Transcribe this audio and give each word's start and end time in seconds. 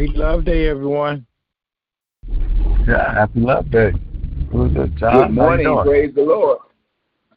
Happy 0.00 0.16
Love 0.16 0.46
Day, 0.46 0.66
everyone. 0.66 1.26
Yeah, 2.88 3.12
happy 3.12 3.40
Love 3.40 3.70
Day. 3.70 3.92
Who's 4.50 4.74
it, 4.74 4.94
John? 4.94 5.28
Good 5.28 5.34
morning. 5.34 5.78
Praise 5.84 6.14
the 6.14 6.22
Lord. 6.22 6.60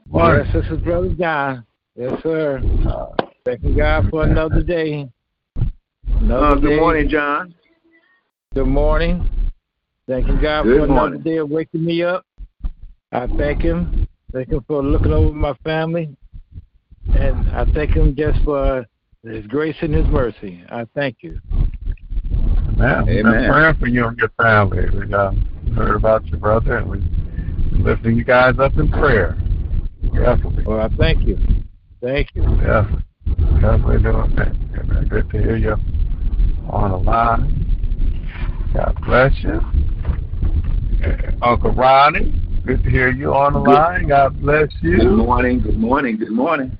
Morning. 0.07 0.45
Yes, 0.45 0.53
this 0.53 0.71
is 0.71 0.81
Brother 0.81 1.09
John. 1.09 1.65
Yes, 1.97 2.13
sir. 2.23 2.61
Uh, 2.87 3.07
Thanking 3.43 3.75
God 3.75 4.09
for 4.09 4.23
another 4.23 4.63
day. 4.63 5.09
Another 6.07 6.45
uh, 6.45 6.55
good 6.55 6.69
day. 6.69 6.75
morning, 6.77 7.09
John. 7.09 7.53
Good 8.55 8.67
morning. 8.67 9.29
Thanking 10.07 10.39
God 10.39 10.63
good 10.63 10.79
for 10.79 10.87
morning. 10.87 11.15
another 11.15 11.17
day 11.17 11.37
of 11.39 11.49
waking 11.49 11.83
me 11.83 12.01
up. 12.01 12.25
I 13.11 13.27
thank 13.37 13.61
Him. 13.61 14.07
Thank 14.31 14.47
Him 14.47 14.63
for 14.69 14.81
looking 14.81 15.11
over 15.11 15.33
my 15.33 15.53
family. 15.65 16.15
And 17.13 17.49
I 17.49 17.65
thank 17.73 17.91
Him 17.91 18.15
just 18.15 18.41
for 18.45 18.85
His 19.21 19.45
grace 19.47 19.75
and 19.81 19.93
His 19.93 20.07
mercy. 20.07 20.63
I 20.69 20.85
thank 20.95 21.17
you. 21.23 21.41
Amen. 22.79 23.09
Amen. 23.09 23.51
praying 23.51 23.75
for 23.75 23.87
you 23.87 24.07
and 24.07 24.17
your 24.17 24.29
family. 24.29 24.89
We 24.89 25.13
uh, 25.13 25.31
heard 25.75 25.95
about 25.95 26.25
your 26.27 26.39
brother, 26.39 26.77
and 26.77 26.89
we're 26.89 27.01
lifting 27.83 28.15
you 28.15 28.23
guys 28.23 28.55
up 28.59 28.77
in 28.77 28.89
prayer. 28.89 29.37
Definitely. 30.13 30.63
Well, 30.65 30.81
I 30.81 30.89
thank 30.95 31.23
you. 31.27 31.37
Thank 32.01 32.29
you. 32.35 32.43
Yeah. 32.61 32.89
Definitely 33.61 34.03
doing 34.03 34.35
that. 34.35 35.09
Good 35.09 35.29
to 35.29 35.37
hear 35.37 35.55
you 35.55 35.75
on 36.69 36.91
the 36.91 36.97
line. 36.97 37.63
God 38.73 38.97
bless 39.05 39.31
you. 39.43 39.61
Uncle 41.41 41.71
Ronnie, 41.71 42.33
good 42.65 42.83
to 42.83 42.89
hear 42.89 43.11
you 43.11 43.33
on 43.33 43.53
the 43.53 43.59
good. 43.59 43.71
line. 43.71 44.07
God 44.07 44.41
bless 44.41 44.69
you. 44.81 44.97
Good 44.97 45.17
morning. 45.17 45.59
Good 45.61 45.77
morning. 45.77 46.17
Good 46.17 46.31
morning. 46.31 46.77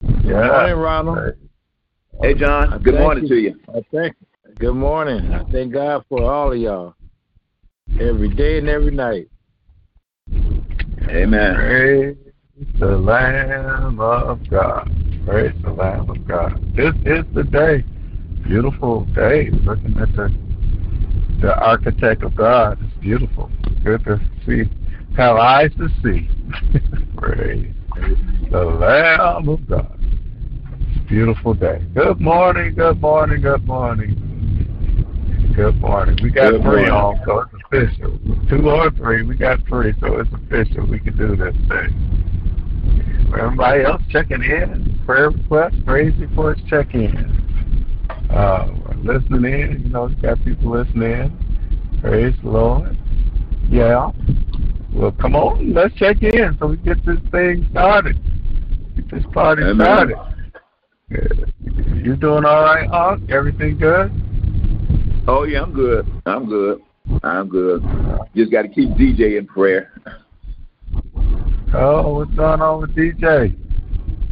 Yeah. 0.00 0.20
Good 0.22 0.32
morning, 0.32 0.76
Ronald. 0.76 1.34
Hey, 2.22 2.34
John. 2.34 2.82
Good 2.82 2.94
morning 2.94 3.24
you. 3.24 3.28
to 3.28 3.40
you. 3.40 3.60
I 3.68 3.84
thank 3.92 4.16
Good 4.56 4.74
morning. 4.74 5.32
I 5.32 5.42
thank 5.50 5.72
God 5.72 6.04
for 6.08 6.22
all 6.30 6.52
of 6.52 6.58
y'all. 6.58 6.94
Every 8.00 8.28
day 8.28 8.58
and 8.58 8.68
every 8.68 8.92
night. 8.92 9.28
Amen. 11.08 11.56
Praise 11.56 12.16
the 12.78 12.86
Lamb 12.86 13.98
of 13.98 14.48
God. 14.48 14.92
Praise 15.26 15.54
the 15.62 15.72
Lamb 15.72 16.08
of 16.08 16.28
God. 16.28 16.62
This 16.76 16.94
is 17.04 17.24
the 17.34 17.42
day. 17.42 17.84
Beautiful 18.44 19.06
day. 19.06 19.50
Looking 19.50 19.98
at 19.98 20.14
the 20.14 20.32
the 21.40 21.58
architect 21.58 22.22
of 22.22 22.36
God. 22.36 22.78
It's 22.80 22.94
beautiful. 23.00 23.50
Good 23.82 24.04
to 24.04 24.20
see. 24.46 24.70
Have 25.16 25.36
eyes 25.36 25.72
to 25.78 25.88
see. 26.04 26.28
Praise 27.16 27.74
the 28.52 28.64
Lamb 28.64 29.48
of 29.48 29.68
God. 29.68 29.98
Beautiful 31.08 31.54
day. 31.54 31.82
Good 31.92 32.20
morning, 32.20 32.76
good 32.76 33.00
morning, 33.00 33.42
good 33.42 33.66
morning. 33.66 34.23
Good 35.56 35.80
morning. 35.80 36.18
We 36.20 36.30
got 36.30 36.50
Good 36.50 36.62
three 36.62 36.88
morning. 36.88 36.90
on, 36.90 37.20
so 37.24 37.40
it's 37.42 37.52
official. 37.64 38.18
Two 38.48 38.68
or 38.68 38.90
three, 38.90 39.22
we 39.22 39.36
got 39.36 39.64
three, 39.68 39.94
so 40.00 40.18
it's 40.18 40.28
official. 40.32 40.84
We 40.84 40.98
can 40.98 41.16
do 41.16 41.36
this 41.36 41.54
thing. 41.68 43.30
everybody 43.38 43.84
else 43.84 44.02
checking 44.10 44.42
in, 44.42 45.00
prayer 45.06 45.30
requests, 45.30 45.76
praise 45.86 46.12
reports, 46.18 46.60
check 46.68 46.92
in. 46.94 47.14
Uh, 48.30 48.66
listening 49.04 49.44
in, 49.44 49.82
you 49.84 49.90
know, 49.90 50.08
got 50.20 50.44
people 50.44 50.72
listening 50.72 51.12
in. 51.12 52.00
Praise 52.00 52.34
the 52.42 52.50
Lord. 52.50 52.98
Yeah. 53.70 54.10
Well, 54.92 55.12
come 55.12 55.36
on, 55.36 55.72
let's 55.72 55.94
check 55.94 56.20
in 56.20 56.56
so 56.58 56.66
we 56.66 56.78
get 56.78 57.06
this 57.06 57.20
thing 57.30 57.64
started. 57.70 58.18
Get 58.96 59.08
this 59.08 59.32
party 59.32 59.62
Amen. 59.62 59.76
started. 59.78 61.52
You 62.04 62.16
doing 62.16 62.44
all 62.44 62.62
right, 62.64 62.88
Hawk? 62.88 63.20
Everything 63.28 63.78
good? 63.78 64.10
Oh 65.26 65.44
yeah, 65.44 65.62
I'm 65.62 65.72
good. 65.72 66.06
I'm 66.26 66.48
good. 66.48 66.82
I'm 67.22 67.48
good. 67.48 67.82
Just 68.34 68.52
got 68.52 68.62
to 68.62 68.68
keep 68.68 68.90
DJ 68.90 69.38
in 69.38 69.46
prayer. 69.46 69.92
Oh, 71.72 72.18
what's 72.18 72.34
going 72.34 72.60
on 72.60 72.82
with 72.82 72.94
DJ? 72.94 73.56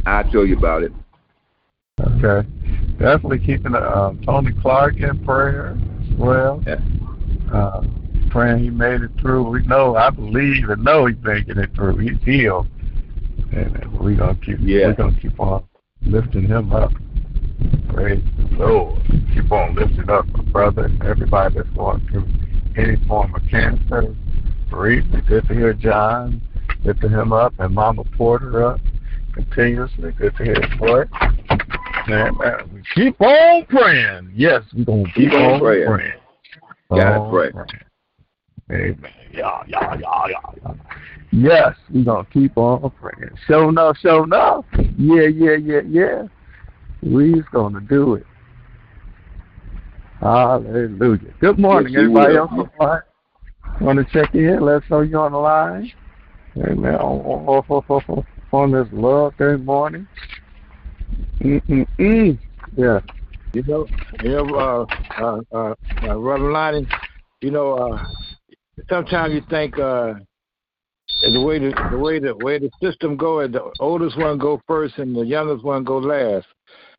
I'll 0.05 0.29
tell 0.31 0.45
you 0.45 0.57
about 0.57 0.83
it. 0.83 0.91
Okay. 1.99 2.47
Definitely 2.99 3.39
keeping 3.39 3.75
uh, 3.75 4.13
Tony 4.25 4.53
Clark 4.61 4.97
in 4.97 5.23
prayer 5.25 5.77
as 6.01 6.17
well. 6.17 6.63
Yeah. 6.65 6.79
Uh, 7.51 7.83
praying 8.29 8.63
he 8.63 8.69
made 8.69 9.01
it 9.01 9.11
through. 9.19 9.49
We 9.49 9.65
know, 9.65 9.95
I 9.95 10.09
believe 10.09 10.69
and 10.69 10.83
know 10.83 11.07
he's 11.07 11.17
making 11.23 11.57
it 11.57 11.73
through. 11.75 11.97
He's 11.97 12.21
healed. 12.23 12.67
And 13.51 13.99
we're 13.99 14.15
gonna 14.15 14.35
keep 14.35 14.57
yeah. 14.61 14.87
we're 14.87 14.93
gonna 14.93 15.19
keep 15.19 15.39
on 15.39 15.63
lifting 16.03 16.47
him 16.47 16.71
up. 16.71 16.91
Praise 17.89 18.23
the 18.37 18.57
Lord. 18.57 19.01
Keep 19.33 19.51
on 19.51 19.75
lifting 19.75 20.09
up 20.09 20.25
my 20.27 20.43
brother 20.45 20.85
and 20.85 21.01
everybody 21.03 21.55
that's 21.55 21.69
going 21.69 22.05
through 22.09 22.27
any 22.77 22.95
form 23.07 23.33
of 23.35 23.41
cancer. 23.49 24.15
Bereavement. 24.69 25.27
Good 25.27 25.47
to 25.47 25.53
hear 25.53 25.73
John 25.73 26.41
lifting 26.83 27.11
him 27.11 27.31
up 27.31 27.53
and 27.59 27.73
Mama 27.73 28.03
Porter 28.17 28.65
up 28.65 28.79
continuously. 29.33 30.11
Good 30.11 30.35
to 30.37 30.43
hear 30.43 30.55
his 30.55 30.79
voice. 30.79 31.07
Man, 32.07 32.37
man, 32.37 32.69
we 32.73 32.81
keep 32.95 33.19
on 33.21 33.65
praying. 33.65 34.31
Yes, 34.35 34.63
we're 34.75 34.85
going 34.85 35.05
to 35.05 35.11
keep, 35.11 35.29
keep 35.29 35.33
on, 35.33 35.53
on 35.53 35.59
praying. 35.59 35.87
praying. 35.87 36.13
Gotta 36.89 37.29
pray. 37.29 37.51
Amen. 38.71 39.11
Yeah, 39.31 39.63
yeah, 39.67 39.95
yeah, 39.99 40.25
yeah, 40.27 40.35
yeah. 40.63 40.73
Yes, 41.31 41.75
we're 41.91 42.03
going 42.03 42.25
to 42.25 42.31
keep 42.31 42.57
on 42.57 42.91
praying. 42.99 43.31
Show 43.47 43.69
enough, 43.69 43.97
show 43.97 44.23
enough. 44.23 44.65
Yeah, 44.97 45.27
yeah, 45.27 45.55
yeah, 45.55 45.81
yeah. 45.87 46.23
We's 47.05 47.43
going 47.51 47.73
to 47.73 47.81
do 47.81 48.15
it. 48.15 48.25
Hallelujah. 50.21 51.33
Good 51.41 51.59
morning, 51.59 51.91
yes, 51.91 52.03
everybody 52.03 52.37
else 52.37 52.49
on 52.51 52.69
the 52.77 52.85
line. 52.85 53.01
Want 53.81 53.99
to 53.99 54.05
check 54.13 54.33
in? 54.33 54.61
Let 54.61 54.77
us 54.77 54.83
know 54.89 55.01
you're 55.01 55.19
on 55.19 55.33
the 55.33 55.37
line. 55.37 55.91
Amen. 56.57 56.95
On, 56.95 57.61
on, 57.67 58.25
on 58.53 58.71
this 58.71 58.87
love 58.93 59.35
day 59.37 59.57
morning. 59.57 60.07
Mm-mm-mm. 61.41 62.39
Yeah. 62.77 62.99
You 63.51 63.63
know, 63.63 63.89
you 64.21 64.29
know, 64.29 64.55
uh, 65.17 65.21
uh, 65.21 65.41
uh, 65.51 65.73
uh 66.03 66.17
Reverend 66.17 66.53
Lonnie, 66.53 66.87
you 67.41 67.51
know, 67.51 67.73
uh, 67.73 68.07
sometimes 68.89 69.33
you 69.33 69.41
think 69.49 69.77
uh, 69.77 70.13
the 71.21 71.41
way 71.41 71.59
the, 71.59 71.73
the 71.89 71.97
way 71.97 72.19
the 72.19 72.33
way 72.35 72.59
the 72.59 72.71
system 72.81 73.17
go, 73.17 73.45
the 73.45 73.73
oldest 73.79 74.17
one 74.17 74.37
go 74.37 74.61
first 74.67 74.97
and 74.99 75.13
the 75.15 75.25
youngest 75.25 75.65
one 75.65 75.83
go 75.83 75.97
last. 75.97 76.45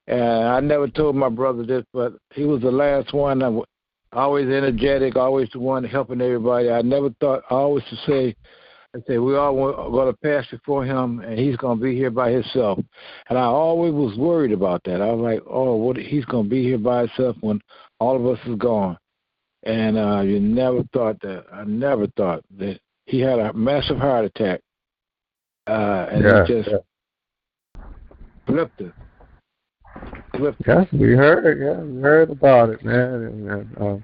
And 0.06 0.22
I 0.22 0.60
never 0.60 0.88
told 0.88 1.16
my 1.16 1.28
brother 1.28 1.64
this, 1.64 1.84
but 1.92 2.12
he 2.34 2.44
was 2.44 2.60
the 2.60 2.70
last 2.70 3.12
one. 3.14 3.42
I, 3.42 3.60
always 4.12 4.46
energetic, 4.46 5.16
always 5.16 5.48
the 5.52 5.58
one 5.58 5.84
helping 5.84 6.20
everybody. 6.20 6.70
I 6.70 6.82
never 6.82 7.10
thought, 7.20 7.42
I 7.50 7.54
always 7.54 7.84
to 7.90 7.96
say, 8.06 8.36
I 8.94 9.00
say 9.08 9.18
we 9.18 9.34
all 9.34 9.54
going 9.90 10.12
to 10.12 10.18
pass 10.20 10.46
before 10.50 10.84
him, 10.84 11.20
and 11.20 11.38
he's 11.38 11.56
going 11.56 11.78
to 11.78 11.82
be 11.82 11.96
here 11.96 12.10
by 12.10 12.30
himself. 12.30 12.78
And 13.28 13.36
I 13.36 13.42
always 13.42 13.92
was 13.92 14.16
worried 14.16 14.52
about 14.52 14.82
that. 14.84 15.02
I 15.02 15.10
was 15.10 15.20
like, 15.20 15.42
oh, 15.50 15.74
what? 15.76 15.96
He's 15.96 16.24
going 16.26 16.44
to 16.44 16.50
be 16.50 16.62
here 16.62 16.78
by 16.78 17.00
himself 17.00 17.36
when 17.40 17.60
all 17.98 18.14
of 18.14 18.26
us 18.26 18.38
is 18.46 18.56
gone. 18.56 18.96
And 19.64 19.98
uh, 19.98 20.20
you 20.20 20.38
never 20.38 20.84
thought 20.92 21.20
that. 21.22 21.46
I 21.52 21.64
never 21.64 22.06
thought 22.16 22.44
that 22.58 22.78
he 23.06 23.18
had 23.20 23.38
a 23.38 23.52
massive 23.52 23.96
heart 23.96 24.26
attack, 24.26 24.60
uh, 25.66 26.06
and 26.10 26.22
yeah, 26.22 26.42
it 26.42 26.46
just 26.46 26.68
flipped 28.46 28.80
it. 30.42 30.54
Yes, 30.66 30.86
we 30.92 31.12
heard. 31.12 31.60
Yeah, 31.60 31.82
we 31.82 32.00
heard 32.00 32.30
about 32.30 32.70
it, 32.70 32.84
man. 32.84 33.48
And, 33.48 33.78
uh, 33.78 33.96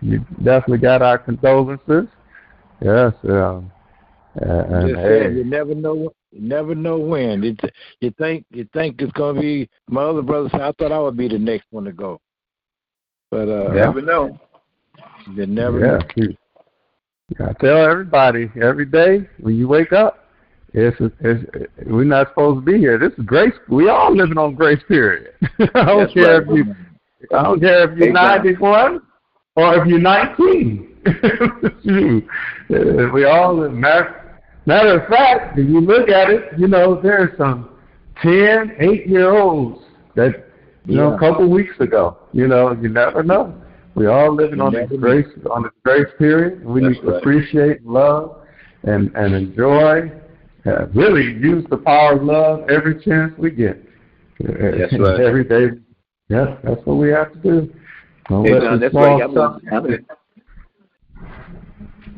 you 0.00 0.20
definitely 0.42 0.78
got 0.78 1.02
our 1.02 1.18
condolences. 1.18 2.06
Yes. 2.80 3.12
Um, 3.24 3.70
and, 4.34 4.88
Just 4.88 5.00
hey. 5.00 5.32
you 5.32 5.44
never 5.44 5.74
know. 5.74 6.12
You 6.30 6.40
never 6.40 6.74
know 6.74 6.98
when. 6.98 7.42
It, 7.42 7.60
you 8.00 8.12
think 8.12 8.44
you 8.50 8.68
think 8.72 9.02
it's 9.02 9.12
gonna 9.12 9.40
be 9.40 9.68
my 9.88 10.02
other 10.02 10.22
brother 10.22 10.48
said 10.52 10.60
I 10.60 10.72
thought 10.72 10.92
I 10.92 11.00
would 11.00 11.16
be 11.16 11.28
the 11.28 11.38
next 11.38 11.66
one 11.70 11.84
to 11.84 11.92
go. 11.92 12.20
But 13.30 13.48
uh 13.48 13.72
you 13.72 13.80
never 13.80 14.00
know. 14.00 14.38
You 15.34 15.46
never 15.46 15.80
yeah. 15.80 16.24
know. 16.24 17.46
I 17.48 17.52
tell 17.54 17.84
everybody 17.84 18.50
every 18.60 18.86
day 18.86 19.28
when 19.40 19.56
you 19.56 19.68
wake 19.68 19.92
up, 19.92 20.29
it's, 20.72 20.96
it's, 21.20 21.68
we're 21.86 22.04
not 22.04 22.28
supposed 22.28 22.64
to 22.64 22.72
be 22.72 22.78
here. 22.78 22.98
This 22.98 23.12
is 23.18 23.24
grace. 23.24 23.52
We 23.68 23.88
all 23.88 24.14
living 24.14 24.38
on 24.38 24.54
grace 24.54 24.82
period. 24.86 25.34
I 25.42 25.84
don't 25.84 26.00
That's 26.02 26.14
care 26.14 26.42
right. 26.42 26.48
if 26.48 26.66
you. 26.66 26.74
I 27.36 27.42
don't 27.42 27.60
care 27.60 27.90
if 27.90 27.98
you're 27.98 28.12
91 28.12 29.02
or 29.56 29.76
if 29.76 29.86
you're 29.86 29.98
19. 29.98 30.86
Uh, 32.72 33.08
we 33.12 33.24
all 33.24 33.56
live. 33.56 33.72
Matter, 33.72 34.40
matter 34.64 35.00
of 35.00 35.08
fact, 35.08 35.58
if 35.58 35.68
you 35.68 35.80
look 35.80 36.08
at 36.08 36.30
it, 36.30 36.56
you 36.56 36.68
know 36.68 37.00
there's 37.00 37.36
some 37.36 37.70
10, 38.22 38.76
8 38.78 39.08
year 39.08 39.36
olds 39.36 39.82
that 40.14 40.50
you 40.84 40.94
yeah. 40.94 41.00
know 41.00 41.14
a 41.14 41.18
couple 41.18 41.50
weeks 41.50 41.74
ago. 41.80 42.16
You 42.32 42.46
know, 42.46 42.70
you 42.80 42.88
never 42.88 43.24
know. 43.24 43.60
We 43.96 44.06
all 44.06 44.32
living 44.32 44.60
on 44.60 44.72
this 44.72 44.88
grace 45.00 45.26
on 45.50 45.68
grace 45.82 46.06
period. 46.16 46.64
We 46.64 46.80
That's 46.80 46.94
need 46.94 47.00
to 47.00 47.06
right. 47.08 47.18
appreciate, 47.18 47.84
love, 47.84 48.36
and 48.84 49.10
and 49.16 49.34
enjoy 49.34 50.12
uh, 50.66 50.86
really 50.94 51.24
use 51.24 51.64
the 51.70 51.78
power 51.78 52.16
of 52.16 52.22
love 52.22 52.68
every 52.68 53.02
chance 53.02 53.32
we 53.38 53.50
get. 53.50 53.82
That's 54.38 54.92
right. 54.98 55.20
every 55.20 55.44
day. 55.44 55.78
Yes, 56.28 56.48
that's 56.62 56.80
what 56.84 56.94
we 56.94 57.10
have 57.10 57.32
to 57.32 57.38
do. 57.38 57.74
Don't 58.28 58.46
Hey, 58.46 58.52
let 58.52 58.62
John, 58.62 58.80
that's 58.80 58.94
right. 58.94 59.22
I'm 59.22 59.36
in, 59.36 59.72
I'm, 59.72 59.86
in, 59.86 60.06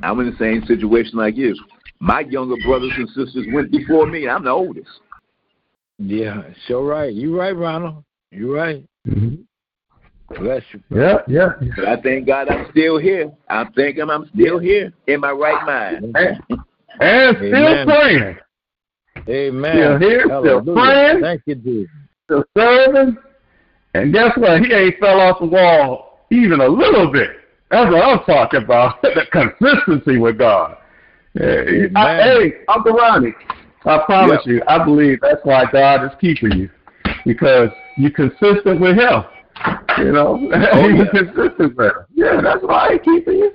I'm 0.03 0.21
in 0.21 0.31
the 0.31 0.37
same 0.39 0.65
situation 0.67 1.19
like 1.19 1.37
you. 1.37 1.57
My 2.01 2.21
younger 2.21 2.57
brothers 2.65 2.93
and 2.97 3.09
sisters 3.09 3.47
went 3.53 3.71
before 3.71 4.07
me. 4.07 4.29
I'm 4.29 4.45
the 4.45 4.51
oldest. 4.51 4.91
Yeah, 5.99 6.43
so 6.67 6.85
right. 6.85 7.13
You 7.13 7.39
right, 7.39 7.57
Ronald. 7.57 8.05
You 8.31 8.55
right. 8.55 8.85
Mhm. 9.07 9.45
Bless 10.39 10.63
you. 10.73 10.83
Yeah, 10.91 11.19
yeah. 11.29 11.51
But 11.77 11.87
I 11.87 12.01
thank 12.01 12.27
God 12.27 12.49
I'm 12.49 12.71
still 12.71 12.99
here. 12.99 13.31
I'm 13.49 13.73
thinking 13.73 14.11
I'm 14.11 14.29
still 14.35 14.59
here 14.59 14.93
in 15.07 15.21
my 15.21 15.31
right 15.31 15.65
mind. 15.65 16.17
And, 17.01 17.37
and 17.37 17.37
still 17.37 17.85
praying, 17.85 18.37
Amen. 19.29 19.75
Still 19.75 19.99
here, 19.99 20.25
still 20.25 20.75
praying. 20.75 21.21
Thank 21.21 21.43
you, 21.47 21.55
Jesus. 21.55 21.91
still 22.25 22.45
serving. 22.57 23.17
And 23.95 24.13
guess 24.13 24.37
what? 24.37 24.63
He 24.63 24.73
ain't 24.73 24.99
fell 24.99 25.21
off 25.21 25.39
the 25.41 25.47
wall 25.47 26.27
even 26.31 26.61
a 26.61 26.67
little 26.69 27.13
bit. 27.13 27.31
That's 27.71 27.91
what 27.91 28.03
I'm 28.03 28.25
talking 28.25 28.63
about. 28.63 29.01
the 29.03 29.27
consistency 29.31 30.19
with 30.19 30.39
God. 30.39 30.77
Hey, 31.35 31.89
I, 31.95 32.11
Amen. 32.11 32.21
hey, 32.23 32.53
Uncle 32.69 32.93
Ronnie, 32.93 33.35
I 33.85 33.99
promise 34.05 34.41
Yeah. 34.47 34.53
you, 34.55 34.63
I 34.67 34.85
believe 34.85 35.21
that's 35.21 35.45
why 35.45 35.65
God 35.71 36.05
is 36.05 36.11
keeping 36.21 36.53
you. 36.59 36.71
Because 37.25 37.71
you're 37.97 38.11
consistent 38.11 38.81
with 38.81 38.97
him. 38.99 39.25
You 39.99 40.13
know? 40.13 40.51
Oh, 40.73 40.89
yeah. 40.89 41.05
consistent 41.11 41.77
with 41.77 41.93
him. 41.93 41.93
Yeah, 42.15 42.41
that's 42.43 42.63
why 42.63 42.93
he's 42.93 43.01
keeping 43.03 43.39
you. 43.39 43.53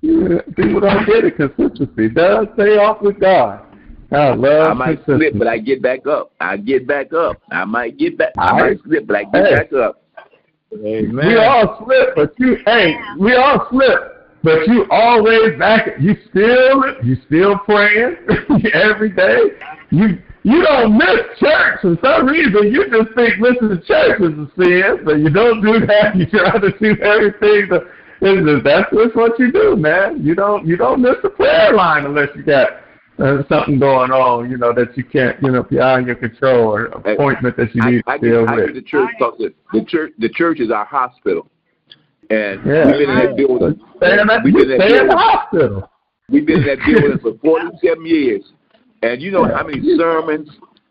You. 0.00 0.40
People 0.56 0.80
don't 0.80 1.06
get 1.06 1.24
it. 1.24 1.36
Consistency. 1.36 2.08
Does 2.08 2.46
stay 2.54 2.76
off 2.78 3.02
with 3.02 3.20
God. 3.20 3.66
I 4.12 4.34
love 4.34 4.66
I 4.66 4.72
might 4.72 5.04
slip, 5.04 5.34
but 5.38 5.46
I 5.46 5.58
get 5.58 5.82
back 5.82 6.06
up. 6.06 6.32
I 6.40 6.56
get 6.56 6.86
back 6.86 7.12
up. 7.12 7.40
I 7.52 7.64
might 7.64 7.96
get 7.96 8.18
back. 8.18 8.32
I 8.38 8.50
All 8.50 8.58
might 8.58 8.82
slip, 8.82 9.06
but 9.06 9.16
I 9.16 9.24
get 9.24 9.44
Hey. 9.46 9.54
back 9.54 9.72
up. 9.72 10.02
Amen. 10.74 11.26
We 11.26 11.36
all 11.36 11.84
slip, 11.84 12.14
but 12.14 12.32
you 12.38 12.56
hey, 12.64 12.94
we 13.18 13.34
all 13.34 13.66
slip, 13.70 14.40
but 14.42 14.66
you 14.68 14.86
always 14.90 15.58
back. 15.58 15.88
You 16.00 16.16
still 16.28 16.84
you 17.04 17.16
still 17.26 17.58
praying 17.58 18.16
every 18.72 19.10
day. 19.10 19.40
You 19.90 20.18
you 20.42 20.62
don't 20.62 20.96
miss 20.96 21.38
church 21.38 21.80
for 21.82 21.96
some 22.02 22.26
reason. 22.26 22.72
You 22.72 22.88
just 22.88 23.14
think 23.14 23.38
missing 23.40 23.68
the 23.68 23.82
church 23.86 24.20
is 24.20 24.38
a 24.38 24.48
sin, 24.56 25.04
but 25.04 25.18
you 25.18 25.28
don't 25.28 25.60
do 25.60 25.84
that. 25.86 26.16
You 26.16 26.26
try 26.26 26.58
to 26.58 26.70
do 26.78 26.96
everything. 27.02 27.68
To, 27.70 27.76
it's 27.76 27.80
just, 27.80 27.86
that's 28.20 28.90
just 28.92 29.16
what 29.16 29.38
you 29.38 29.50
do, 29.52 29.76
man. 29.76 30.24
You 30.24 30.34
don't 30.34 30.66
you 30.66 30.76
don't 30.76 31.00
miss 31.02 31.16
the 31.22 31.30
prayer 31.30 31.72
line 31.74 32.04
unless 32.06 32.28
you 32.34 32.42
got 32.42 32.68
uh, 33.18 33.42
something 33.48 33.78
going 33.78 34.10
on, 34.10 34.50
you 34.50 34.56
know, 34.56 34.72
that 34.72 34.96
you 34.96 35.04
can't, 35.04 35.42
you 35.42 35.50
know, 35.50 35.62
beyond 35.62 36.06
your 36.06 36.16
control 36.16 36.68
or 36.74 36.86
appointment 36.86 37.56
that 37.56 37.74
you 37.74 37.82
need 37.82 38.02
I, 38.06 38.16
to 38.18 38.30
deal 38.30 38.48
I 38.48 38.54
with. 38.56 38.66
get 38.66 38.74
the 38.74 38.82
church 38.82 39.10
talk 39.18 39.36
that 39.38 39.54
the 39.72 39.84
church 39.84 40.12
the 40.18 40.28
church 40.28 40.60
is 40.60 40.70
our 40.70 40.84
hospital, 40.86 41.48
and 42.30 42.64
Yeah. 42.64 42.86
we've 42.86 42.98
been 42.98 43.10
in 43.10 43.16
that 43.26 43.36
building. 43.36 43.80
Stay 43.98 44.18
in, 44.20 44.26
that, 44.26 44.42
We've 44.44 44.54
been 44.54 44.70
in 44.70 44.78
that 44.78 44.88
stay 44.88 44.98
in 45.00 45.06
the 45.08 45.14
building. 45.14 45.18
hospital. 45.18 45.90
We've 46.30 46.46
been 46.46 46.60
in 46.60 46.66
that 46.66 46.78
building 46.86 47.18
for 47.20 47.34
47 47.42 48.06
years. 48.06 48.42
And 49.02 49.20
you 49.22 49.30
know 49.30 49.46
Yeah. 49.46 49.56
how 49.56 49.66
many 49.66 49.82
sermons, 49.96 50.48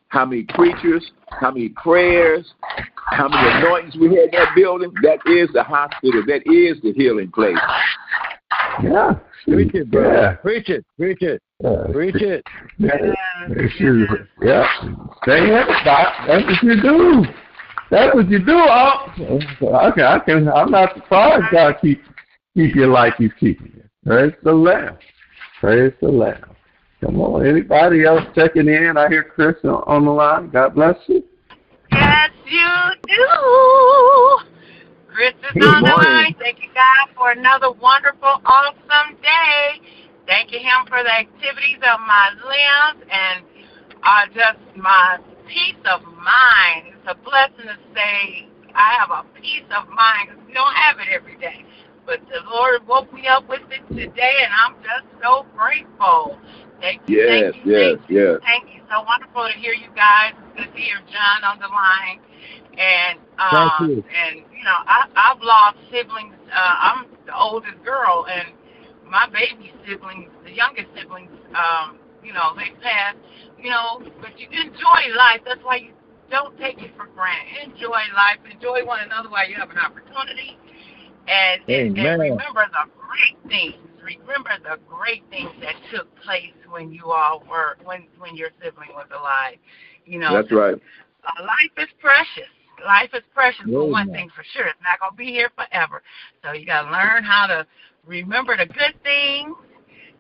how 0.09 0.25
many 0.25 0.43
preachers, 0.43 1.11
how 1.39 1.51
many 1.51 1.69
prayers, 1.69 2.53
how 3.11 3.27
many 3.27 3.49
anointings 3.57 3.95
we 3.95 4.07
had 4.15 4.25
in 4.25 4.31
that 4.33 4.49
building? 4.55 4.91
That 5.03 5.19
is 5.25 5.49
the 5.53 5.63
hospital. 5.63 6.23
That 6.27 6.41
is 6.45 6.81
the 6.81 6.93
healing 6.93 7.31
place. 7.31 7.57
Yeah. 8.83 9.15
Preach 9.45 9.73
it, 9.73 9.89
bro. 9.89 10.11
Yeah. 10.11 10.33
Preach 10.35 10.69
it. 10.69 10.85
Preach 10.97 11.21
it. 11.21 11.41
Yeah. 11.63 11.83
Preach 11.91 12.21
it. 12.21 12.45
Yeah. 12.77 12.97
Sure. 13.77 14.27
Yeah. 14.41 14.65
Stay 15.23 15.43
in 15.43 15.53
it, 15.53 15.85
Doc. 15.85 16.13
That's 16.27 16.43
what 16.45 16.63
you 16.63 16.81
do. 16.81 17.25
That's 17.91 18.13
what 18.13 18.29
you 18.29 18.43
do, 18.43 18.55
Op. 18.55 19.17
Okay, 19.17 20.03
I 20.03 20.19
can. 20.19 20.47
I'm 20.49 20.71
not 20.71 20.93
surprised 20.93 21.45
God 21.51 21.75
keep 21.81 22.01
keep 22.53 22.75
you 22.75 22.85
like 22.87 23.15
He's 23.17 23.31
keeping 23.39 23.71
you. 23.75 23.83
Praise 24.05 24.33
the 24.43 24.53
Lamb. 24.53 24.97
Praise 25.59 25.93
the 26.01 26.09
Lamb. 26.09 26.55
Come 27.01 27.19
on, 27.21 27.45
anybody 27.47 28.03
else 28.03 28.21
checking 28.35 28.67
in? 28.67 28.97
I 28.97 29.07
hear 29.07 29.23
Chris 29.23 29.55
on, 29.63 29.83
on 29.87 30.05
the 30.05 30.11
line. 30.11 30.49
God 30.49 30.75
bless 30.75 30.97
you. 31.07 31.23
Yes, 32.09 32.31
you 32.49 32.73
do. 33.05 33.29
Chris 35.13 35.37
is 35.45 35.53
Good 35.53 35.69
on 35.69 35.83
the 35.83 35.89
morning. 35.93 36.09
line. 36.09 36.35
Thank 36.39 36.57
you, 36.57 36.69
God, 36.73 37.13
for 37.13 37.29
another 37.31 37.69
wonderful, 37.71 38.41
awesome 38.45 39.13
day. 39.21 39.77
Thank 40.25 40.51
you, 40.51 40.57
Him, 40.57 40.89
for 40.89 41.03
the 41.03 41.13
activities 41.13 41.77
of 41.85 41.99
my 42.01 42.33
limbs 42.33 43.05
and 43.13 43.45
uh, 44.01 44.25
just 44.33 44.57
my 44.75 45.19
peace 45.45 45.77
of 45.85 46.01
mind. 46.17 46.97
It's 46.97 47.13
a 47.13 47.15
blessing 47.21 47.69
to 47.69 47.77
say 47.93 48.49
I 48.73 48.97
have 48.97 49.13
a 49.13 49.23
peace 49.37 49.69
of 49.69 49.85
mind 49.89 50.33
because 50.33 50.41
we 50.47 50.53
don't 50.53 50.73
have 50.73 50.97
it 50.97 51.13
every 51.13 51.37
day. 51.37 51.61
But 52.07 52.21
the 52.25 52.41
Lord 52.49 52.87
woke 52.87 53.13
me 53.13 53.27
up 53.27 53.47
with 53.47 53.61
it 53.69 53.85
today, 53.93 54.35
and 54.41 54.53
I'm 54.65 54.81
just 54.81 55.05
so 55.21 55.45
grateful. 55.55 56.41
Thank 56.79 57.01
you, 57.07 57.17
Yes, 57.19 57.53
thank 57.53 57.65
you, 57.65 57.71
yes, 57.71 57.97
thank 57.97 58.09
you. 58.09 58.17
yes. 58.17 58.39
Thank 58.43 58.63
you. 58.73 58.81
So 58.89 59.03
wonderful 59.03 59.47
to 59.47 59.55
hear 59.59 59.73
you 59.73 59.89
guys. 59.95 60.33
Good 60.55 60.71
to 60.73 60.79
hear 60.79 60.97
John 61.11 61.43
on 61.43 61.59
the 61.59 61.67
line. 61.67 62.19
And 62.79 63.19
um, 63.37 63.69
Thank 63.77 63.89
you. 63.91 64.03
and 64.07 64.35
you 64.55 64.63
know, 64.63 64.79
I 64.87 65.05
I've 65.15 65.41
lost 65.41 65.77
siblings. 65.91 66.35
Uh, 66.47 66.75
I'm 66.79 67.05
the 67.25 67.35
oldest 67.35 67.83
girl, 67.83 68.25
and 68.31 68.55
my 69.05 69.27
baby 69.27 69.73
siblings, 69.85 70.31
the 70.43 70.51
youngest 70.51 70.87
siblings, 70.95 71.31
um, 71.53 71.99
you 72.23 72.33
know, 72.33 72.55
they 72.55 72.71
passed. 72.81 73.17
You 73.59 73.69
know, 73.69 74.01
but 74.21 74.39
you 74.39 74.47
enjoy 74.47 75.01
life. 75.17 75.41
That's 75.45 75.63
why 75.63 75.77
you 75.77 75.91
don't 76.31 76.57
take 76.57 76.81
it 76.81 76.91
for 76.95 77.07
granted. 77.13 77.73
Enjoy 77.73 77.99
life. 78.15 78.39
Enjoy 78.49 78.85
one 78.85 79.01
another 79.01 79.29
while 79.29 79.47
you 79.49 79.55
have 79.55 79.69
an 79.69 79.77
opportunity. 79.77 80.57
And, 81.27 81.61
and, 81.67 81.97
and 81.97 82.19
remember 82.19 82.65
the 82.71 82.89
great 82.97 83.37
things. 83.49 83.88
Remember 84.17 84.49
the 84.63 84.79
great 84.87 85.23
things 85.29 85.51
that 85.61 85.75
took 85.93 86.07
place 86.23 86.53
when 86.69 86.91
you 86.91 87.11
all 87.11 87.43
were 87.49 87.77
when 87.83 88.07
when 88.17 88.35
your 88.35 88.49
sibling 88.63 88.89
was 88.93 89.07
alive. 89.11 89.57
You 90.05 90.19
know, 90.19 90.33
That's 90.33 90.51
right. 90.51 90.75
uh, 90.75 91.43
life 91.43 91.73
is 91.77 91.89
precious. 91.99 92.49
Life 92.85 93.09
is 93.13 93.23
precious, 93.33 93.65
but 93.65 93.89
one 93.89 94.07
Amen. 94.07 94.15
thing 94.15 94.29
for 94.35 94.43
sure, 94.53 94.67
it's 94.67 94.79
not 94.81 94.99
gonna 94.99 95.15
be 95.15 95.25
here 95.25 95.51
forever. 95.55 96.01
So 96.43 96.53
you 96.53 96.65
gotta 96.65 96.89
learn 96.89 97.23
how 97.23 97.47
to 97.47 97.67
remember 98.05 98.55
the 98.55 98.65
good 98.65 98.95
things, 99.03 99.55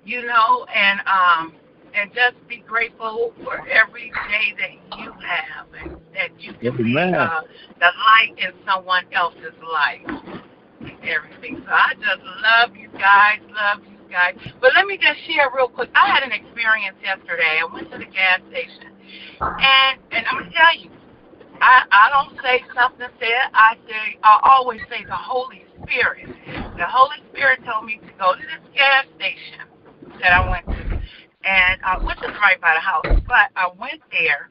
you 0.03 0.25
know, 0.25 0.65
and 0.73 0.99
um 1.07 1.53
and 1.93 2.11
just 2.13 2.35
be 2.47 2.57
grateful 2.67 3.33
for 3.43 3.67
every 3.67 4.11
day 4.29 4.53
that 4.59 4.99
you 4.99 5.11
have 5.11 5.67
and 5.81 5.97
that 6.13 6.29
you 6.39 6.53
can 6.53 6.77
be 6.77 6.95
uh, 6.95 7.41
the 7.79 7.85
light 7.85 8.37
in 8.37 8.51
someone 8.67 9.05
else's 9.13 9.55
life. 9.63 10.38
Everything. 10.81 11.63
So 11.65 11.71
I 11.71 11.93
just 11.95 12.23
love 12.23 12.75
you 12.75 12.89
guys, 12.97 13.39
love 13.51 13.83
you 13.83 13.97
guys. 14.09 14.35
But 14.61 14.71
let 14.75 14.85
me 14.85 14.97
just 14.97 15.19
share 15.27 15.49
real 15.55 15.67
quick. 15.67 15.89
I 15.95 16.07
had 16.13 16.23
an 16.23 16.31
experience 16.31 16.97
yesterday. 17.03 17.59
I 17.61 17.67
went 17.71 17.91
to 17.91 17.97
the 17.97 18.05
gas 18.05 18.39
station 18.49 18.95
and 19.41 19.99
and 20.11 20.25
I'm 20.27 20.39
gonna 20.43 20.51
tell 20.51 20.75
you, 20.77 20.91
I 21.61 21.83
I 21.91 22.09
don't 22.09 22.37
say 22.41 22.63
something 22.75 23.07
said. 23.19 23.43
I 23.53 23.75
say 23.87 24.17
I 24.23 24.39
always 24.43 24.81
say 24.89 25.03
the 25.05 25.15
Holy 25.15 25.65
Spirit. 25.83 26.27
The 26.77 26.87
Holy 26.87 27.17
Spirit 27.31 27.59
told 27.65 27.85
me 27.85 27.97
to 27.97 28.11
go 28.19 28.35
to 28.35 28.41
this 28.41 28.63
gas 28.75 29.05
station 29.17 29.65
that 30.21 30.33
I 30.33 30.49
went 30.49 30.65
to, 30.67 30.81
and 31.43 31.81
uh, 31.85 31.99
which 32.01 32.17
is 32.17 32.35
right 32.41 32.59
by 32.61 32.73
the 32.75 32.81
house. 32.83 33.07
But 33.27 33.49
I 33.55 33.69
went 33.79 34.01
there, 34.11 34.49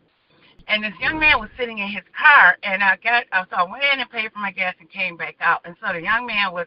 and 0.68 0.84
this 0.84 0.92
young 1.00 1.18
man 1.18 1.40
was 1.40 1.48
sitting 1.58 1.78
in 1.78 1.88
his 1.88 2.04
car, 2.16 2.56
and 2.62 2.82
I 2.82 2.96
got 3.02 3.24
so 3.50 3.56
I 3.56 3.62
went 3.64 3.84
in 3.92 4.00
and 4.00 4.10
paid 4.10 4.30
for 4.32 4.38
my 4.38 4.52
gas 4.52 4.74
and 4.80 4.90
came 4.90 5.16
back 5.16 5.36
out. 5.40 5.60
And 5.64 5.74
so 5.80 5.92
the 5.92 6.02
young 6.02 6.26
man 6.26 6.52
was. 6.52 6.66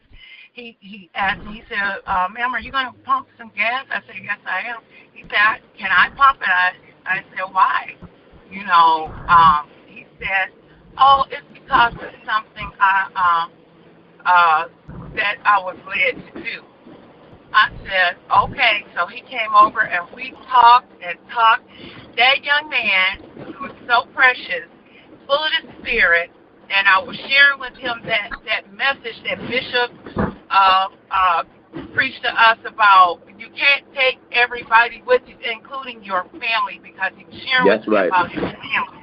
He 0.54 0.76
he 0.82 1.10
asked 1.16 1.46
me. 1.46 1.54
He 1.54 1.64
said, 1.70 2.02
uh, 2.06 2.28
"Ma'am, 2.34 2.54
are 2.54 2.60
you 2.60 2.72
going 2.74 2.88
to 2.88 3.00
pump 3.06 3.28
some 3.38 3.52
gas?" 3.56 3.86
I 3.90 4.02
said, 4.06 4.16
"Yes, 4.22 4.38
I 4.46 4.68
am." 4.68 4.82
He 5.14 5.22
said, 5.24 5.62
"Can 5.78 5.90
I 5.92 6.10
pump 6.18 6.42
it?" 6.42 6.48
I 6.50 6.74
I 7.06 7.24
said, 7.36 7.54
"Why?" 7.54 7.96
you 8.52 8.66
know, 8.66 9.14
um, 9.30 9.70
he 9.88 10.06
said, 10.20 10.50
"Oh, 10.98 11.26
it's 11.32 11.46
because 11.54 11.94
of 11.94 12.12
something 12.26 12.70
I 12.80 13.48
um 13.48 13.52
uh 14.26 14.68
that 15.16 15.38
I 15.46 15.60
was 15.60 15.78
led 15.88 16.34
to 16.34 16.44
do." 16.44 16.62
I 17.54 17.70
said, 17.88 18.18
"Okay." 18.30 18.86
So 18.96 19.08
he 19.08 19.22
came 19.22 19.56
over 19.56 19.82
and 19.82 20.08
we 20.16 20.34
talked 20.50 20.92
and 21.02 21.18
talked. 21.34 21.64
That 22.18 22.44
young 22.44 22.70
man 22.70 23.56
was 23.62 23.72
so 23.88 24.10
precious, 24.14 24.68
full 25.28 25.40
of 25.40 25.52
the 25.66 25.82
Spirit, 25.82 26.30
and 26.70 26.88
I 26.88 27.00
was 27.02 27.16
sharing 27.16 27.60
with 27.60 27.76
him 27.76 28.02
that 28.06 28.30
that 28.46 28.74
message 28.74 29.16
that 29.26 29.40
Bishop 29.48 29.92
uh 30.50 30.88
uh 31.10 31.44
preached 31.94 32.22
to 32.24 32.30
us 32.30 32.58
about 32.66 33.22
you 33.38 33.48
can't 33.50 33.86
take 33.96 34.20
everybody 34.32 35.02
with 35.06 35.22
you, 35.26 35.36
including 35.42 36.04
your 36.04 36.24
family, 36.32 36.80
because 36.84 37.12
he 37.18 37.26
was 37.26 37.36
sharing 37.42 37.68
That's 37.68 37.88
with 37.88 37.96
right. 37.96 38.08
about 38.08 38.32
his 38.32 38.42
family. 38.42 39.02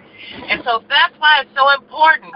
And 0.49 0.63
so 0.65 0.83
that's 0.89 1.15
why 1.19 1.43
it's 1.43 1.51
so 1.57 1.71
important 1.75 2.35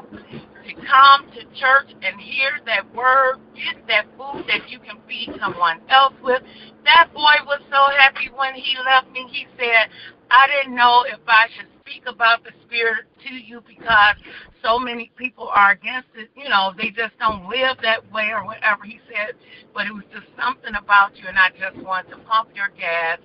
to 0.67 0.73
come 0.87 1.31
to 1.35 1.43
church 1.59 1.91
and 2.03 2.21
hear 2.21 2.51
that 2.67 2.87
word, 2.95 3.39
get 3.55 3.87
that 3.89 4.07
food 4.17 4.47
that 4.49 4.71
you 4.71 4.79
can 4.79 4.97
feed 5.09 5.31
someone 5.41 5.81
else 5.89 6.15
with. 6.23 6.43
That 6.85 7.11
boy 7.13 7.39
was 7.47 7.61
so 7.71 7.83
happy 7.99 8.31
when 8.35 8.55
he 8.55 8.77
left 8.85 9.11
me. 9.13 9.27
He 9.31 9.47
said, 9.59 9.91
I 10.33 10.49
didn't 10.49 10.75
know 10.75 11.05
if 11.07 11.21
I 11.29 11.47
should 11.55 11.69
speak 11.81 12.05
about 12.07 12.43
the 12.43 12.53
Spirit 12.65 13.05
to 13.29 13.35
you 13.35 13.61
because 13.69 14.17
so 14.65 14.79
many 14.79 15.13
people 15.17 15.49
are 15.53 15.73
against 15.73 16.09
it. 16.17 16.31
You 16.35 16.49
know, 16.49 16.73
they 16.77 16.89
just 16.89 17.13
don't 17.21 17.51
live 17.51 17.77
that 17.83 18.11
way 18.11 18.31
or 18.33 18.47
whatever 18.47 18.85
he 18.85 18.99
said. 19.13 19.37
But 19.75 19.87
it 19.87 19.93
was 19.93 20.05
just 20.11 20.25
something 20.41 20.75
about 20.75 21.19
you, 21.19 21.25
and 21.29 21.39
I 21.39 21.51
just 21.51 21.77
wanted 21.85 22.11
to 22.13 22.19
pump 22.25 22.49
your 22.55 22.71
gas 22.79 23.19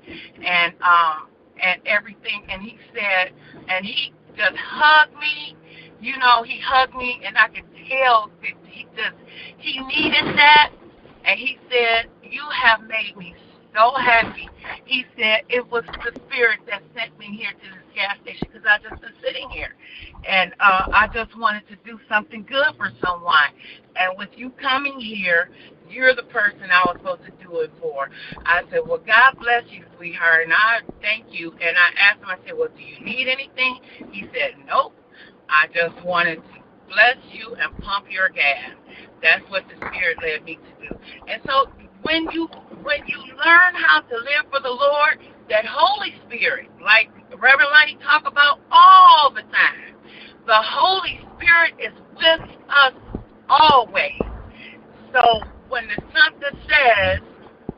and 0.43 0.73
um 0.83 1.31
and 1.63 1.81
everything. 1.87 2.43
And 2.49 2.61
he 2.61 2.77
said, 2.93 3.31
and 3.69 3.85
he 3.85 4.11
just 4.35 4.57
hugged 4.57 5.15
me. 5.15 5.55
You 6.01 6.17
know, 6.17 6.43
he 6.43 6.59
hugged 6.59 6.93
me, 6.93 7.21
and 7.25 7.37
I 7.37 7.47
could 7.47 7.65
tell 7.87 8.29
that 8.41 8.51
he 8.67 8.85
just 8.95 9.15
he 9.59 9.79
needed 9.79 10.35
that. 10.35 10.71
And 11.23 11.39
he 11.39 11.57
said, 11.71 12.11
"You 12.21 12.43
have 12.63 12.81
made 12.81 13.15
me 13.15 13.33
so 13.77 13.93
happy." 14.01 14.49
He 14.85 15.05
said 15.17 15.41
it 15.49 15.69
was 15.69 15.83
the 16.03 16.11
spirit 16.27 16.59
that 16.69 16.81
sent 16.95 17.17
me 17.19 17.37
here 17.37 17.51
to 17.51 17.67
this 17.75 17.87
gas 17.95 18.17
station 18.23 18.47
because 18.51 18.67
I 18.67 18.79
just 18.79 19.01
been 19.01 19.13
sitting 19.23 19.49
here, 19.49 19.75
and 20.27 20.53
uh, 20.59 20.87
I 20.91 21.07
just 21.13 21.37
wanted 21.37 21.67
to 21.69 21.75
do 21.85 21.99
something 22.09 22.43
good 22.43 22.75
for 22.77 22.91
someone. 23.05 23.53
And 23.95 24.17
with 24.17 24.29
you 24.35 24.51
coming 24.61 24.99
here, 24.99 25.49
you're 25.89 26.15
the 26.15 26.23
person 26.23 26.69
I 26.71 26.85
was 26.85 26.97
supposed 26.99 27.23
to 27.25 27.31
do 27.43 27.59
it 27.59 27.71
for. 27.81 28.09
I 28.45 28.63
said, 28.71 28.81
Well, 28.85 28.99
God 29.05 29.35
bless 29.39 29.63
you, 29.69 29.85
sweetheart, 29.97 30.43
and 30.43 30.53
I 30.53 30.79
thank 31.01 31.25
you. 31.29 31.51
And 31.51 31.77
I 31.77 31.89
asked 31.99 32.19
him, 32.19 32.29
I 32.29 32.37
said, 32.45 32.53
Well, 32.57 32.69
do 32.75 32.83
you 32.83 33.03
need 33.03 33.27
anything? 33.27 33.79
He 34.11 34.23
said, 34.33 34.55
Nope. 34.67 34.93
I 35.49 35.67
just 35.73 36.03
wanted 36.05 36.35
to 36.35 36.61
bless 36.89 37.17
you 37.31 37.55
and 37.55 37.75
pump 37.83 38.07
your 38.09 38.29
gas. 38.29 38.75
That's 39.21 39.43
what 39.49 39.63
the 39.69 39.75
Spirit 39.87 40.17
led 40.21 40.43
me 40.43 40.55
to 40.55 40.87
do. 40.89 40.95
And 41.27 41.41
so 41.45 41.71
when 42.07 42.31
you 42.31 42.47
when 42.83 43.05
you 43.05 43.19
learn 43.35 43.75
how 43.75 43.99
to 43.99 44.15
live 44.15 44.47
for 44.49 44.61
the 44.61 44.71
Lord, 44.71 45.19
that 45.49 45.65
Holy 45.67 46.15
Spirit, 46.25 46.69
like 46.81 47.09
Reverend 47.37 47.69
Lonnie 47.73 47.97
talk 48.01 48.23
about 48.25 48.61
all 48.71 49.29
the 49.29 49.41
time, 49.51 49.91
the 50.45 50.55
Holy 50.55 51.19
Spirit 51.35 51.75
is 51.83 51.91
with 52.15 52.47
us 52.69 52.93
always. 53.49 54.23
So 55.11 55.43
when 55.67 55.87
the 55.87 55.99
something 56.15 56.55
says 56.71 57.19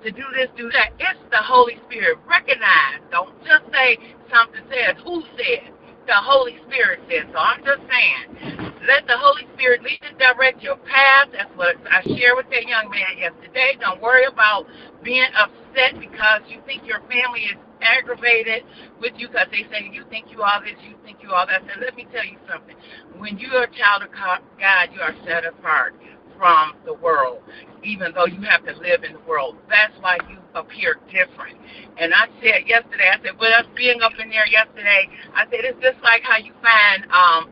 to 0.03 0.11
do 0.11 0.23
this, 0.37 0.47
do 0.55 0.69
that, 0.77 0.93
it's 0.99 1.19
the 1.31 1.41
Holy 1.41 1.77
Spirit. 1.87 2.19
Recognize. 2.29 3.01
Don't 3.09 3.33
just 3.43 3.65
say 3.73 3.97
something 4.29 4.61
says. 4.69 4.95
Who 5.05 5.23
said? 5.37 5.73
The 6.09 6.17
Holy 6.17 6.57
Spirit 6.65 7.05
said. 7.05 7.29
So 7.29 7.37
I'm 7.37 7.61
just 7.61 7.85
saying, 7.85 8.73
let 8.89 9.05
the 9.05 9.13
Holy 9.13 9.45
Spirit 9.53 9.85
lead 9.85 10.01
and 10.01 10.17
direct 10.17 10.57
your 10.65 10.77
path. 10.81 11.29
That's 11.31 11.53
what 11.53 11.77
I 11.85 12.01
shared 12.17 12.33
with 12.33 12.49
that 12.49 12.65
young 12.65 12.89
man 12.89 13.13
yesterday. 13.21 13.77
Don't 13.79 14.01
worry 14.01 14.25
about 14.25 14.65
being 15.05 15.29
upset 15.37 16.01
because 16.01 16.41
you 16.49 16.65
think 16.65 16.81
your 16.89 17.05
family 17.05 17.53
is 17.53 17.61
aggravated 17.85 18.65
with 18.99 19.13
you 19.21 19.29
because 19.29 19.53
they 19.53 19.69
say 19.69 19.85
you 19.93 20.01
think 20.09 20.33
you 20.33 20.41
all 20.41 20.59
this, 20.65 20.81
you 20.81 20.97
think 21.05 21.21
you 21.21 21.29
all 21.29 21.45
that. 21.45 21.61
So 21.69 21.77
let 21.79 21.93
me 21.93 22.07
tell 22.09 22.25
you 22.25 22.41
something. 22.49 22.75
When 23.21 23.37
you 23.37 23.53
are 23.61 23.69
a 23.69 23.75
child 23.77 24.01
of 24.01 24.09
God, 24.09 24.89
you 24.89 25.01
are 25.05 25.13
set 25.29 25.45
apart 25.45 25.93
from 26.41 26.73
the 26.89 26.95
world, 26.95 27.45
even 27.83 28.13
though 28.17 28.25
you 28.25 28.41
have 28.49 28.65
to 28.65 28.73
live 28.81 29.03
in 29.05 29.13
the 29.13 29.23
world. 29.29 29.57
That's 29.69 29.93
why 30.01 30.17
you 30.25 30.38
appear 30.55 30.97
different. 31.11 31.57
And 31.97 32.13
I 32.13 32.27
said 32.41 32.67
yesterday, 32.67 33.09
I 33.11 33.21
said, 33.23 33.39
with 33.39 33.51
us 33.53 33.65
being 33.75 34.01
up 34.01 34.13
in 34.19 34.29
there 34.29 34.47
yesterday, 34.47 35.09
I 35.35 35.45
said, 35.45 35.61
it's 35.65 35.81
just 35.81 36.01
like 36.03 36.23
how 36.23 36.37
you 36.37 36.53
find 36.61 37.05
um, 37.11 37.51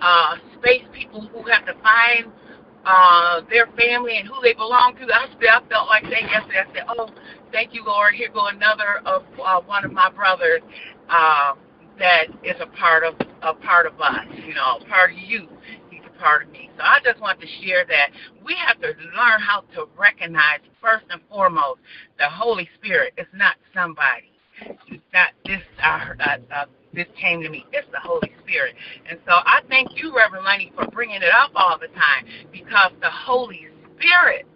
uh, 0.00 0.36
space 0.58 0.84
people 0.92 1.22
who 1.28 1.42
have 1.50 1.64
to 1.66 1.74
find 1.82 2.32
uh, 2.84 3.40
their 3.48 3.66
family 3.78 4.18
and 4.18 4.28
who 4.28 4.34
they 4.42 4.52
belong 4.52 4.94
to. 4.96 5.04
I, 5.12 5.26
said, 5.40 5.48
I 5.48 5.60
felt 5.68 5.88
like 5.88 6.04
that 6.04 6.22
yesterday. 6.22 6.60
I 6.60 6.74
said, 6.74 6.84
oh, 6.88 7.08
thank 7.52 7.72
you, 7.72 7.84
Lord. 7.84 8.14
Here 8.14 8.28
go 8.32 8.48
another 8.48 9.00
of 9.06 9.24
uh, 9.42 9.60
one 9.62 9.84
of 9.84 9.92
my 9.92 10.10
brothers 10.10 10.60
uh, 11.08 11.54
that 11.98 12.26
is 12.42 12.56
a 12.60 12.66
part 12.76 13.04
of 13.04 13.14
a 13.42 13.54
part 13.54 13.86
of 13.86 14.00
us, 14.00 14.26
you 14.46 14.54
know, 14.54 14.80
part 14.88 15.12
of 15.12 15.18
you 15.18 15.48
part 16.18 16.44
of 16.44 16.50
me. 16.50 16.70
So 16.76 16.82
I 16.82 16.98
just 17.04 17.20
want 17.20 17.40
to 17.40 17.46
share 17.62 17.84
that 17.86 18.10
we 18.44 18.54
have 18.66 18.80
to 18.80 18.88
learn 18.88 19.40
how 19.40 19.62
to 19.74 19.88
recognize 19.98 20.60
first 20.80 21.04
and 21.10 21.20
foremost 21.28 21.80
the 22.18 22.28
Holy 22.28 22.68
Spirit 22.78 23.14
is 23.16 23.26
not 23.32 23.56
somebody. 23.74 24.30
It's 24.88 25.02
not 25.12 25.30
this. 25.44 25.62
Uh, 25.82 26.14
uh, 26.20 26.36
uh, 26.54 26.64
this 26.92 27.06
came 27.20 27.42
to 27.42 27.50
me. 27.50 27.66
It's 27.72 27.88
the 27.90 27.98
Holy 27.98 28.32
Spirit. 28.42 28.74
And 29.08 29.18
so 29.26 29.32
I 29.32 29.60
thank 29.68 29.96
you, 29.96 30.14
Reverend 30.16 30.44
Lenny, 30.44 30.72
for 30.76 30.86
bringing 30.86 31.16
it 31.16 31.32
up 31.34 31.50
all 31.56 31.78
the 31.78 31.88
time 31.88 32.24
because 32.52 32.92
the 33.00 33.10
Holy 33.10 33.66
Spirit 33.96 34.46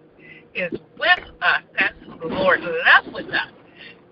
is 0.55 0.73
with 0.99 1.25
us. 1.43 1.63
That's 1.79 1.95
who 2.07 2.29
the 2.29 2.35
Lord 2.35 2.61
left 2.61 3.13
with 3.13 3.27
us 3.27 3.51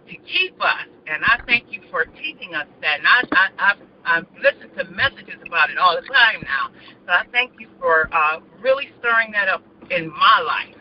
to 0.09 0.17
keep 0.17 0.61
us. 0.61 0.87
And 1.09 1.23
I 1.25 1.41
thank 1.47 1.71
you 1.71 1.81
for 1.91 2.05
teaching 2.05 2.55
us 2.55 2.67
that. 2.81 2.99
And 2.99 3.07
I, 3.07 3.23
I, 3.33 3.71
I've, 3.71 3.79
I've 4.05 4.27
listened 4.43 4.73
to 4.77 4.85
messages 4.91 5.41
about 5.47 5.71
it 5.71 5.79
all 5.79 5.95
the 5.95 6.07
time 6.07 6.43
now. 6.43 6.71
So 7.07 7.13
I 7.13 7.25
thank 7.31 7.53
you 7.61 7.69
for 7.81 8.13
uh, 8.13 8.41
really 8.61 8.89
stirring 8.99 9.31
that 9.33 9.49
up 9.49 9.63
in 9.91 10.11
my 10.11 10.41
life. 10.41 10.77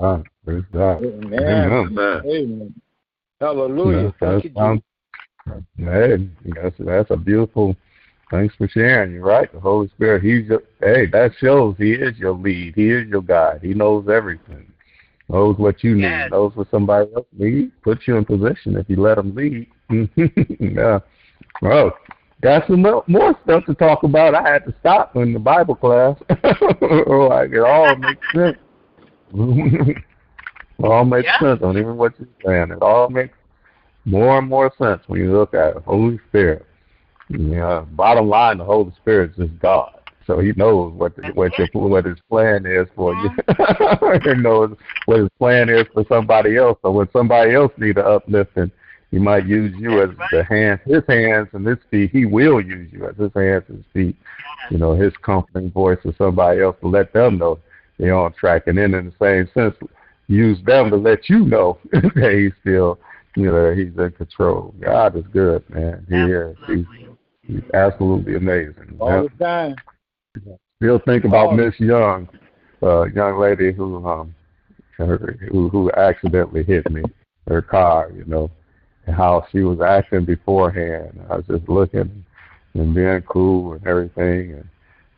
Ah, 0.00 0.22
praise 0.44 0.64
God. 0.72 1.02
Amen. 1.02 1.70
Amen. 1.70 2.22
Amen. 2.24 2.74
Hallelujah. 3.40 4.14
Yes, 4.20 4.42
that's, 4.42 4.46
hey, 5.76 6.28
that's, 6.54 6.76
that's 6.78 7.10
a 7.10 7.16
beautiful. 7.16 7.76
Thanks 8.30 8.54
for 8.56 8.68
sharing. 8.68 9.12
You're 9.12 9.24
right. 9.24 9.50
The 9.52 9.60
Holy 9.60 9.88
Spirit, 9.88 10.22
He's 10.22 10.46
your, 10.46 10.62
hey, 10.80 11.06
that 11.06 11.32
shows 11.38 11.76
He 11.78 11.92
is 11.92 12.16
your 12.18 12.32
lead. 12.32 12.74
He 12.74 12.90
is 12.90 13.08
your 13.08 13.22
guide. 13.22 13.60
He 13.62 13.74
knows 13.74 14.08
everything 14.08 14.70
knows 15.28 15.56
what 15.58 15.84
you 15.84 15.94
need, 15.94 16.30
knows 16.30 16.52
what 16.54 16.70
somebody 16.70 17.10
else 17.14 17.26
needs, 17.36 17.72
puts 17.82 18.06
you 18.06 18.16
in 18.16 18.24
position 18.24 18.76
if 18.76 18.88
you 18.88 18.96
let 18.96 19.16
them 19.16 19.34
lead. 19.34 19.66
yeah. 20.60 21.00
Well, 21.62 21.96
got 22.42 22.66
some 22.66 22.82
more 22.82 23.38
stuff 23.44 23.64
to 23.66 23.74
talk 23.74 24.02
about. 24.02 24.34
I 24.34 24.48
had 24.48 24.64
to 24.66 24.74
stop 24.80 25.16
in 25.16 25.32
the 25.32 25.38
Bible 25.38 25.74
class. 25.74 26.16
like 26.30 27.50
it 27.52 27.64
all 27.64 27.96
makes 27.96 28.26
sense. 28.34 28.58
it 29.34 30.04
all 30.82 31.04
makes 31.04 31.26
yeah. 31.26 31.40
sense 31.40 31.62
on 31.62 31.76
even 31.76 31.96
what 31.96 32.14
you're 32.18 32.28
saying. 32.44 32.72
It 32.72 32.82
all 32.82 33.08
makes 33.10 33.36
more 34.04 34.38
and 34.38 34.48
more 34.48 34.72
sense 34.78 35.02
when 35.06 35.20
you 35.20 35.32
look 35.32 35.54
at 35.54 35.76
it. 35.76 35.82
Holy 35.84 36.18
Spirit. 36.28 36.64
Yeah. 37.28 37.84
Bottom 37.90 38.28
line, 38.28 38.58
the 38.58 38.64
Holy 38.64 38.92
Spirit 39.02 39.32
is 39.32 39.48
just 39.48 39.58
God 39.60 39.97
so 40.28 40.40
he 40.40 40.52
knows 40.52 40.92
what 40.92 41.16
the, 41.16 41.28
what 41.28 41.58
your 41.58 41.66
what 41.72 42.04
his 42.04 42.18
plan 42.28 42.66
is 42.66 42.86
for 42.94 43.14
you. 43.14 43.30
Uh-huh. 43.48 44.18
he 44.24 44.34
knows 44.34 44.76
what 45.06 45.20
his 45.20 45.30
plan 45.38 45.70
is 45.70 45.86
for 45.94 46.04
somebody 46.06 46.56
else. 46.56 46.78
So 46.82 46.92
when 46.92 47.08
somebody 47.12 47.54
else 47.54 47.72
needs 47.78 47.96
an 47.96 48.04
uplifting, 48.04 48.70
he 49.10 49.18
might 49.18 49.46
use 49.46 49.74
you 49.78 50.02
as 50.02 50.10
the 50.30 50.44
hands, 50.44 50.80
his 50.84 51.02
hands 51.08 51.48
and 51.54 51.66
his 51.66 51.78
feet. 51.90 52.10
He 52.10 52.26
will 52.26 52.60
use 52.60 52.92
you 52.92 53.06
as 53.08 53.16
his 53.16 53.32
hands 53.34 53.64
and 53.68 53.78
his 53.78 53.86
feet. 53.94 54.16
You 54.70 54.76
know, 54.76 54.92
his 54.94 55.14
comforting 55.22 55.70
voice 55.70 55.98
for 56.02 56.14
somebody 56.18 56.60
else 56.60 56.76
to 56.82 56.88
let 56.88 57.14
them 57.14 57.38
know 57.38 57.58
they're 57.98 58.14
on 58.14 58.34
track. 58.34 58.66
And 58.66 58.76
then 58.76 58.92
in 58.92 59.06
the 59.06 59.14
same 59.18 59.50
sense, 59.54 59.74
use 60.26 60.58
them 60.66 60.90
to 60.90 60.96
let 60.96 61.30
you 61.30 61.38
know 61.38 61.78
that 61.90 62.34
he's 62.34 62.52
still, 62.60 62.98
you 63.34 63.50
know, 63.50 63.72
he's 63.72 63.96
in 63.96 64.10
control. 64.10 64.74
God 64.78 65.16
is 65.16 65.24
good, 65.32 65.64
man. 65.70 66.04
He 66.06 66.16
is. 66.16 66.56
He's, 66.66 67.08
he's 67.46 67.70
absolutely 67.72 68.36
amazing. 68.36 68.98
All 69.00 69.22
the 69.22 69.42
time. 69.42 69.76
Still 70.76 71.00
think 71.04 71.24
about 71.24 71.56
Miss 71.56 71.78
Young, 71.80 72.28
uh, 72.82 73.04
young 73.06 73.38
lady 73.38 73.72
who 73.72 74.06
um 74.06 74.34
her, 74.96 75.38
who 75.50 75.68
who 75.68 75.90
accidentally 75.92 76.64
hit 76.64 76.90
me, 76.90 77.02
her 77.48 77.62
car, 77.62 78.10
you 78.12 78.24
know, 78.26 78.50
and 79.06 79.16
how 79.16 79.46
she 79.50 79.60
was 79.60 79.80
acting 79.80 80.24
beforehand. 80.24 81.20
I 81.30 81.36
was 81.36 81.46
just 81.46 81.68
looking 81.68 82.24
and 82.74 82.94
being 82.94 83.22
cool 83.22 83.72
and 83.72 83.86
everything, 83.86 84.54
and 84.54 84.68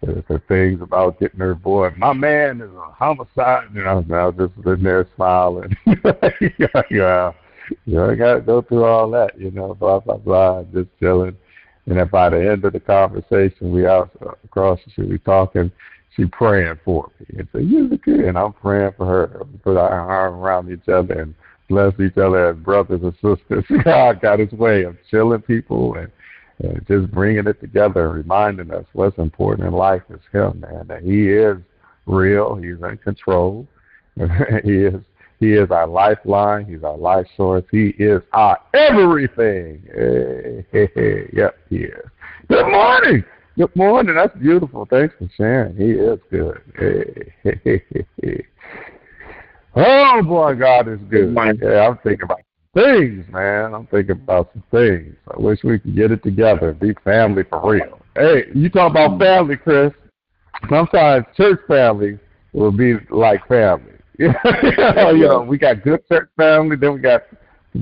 the, 0.03 0.25
the 0.29 0.39
things 0.49 0.81
about 0.81 1.21
getting 1.21 1.41
her 1.41 1.55
boy. 1.55 1.91
My 1.97 2.13
man 2.13 2.61
is 2.61 2.71
a 2.71 2.93
homicide, 2.93 3.71
and 3.75 3.87
I 3.87 3.95
was, 3.95 4.05
I 4.11 4.27
was 4.27 4.35
just 4.39 4.65
sitting 4.65 4.85
there 4.85 5.07
smiling. 5.17 5.77
yeah, 5.87 6.83
yeah, 6.91 7.33
you 7.85 7.95
know, 7.97 8.11
I 8.11 8.15
got 8.15 8.35
to 8.35 8.41
go 8.41 8.63
through 8.63 8.85
all 8.85 9.11
that, 9.11 9.39
you 9.39 9.51
know, 9.51 9.75
blah 9.75 10.01
blah 10.01 10.17
blah, 10.17 10.63
just 10.73 10.89
chilling. 10.99 11.37
And 11.91 11.99
then 11.99 12.07
by 12.07 12.29
the 12.29 12.51
end 12.51 12.65
of 12.65 12.73
the 12.73 12.79
conversation, 12.79 13.73
we 13.73 13.85
out 13.85 14.13
across 14.45 14.79
the 14.85 14.93
street, 14.93 15.11
we 15.11 15.19
talking. 15.19 15.73
She 16.17 16.25
praying 16.25 16.79
for 16.85 17.11
me 17.19 17.39
and 17.39 17.49
say, 17.53 17.63
"You're 17.63 17.89
the 17.89 17.99
kid," 17.99 18.21
and 18.21 18.39
I'm 18.39 18.53
praying 18.53 18.93
for 18.97 19.07
her. 19.07 19.43
We 19.45 19.59
put 19.59 19.77
our 19.77 19.89
arms 19.89 20.37
around 20.41 20.71
each 20.71 20.89
other 20.89 21.21
and 21.21 21.35
bless 21.69 21.99
each 21.99 22.17
other 22.17 22.51
as 22.51 22.57
brothers 22.59 23.01
and 23.03 23.13
sisters. 23.15 23.65
God 23.85 24.21
got 24.21 24.39
His 24.39 24.53
way 24.53 24.85
of 24.85 24.97
chilling 25.11 25.43
people 25.43 25.95
and, 25.95 26.13
and 26.61 26.87
just 26.87 27.11
bringing 27.11 27.49
it 27.49 27.61
together 27.61 28.07
and 28.07 28.15
reminding 28.15 28.71
us 28.73 28.87
what's 28.93 29.19
important 29.19 29.67
in 29.67 29.75
life 29.75 30.03
is 30.11 30.21
Him, 30.33 30.61
man. 30.61 30.87
That 30.87 31.03
He 31.03 31.29
is 31.29 31.57
real. 32.07 32.55
He's 32.55 32.81
in 32.83 32.99
control. 32.99 33.67
he 34.65 34.85
is 34.85 35.03
he 35.41 35.55
is 35.55 35.71
our 35.71 35.87
lifeline. 35.87 36.67
He's 36.67 36.85
our 36.85 36.97
life 36.97 37.27
source. 37.37 37.65
He 37.71 37.89
is 37.99 38.23
our 38.33 38.59
everything. 38.75 39.83
Hey, 39.93 40.67
hey, 40.71 40.91
hey. 40.95 41.31
Yep, 41.33 41.59
he 41.71 41.77
is. 41.77 42.05
Good 42.49 42.71
morning. 42.71 43.25
Good 43.57 43.75
morning. 43.75 44.15
That's 44.15 44.37
beautiful. 44.37 44.87
Thanks 44.89 45.15
for 45.19 45.29
sharing. 45.37 45.77
He 45.77 45.93
is 45.93 46.19
good. 46.31 46.61
Hey, 46.79 47.33
hey, 47.43 47.61
hey, 47.65 48.07
hey. 48.23 48.47
Oh 49.75 50.23
boy, 50.23 50.55
God 50.57 50.89
is 50.89 51.01
good. 51.09 51.35
Yeah, 51.35 51.89
I'm 51.89 51.99
thinking 51.99 52.25
about 52.25 52.41
things, 52.75 53.25
man. 53.31 53.73
I'm 53.75 53.87
thinking 53.87 54.13
about 54.13 54.51
some 54.53 54.65
things. 54.71 55.15
I 55.35 55.41
wish 55.41 55.61
we 55.65 55.79
could 55.79 55.97
get 55.97 56.11
it 56.11 56.23
together, 56.23 56.73
be 56.73 56.93
family 57.03 57.45
for 57.49 57.73
real. 57.73 58.01
Hey, 58.15 58.45
you 58.55 58.69
talk 58.69 58.91
about 58.91 59.13
mm. 59.13 59.21
family, 59.21 59.57
Chris. 59.57 59.93
Sometimes 60.69 61.25
church 61.37 61.61
family 61.67 62.19
will 62.53 62.73
be 62.73 62.95
like 63.11 63.47
family. 63.49 63.93
Oh, 64.97 65.11
you 65.11 65.27
know, 65.27 65.41
we 65.41 65.57
got 65.59 65.83
good 65.83 66.07
church 66.09 66.29
family, 66.37 66.77
then 66.77 66.95
we 66.95 67.01
got 67.01 67.23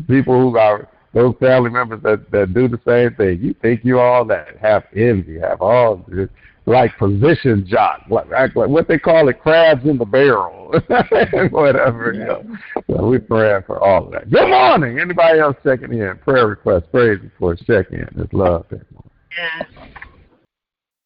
people 0.07 0.41
who 0.41 0.57
are 0.57 0.89
those 1.15 1.35
family 1.41 1.71
members 1.71 2.01
that 2.03 2.31
that 2.31 2.55
do 2.55 2.69
the 2.69 2.81
same 2.87 3.15
thing. 3.17 3.41
You 3.41 3.55
think 3.61 3.85
you 3.85 3.99
all 3.99 4.25
that 4.27 4.57
have 4.59 4.85
envy, 4.95 5.41
have 5.41 5.61
all 5.61 6.05
this, 6.09 6.29
like 6.67 6.97
position 6.99 7.67
jock, 7.67 8.03
like, 8.11 8.29
like 8.31 8.55
what 8.55 8.87
they 8.87 8.99
call 8.99 9.29
it, 9.29 9.41
crabs 9.41 9.85
in 9.87 9.99
the 9.99 10.05
barrel, 10.05 10.71
whatever. 11.51 12.13
You 12.13 12.25
know. 12.25 12.57
So 12.89 13.07
we 13.09 13.19
praying 13.19 13.63
for 13.67 13.83
all 13.83 14.07
of 14.07 14.13
that. 14.13 14.31
Good 14.31 14.49
morning. 14.49 15.01
Anybody 15.01 15.41
else 15.41 15.57
checking 15.65 15.93
in? 15.93 16.19
Prayer 16.19 16.47
request, 16.47 16.87
praise 16.93 17.21
before 17.21 17.57
check 17.57 17.91
in. 17.91 18.07
It's 18.17 18.33
love. 18.33 18.67
Yes. 18.71 19.67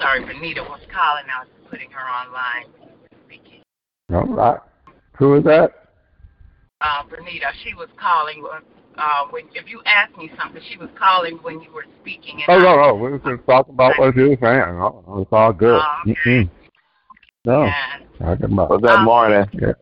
Sorry, 0.00 0.24
Benita 0.24 0.62
was 0.62 0.80
calling. 0.92 1.24
I 1.30 1.44
was 1.44 1.48
putting 1.70 1.90
her 1.90 2.00
online. 2.00 2.66
All 4.10 4.26
right. 4.26 4.60
Who 5.18 5.34
is 5.36 5.44
that? 5.44 5.72
Uh, 6.80 7.04
Benita, 7.08 7.46
she 7.64 7.74
was 7.74 7.88
calling. 8.00 8.44
Uh, 8.98 9.26
when 9.30 9.44
if 9.54 9.68
you 9.68 9.80
asked 9.86 10.16
me 10.16 10.30
something, 10.38 10.60
she 10.70 10.76
was 10.76 10.88
calling 10.98 11.38
when 11.42 11.60
you 11.60 11.72
were 11.72 11.86
speaking. 12.00 12.42
And 12.42 12.44
Oh, 12.48 12.58
I, 12.58 12.62
no, 12.62 12.82
no. 12.88 12.94
We 12.94 13.10
were 13.10 13.18
just 13.18 13.46
talking 13.46 13.74
about 13.74 13.98
what 13.98 14.16
you 14.16 14.30
were 14.30 14.36
saying. 14.40 14.62
Oh, 14.80 15.20
it's 15.22 15.32
all 15.32 15.52
good. 15.52 15.80
Oh, 15.80 16.10
okay. 16.10 16.20
Mm-mm. 16.26 16.50
No, 17.44 17.62
And, 17.64 18.06
talking 18.18 18.52
about. 18.52 18.70
What's 18.70 18.82
that 18.84 18.98
Um, 18.98 19.04
morning? 19.04 19.48
Yeah. 19.54 19.72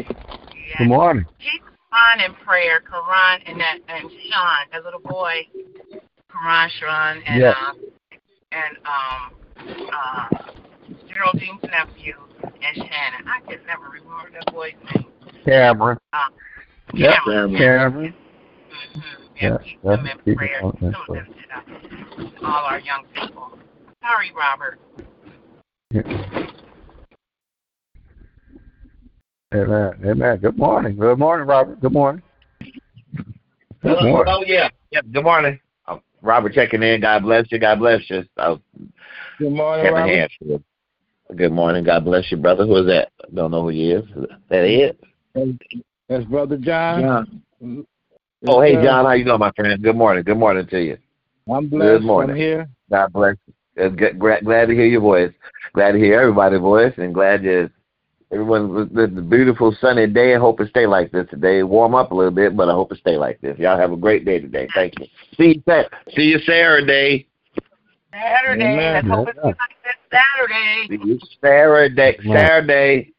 yeah. 0.00 0.78
Good 0.78 0.88
morning. 0.88 1.24
Keep 1.38 1.62
Karan 1.92 2.30
in 2.30 2.34
prayer. 2.44 2.80
Karan 2.80 3.42
and 3.46 3.60
that 3.60 3.78
and 3.88 4.10
Sean, 4.10 4.66
that 4.72 4.84
little 4.84 5.00
boy, 5.00 5.46
Karan, 6.30 6.70
Sean, 6.78 7.22
and 7.26 7.40
Yes. 7.40 7.56
um, 7.56 7.78
and 8.52 8.76
um, 8.86 9.88
uh, 9.92 10.28
Geraldine's 11.14 11.62
nephew 11.62 12.14
and 12.42 12.76
Shannon. 12.76 13.28
I 13.28 13.40
could 13.46 13.60
never 13.66 13.84
remember 13.84 14.30
that 14.32 14.52
boy's 14.52 14.72
name. 14.94 15.06
Cameron. 15.44 15.98
Um, 16.12 16.20
Yep. 16.92 17.14
Cameron. 17.24 17.56
Cameron. 17.56 18.14
Mm-hmm. 18.14 19.00
Yeah, 19.40 19.48
Yeah, 19.48 19.56
keep 19.64 19.82
them 19.82 20.06
yeah, 20.06 20.12
in 20.26 20.36
prayer. 20.36 20.60
Some 20.60 20.72
of 20.72 20.82
them 20.82 20.96
did 21.08 22.44
uh, 22.44 22.46
all 22.46 22.64
our 22.64 22.80
young 22.80 23.04
people. 23.14 23.58
Sorry, 24.02 24.32
Robert. 24.36 24.78
Yeah. 25.90 26.02
Amen. 29.54 29.92
Amen. 30.04 30.38
Good 30.38 30.58
morning. 30.58 30.96
Good 30.96 31.18
morning, 31.18 31.46
Robert. 31.46 31.80
Good 31.80 31.92
morning. 31.92 32.22
Good 33.82 34.02
morning. 34.02 34.24
Oh 34.26 34.44
yeah. 34.46 34.68
Yep. 34.90 35.04
Good 35.12 35.24
morning. 35.24 35.60
Um, 35.86 36.00
Robert 36.22 36.52
checking 36.52 36.82
in. 36.82 37.00
God 37.00 37.22
bless 37.22 37.50
you. 37.50 37.58
God 37.58 37.78
bless 37.78 38.00
you. 38.10 38.24
I 38.36 38.56
Good 39.38 39.52
morning, 39.52 39.92
Robert. 39.92 40.30
Hand. 41.38 41.38
for 41.38 41.42
you. 41.42 41.48
Good 41.48 41.54
morning. 41.54 41.84
God 41.84 42.04
bless 42.04 42.30
you, 42.30 42.36
brother. 42.36 42.66
Who 42.66 42.76
is 42.76 42.86
that? 42.86 43.10
Don't 43.34 43.50
know 43.50 43.62
who 43.62 43.68
he 43.68 43.90
is. 43.90 44.04
Is 44.04 44.26
that 44.48 44.64
it? 44.64 45.00
That's 46.08 46.24
Brother 46.24 46.56
John. 46.56 47.02
John. 47.60 47.86
Oh, 48.46 48.60
hey, 48.60 48.74
John. 48.74 49.04
How 49.04 49.12
you 49.12 49.24
doing, 49.24 49.38
my 49.38 49.52
friend? 49.52 49.82
Good 49.82 49.96
morning. 49.96 50.22
Good 50.22 50.36
morning 50.38 50.66
to 50.66 50.82
you. 50.82 50.98
I'm 51.52 51.68
blessed. 51.68 52.02
morning. 52.02 52.30
I'm 52.30 52.36
here. 52.36 52.68
God 52.90 53.12
bless 53.12 53.36
you. 53.46 53.54
Uh, 53.76 53.86
it's 53.86 53.96
good- 53.96 54.18
gra- 54.18 54.42
Glad 54.42 54.66
to 54.66 54.74
hear 54.74 54.86
your 54.86 55.00
voice. 55.00 55.32
Glad 55.72 55.92
to 55.92 55.98
hear 55.98 56.20
everybody's 56.20 56.60
voice, 56.60 56.92
and 56.98 57.12
glad 57.12 57.42
that 57.42 57.70
everyone 58.30 58.74
with 58.74 58.94
the 58.94 59.22
beautiful 59.22 59.72
sunny 59.80 60.06
day. 60.06 60.34
I 60.34 60.38
hope 60.38 60.60
it 60.60 60.70
stay 60.70 60.86
like 60.86 61.10
this 61.10 61.28
today. 61.28 61.62
Warm 61.62 61.94
up 61.94 62.12
a 62.12 62.14
little 62.14 62.30
bit, 62.30 62.56
but 62.56 62.68
I 62.68 62.72
hope 62.72 62.92
it 62.92 62.98
stay 62.98 63.16
like 63.16 63.40
this. 63.40 63.58
Y'all 63.58 63.76
have 63.78 63.92
a 63.92 63.96
great 63.96 64.24
day 64.24 64.38
today. 64.38 64.68
Thank 64.74 64.98
you. 65.00 65.06
See 65.36 65.54
you. 65.56 65.62
Sa- 65.66 65.88
See 66.14 66.22
you 66.24 66.38
Saturday. 66.40 67.26
Saturday. 68.12 68.64
Amen. 68.64 68.94
Let's 68.94 69.08
hope 69.08 69.28
it's 69.28 69.38
like 69.44 69.56
this 69.82 69.94
Saturday. 70.14 71.18
Saturday. 71.40 72.18
Saturday. 72.32 73.12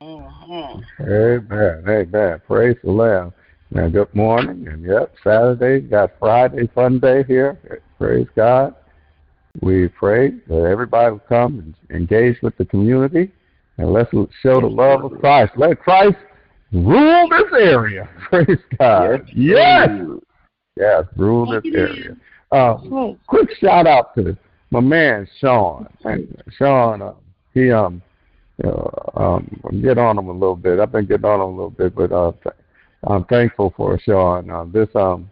Mm-hmm. 0.00 1.02
Amen. 1.02 1.84
Amen. 1.88 2.42
Praise 2.46 2.76
the 2.82 2.90
Lamb. 2.90 3.32
Now, 3.70 3.88
good 3.88 4.14
morning. 4.14 4.66
And 4.68 4.84
yep, 4.84 5.14
Saturday, 5.22 5.80
got 5.80 6.10
Friday 6.18 6.68
fun 6.74 6.98
day 6.98 7.24
here. 7.24 7.82
Praise 7.98 8.26
God. 8.34 8.74
We 9.60 9.88
pray 9.88 10.30
that 10.48 10.64
everybody 10.70 11.12
will 11.12 11.18
come 11.20 11.74
and 11.90 12.00
engage 12.00 12.40
with 12.42 12.56
the 12.56 12.64
community 12.64 13.30
and 13.78 13.92
let's 13.92 14.10
show 14.42 14.60
the 14.60 14.66
love 14.66 15.04
of 15.04 15.18
Christ. 15.20 15.52
Let 15.56 15.80
Christ 15.80 16.16
rule 16.72 17.28
this 17.28 17.60
area. 17.60 18.08
Praise 18.30 18.58
God. 18.78 19.28
Yes. 19.34 19.88
Yes, 20.76 21.04
rule 21.16 21.50
this 21.50 21.72
area. 21.74 22.16
Uh, 22.50 22.76
quick 23.26 23.48
shout 23.60 23.86
out 23.86 24.14
to 24.14 24.36
my 24.72 24.80
man 24.80 25.28
Sean. 25.38 25.86
Sean, 26.56 27.02
uh, 27.02 27.12
he 27.52 27.70
um, 27.70 28.00
uh, 28.64 28.90
um, 29.14 29.60
get 29.82 29.98
on 29.98 30.18
him 30.18 30.28
a 30.28 30.32
little 30.32 30.56
bit. 30.56 30.80
I've 30.80 30.90
been 30.90 31.04
getting 31.04 31.26
on 31.26 31.40
him 31.40 31.46
a 31.46 31.50
little 31.50 31.70
bit, 31.70 31.94
but 31.94 32.10
uh, 32.10 32.32
th- 32.42 32.54
I'm 33.04 33.24
thankful 33.26 33.74
for 33.76 33.98
Sean. 34.00 34.50
Uh, 34.50 34.64
this 34.64 34.88
um, 34.94 35.30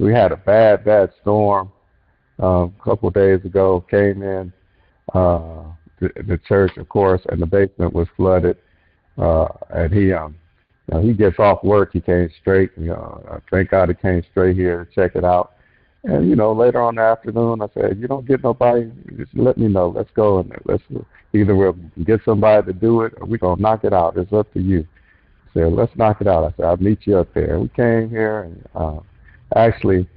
we 0.00 0.12
had 0.12 0.32
a 0.32 0.36
bad, 0.36 0.84
bad 0.84 1.12
storm 1.22 1.70
um, 2.40 2.74
a 2.80 2.84
couple 2.84 3.08
of 3.08 3.14
days 3.14 3.44
ago. 3.44 3.84
Came 3.88 4.24
in 4.24 4.52
uh, 5.14 5.62
the, 6.00 6.10
the 6.26 6.40
church, 6.48 6.76
of 6.76 6.88
course, 6.88 7.22
and 7.28 7.40
the 7.40 7.46
basement 7.46 7.92
was 7.92 8.08
flooded. 8.16 8.56
Uh, 9.16 9.46
and 9.70 9.92
he 9.92 10.12
um, 10.12 10.34
you 10.88 10.94
know, 10.94 11.02
he 11.02 11.12
gets 11.12 11.38
off 11.38 11.62
work. 11.62 11.90
He 11.92 12.00
came 12.00 12.28
straight. 12.40 12.72
You 12.76 12.86
know, 12.86 13.24
uh, 13.30 13.38
thank 13.52 13.70
God 13.70 13.88
he 13.88 13.94
came 13.94 14.24
straight 14.32 14.56
here 14.56 14.84
to 14.84 14.92
check 14.92 15.14
it 15.14 15.24
out. 15.24 15.52
And 16.04 16.28
you 16.28 16.36
know, 16.36 16.52
later 16.52 16.80
on 16.80 16.90
in 16.90 16.96
the 16.96 17.02
afternoon, 17.02 17.60
I 17.60 17.68
said, 17.74 17.98
"You 17.98 18.08
don't 18.08 18.26
get 18.26 18.42
nobody. 18.42 18.90
Just 19.16 19.36
let 19.36 19.58
me 19.58 19.68
know. 19.68 19.88
Let's 19.88 20.10
go 20.12 20.38
and 20.38 20.52
let's 20.64 20.82
either 21.34 21.54
we'll 21.54 21.76
get 22.04 22.20
somebody 22.24 22.66
to 22.66 22.72
do 22.72 23.02
it, 23.02 23.12
or 23.20 23.26
we're 23.26 23.36
gonna 23.36 23.60
knock 23.60 23.84
it 23.84 23.92
out. 23.92 24.16
It's 24.16 24.32
up 24.32 24.52
to 24.54 24.60
you." 24.60 24.86
I 25.50 25.60
said, 25.60 25.72
"Let's 25.72 25.94
knock 25.96 26.20
it 26.20 26.26
out." 26.26 26.44
I 26.44 26.56
said, 26.56 26.64
"I'll 26.64 26.76
meet 26.78 27.06
you 27.06 27.18
up 27.18 27.32
there." 27.34 27.58
We 27.58 27.68
came 27.68 28.08
here 28.08 28.42
and 28.42 28.68
uh, 28.74 29.00
actually 29.56 30.08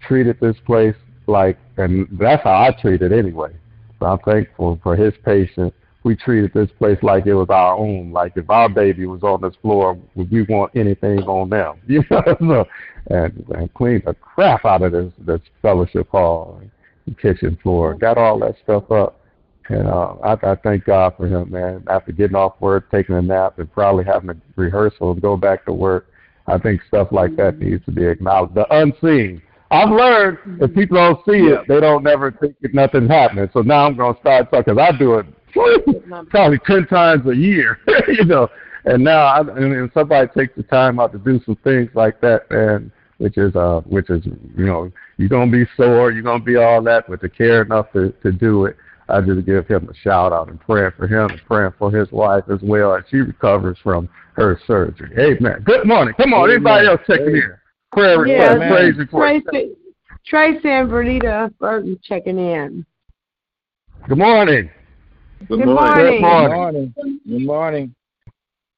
treated 0.00 0.40
this 0.40 0.56
place 0.66 0.96
like, 1.28 1.56
and 1.76 2.08
that's 2.12 2.42
how 2.42 2.62
I 2.62 2.72
treat 2.72 3.02
it 3.02 3.12
anyway. 3.12 3.52
So 4.00 4.06
I'm 4.06 4.18
thankful 4.18 4.80
for 4.82 4.96
his 4.96 5.12
patience. 5.24 5.72
We 6.04 6.16
treated 6.16 6.52
this 6.54 6.70
place 6.78 6.98
like 7.02 7.26
it 7.26 7.34
was 7.34 7.48
our 7.50 7.76
own. 7.76 8.12
Like 8.12 8.32
if 8.36 8.48
our 8.50 8.68
baby 8.68 9.06
was 9.06 9.22
on 9.22 9.40
this 9.42 9.54
floor, 9.60 9.98
would 10.14 10.30
we 10.30 10.42
want 10.42 10.72
anything 10.76 11.20
on 11.24 11.50
them? 11.50 11.80
You 11.88 12.02
know, 12.40 12.64
and, 13.08 13.44
and 13.54 13.72
cleaned 13.74 14.04
the 14.06 14.14
crap 14.14 14.64
out 14.64 14.82
of 14.82 14.92
this 14.92 15.12
this 15.18 15.40
fellowship 15.62 16.08
hall, 16.10 16.60
and 17.06 17.18
kitchen 17.18 17.58
floor, 17.62 17.94
got 17.94 18.18
all 18.18 18.38
that 18.40 18.54
stuff 18.62 18.90
up. 18.90 19.20
And 19.68 19.86
uh, 19.86 20.14
I, 20.22 20.32
I 20.52 20.54
thank 20.62 20.84
God 20.84 21.14
for 21.16 21.26
him, 21.26 21.50
man. 21.50 21.84
After 21.88 22.12
getting 22.12 22.36
off 22.36 22.54
work, 22.60 22.90
taking 22.90 23.14
a 23.16 23.22
nap, 23.22 23.58
and 23.58 23.70
probably 23.70 24.04
having 24.04 24.30
a 24.30 24.36
rehearsal 24.56 25.12
and 25.12 25.20
go 25.22 25.36
back 25.36 25.64
to 25.66 25.72
work, 25.72 26.06
I 26.46 26.58
think 26.58 26.80
stuff 26.88 27.08
like 27.12 27.36
that 27.36 27.58
needs 27.58 27.84
to 27.84 27.92
be 27.92 28.06
acknowledged. 28.06 28.54
The 28.54 28.66
unseen. 28.74 29.42
I've 29.70 29.90
learned 29.90 30.62
if 30.62 30.74
people 30.74 30.96
don't 30.96 31.22
see 31.26 31.44
it, 31.46 31.68
they 31.68 31.78
don't 31.80 32.02
never 32.02 32.30
think 32.32 32.56
nothing's 32.72 33.10
happening. 33.10 33.50
So 33.52 33.60
now 33.60 33.86
I'm 33.86 33.96
going 33.96 34.14
to 34.14 34.20
start 34.20 34.50
talking. 34.50 34.74
'cause 34.74 34.78
I 34.82 34.96
do 34.96 35.16
it 35.18 35.26
probably 36.30 36.58
ten 36.66 36.86
times 36.86 37.26
a 37.26 37.34
year, 37.34 37.78
you 38.08 38.24
know. 38.24 38.48
And 38.84 39.04
now, 39.04 39.26
I, 39.26 39.40
and 39.40 39.90
somebody 39.92 40.28
takes 40.36 40.56
the 40.56 40.62
time 40.62 40.98
out 40.98 41.12
to 41.12 41.18
do 41.18 41.40
some 41.44 41.56
things 41.56 41.90
like 41.94 42.20
that, 42.20 42.50
man, 42.50 42.90
which 43.18 43.36
is, 43.36 43.54
uh, 43.54 43.82
which 43.84 44.08
is, 44.08 44.24
you 44.24 44.64
know, 44.64 44.90
you're 45.18 45.28
gonna 45.28 45.50
be 45.50 45.66
sore, 45.76 46.10
you're 46.10 46.22
gonna 46.22 46.42
be 46.42 46.56
all 46.56 46.82
that, 46.82 47.04
but 47.08 47.20
to 47.20 47.28
care 47.28 47.62
enough 47.62 47.92
to 47.92 48.12
to 48.22 48.32
do 48.32 48.66
it, 48.66 48.76
I 49.08 49.20
just 49.20 49.44
give 49.46 49.66
him 49.66 49.88
a 49.88 49.94
shout 49.94 50.32
out 50.32 50.48
and 50.48 50.60
praying 50.60 50.92
for 50.96 51.06
him 51.06 51.30
and 51.30 51.40
praying 51.46 51.72
for 51.78 51.90
his 51.90 52.10
wife 52.12 52.44
as 52.52 52.60
well 52.62 52.94
as 52.94 53.04
she 53.10 53.18
recovers 53.18 53.78
from 53.82 54.08
her 54.34 54.60
surgery. 54.66 55.10
Amen. 55.18 55.62
Good 55.64 55.86
morning. 55.86 56.14
Come 56.14 56.32
on, 56.34 56.50
anybody 56.50 56.86
else 56.86 57.00
checking 57.06 57.26
in? 57.26 57.54
Prayer 57.92 58.26
Yeah, 58.26 58.52
request, 58.52 58.70
praise 58.70 58.96
report. 58.96 59.44
Tracy, 59.44 59.72
Tracy 60.26 60.68
and 60.68 60.88
Bernita 60.88 61.56
Burton 61.58 61.98
checking 62.02 62.38
in. 62.38 62.84
Good 64.08 64.18
morning. 64.18 64.70
Good 65.46 65.58
Good 65.58 65.66
morning. 65.66 66.04
Good 66.04 66.20
morning. 66.20 66.50
morning. 66.50 66.94
Good 67.26 67.42
morning. 67.46 67.94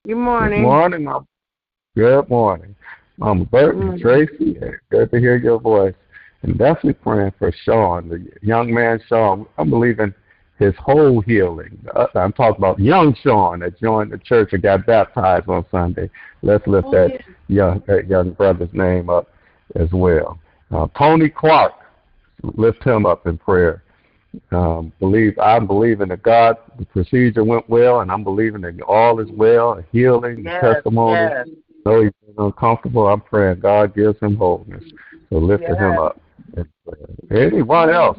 Good 0.06 0.16
morning. 0.16 0.60
Good 0.60 0.62
morning. 0.62 1.04
Mom. 1.04 1.26
Good 1.96 2.28
morning. 2.28 2.76
Mama 3.16 3.44
Burton, 3.46 3.80
morning. 3.86 4.00
Tracy, 4.00 4.58
good 4.90 5.10
to 5.10 5.18
hear 5.18 5.36
your 5.36 5.58
voice. 5.58 5.94
And 6.42 6.56
definitely 6.56 6.94
praying 6.94 7.32
for 7.38 7.52
Sean, 7.64 8.08
the 8.08 8.26
young 8.42 8.72
man 8.72 9.00
Sean. 9.08 9.46
I'm 9.58 9.68
believing 9.68 10.14
his 10.58 10.74
whole 10.78 11.20
healing. 11.20 11.78
Uh, 11.94 12.06
I'm 12.14 12.32
talking 12.32 12.58
about 12.58 12.78
young 12.78 13.14
Sean 13.22 13.60
that 13.60 13.80
joined 13.80 14.12
the 14.12 14.18
church 14.18 14.52
and 14.52 14.62
got 14.62 14.86
baptized 14.86 15.48
on 15.48 15.64
Sunday. 15.70 16.08
Let's 16.42 16.66
lift 16.66 16.88
Oh, 16.88 16.92
that 16.92 17.10
yeah. 17.12 17.18
young 17.48 17.82
that 17.86 18.06
young 18.06 18.32
brother's 18.32 18.72
name 18.72 19.10
up 19.10 19.28
as 19.74 19.90
well. 19.92 20.38
Uh, 20.70 20.86
Tony 20.96 21.28
Clark, 21.28 21.72
lift 22.42 22.84
him 22.84 23.06
up 23.06 23.26
in 23.26 23.38
prayer. 23.38 23.82
Um, 24.52 24.92
believe 25.00 25.38
I'm 25.38 25.66
believing 25.66 26.08
that 26.08 26.22
God 26.22 26.56
the 26.78 26.86
procedure 26.86 27.44
went 27.44 27.68
well, 27.68 28.00
and 28.00 28.12
I'm 28.12 28.22
believing 28.22 28.60
that 28.62 28.80
all 28.82 29.18
is 29.20 29.28
well, 29.30 29.82
healing, 29.92 30.44
Yes, 30.44 30.60
testimony. 30.60 31.20
yes. 31.20 31.48
know 31.84 32.02
he's 32.02 32.12
uncomfortable, 32.38 33.08
I'm 33.08 33.20
praying 33.20 33.60
God 33.60 33.94
gives 33.94 34.18
him 34.20 34.36
wholeness. 34.36 34.84
So 35.30 35.38
lift 35.38 35.62
Yes. 35.62 35.76
him 35.78 35.98
up. 35.98 36.20
Anyone 37.30 37.90
else? 37.90 38.18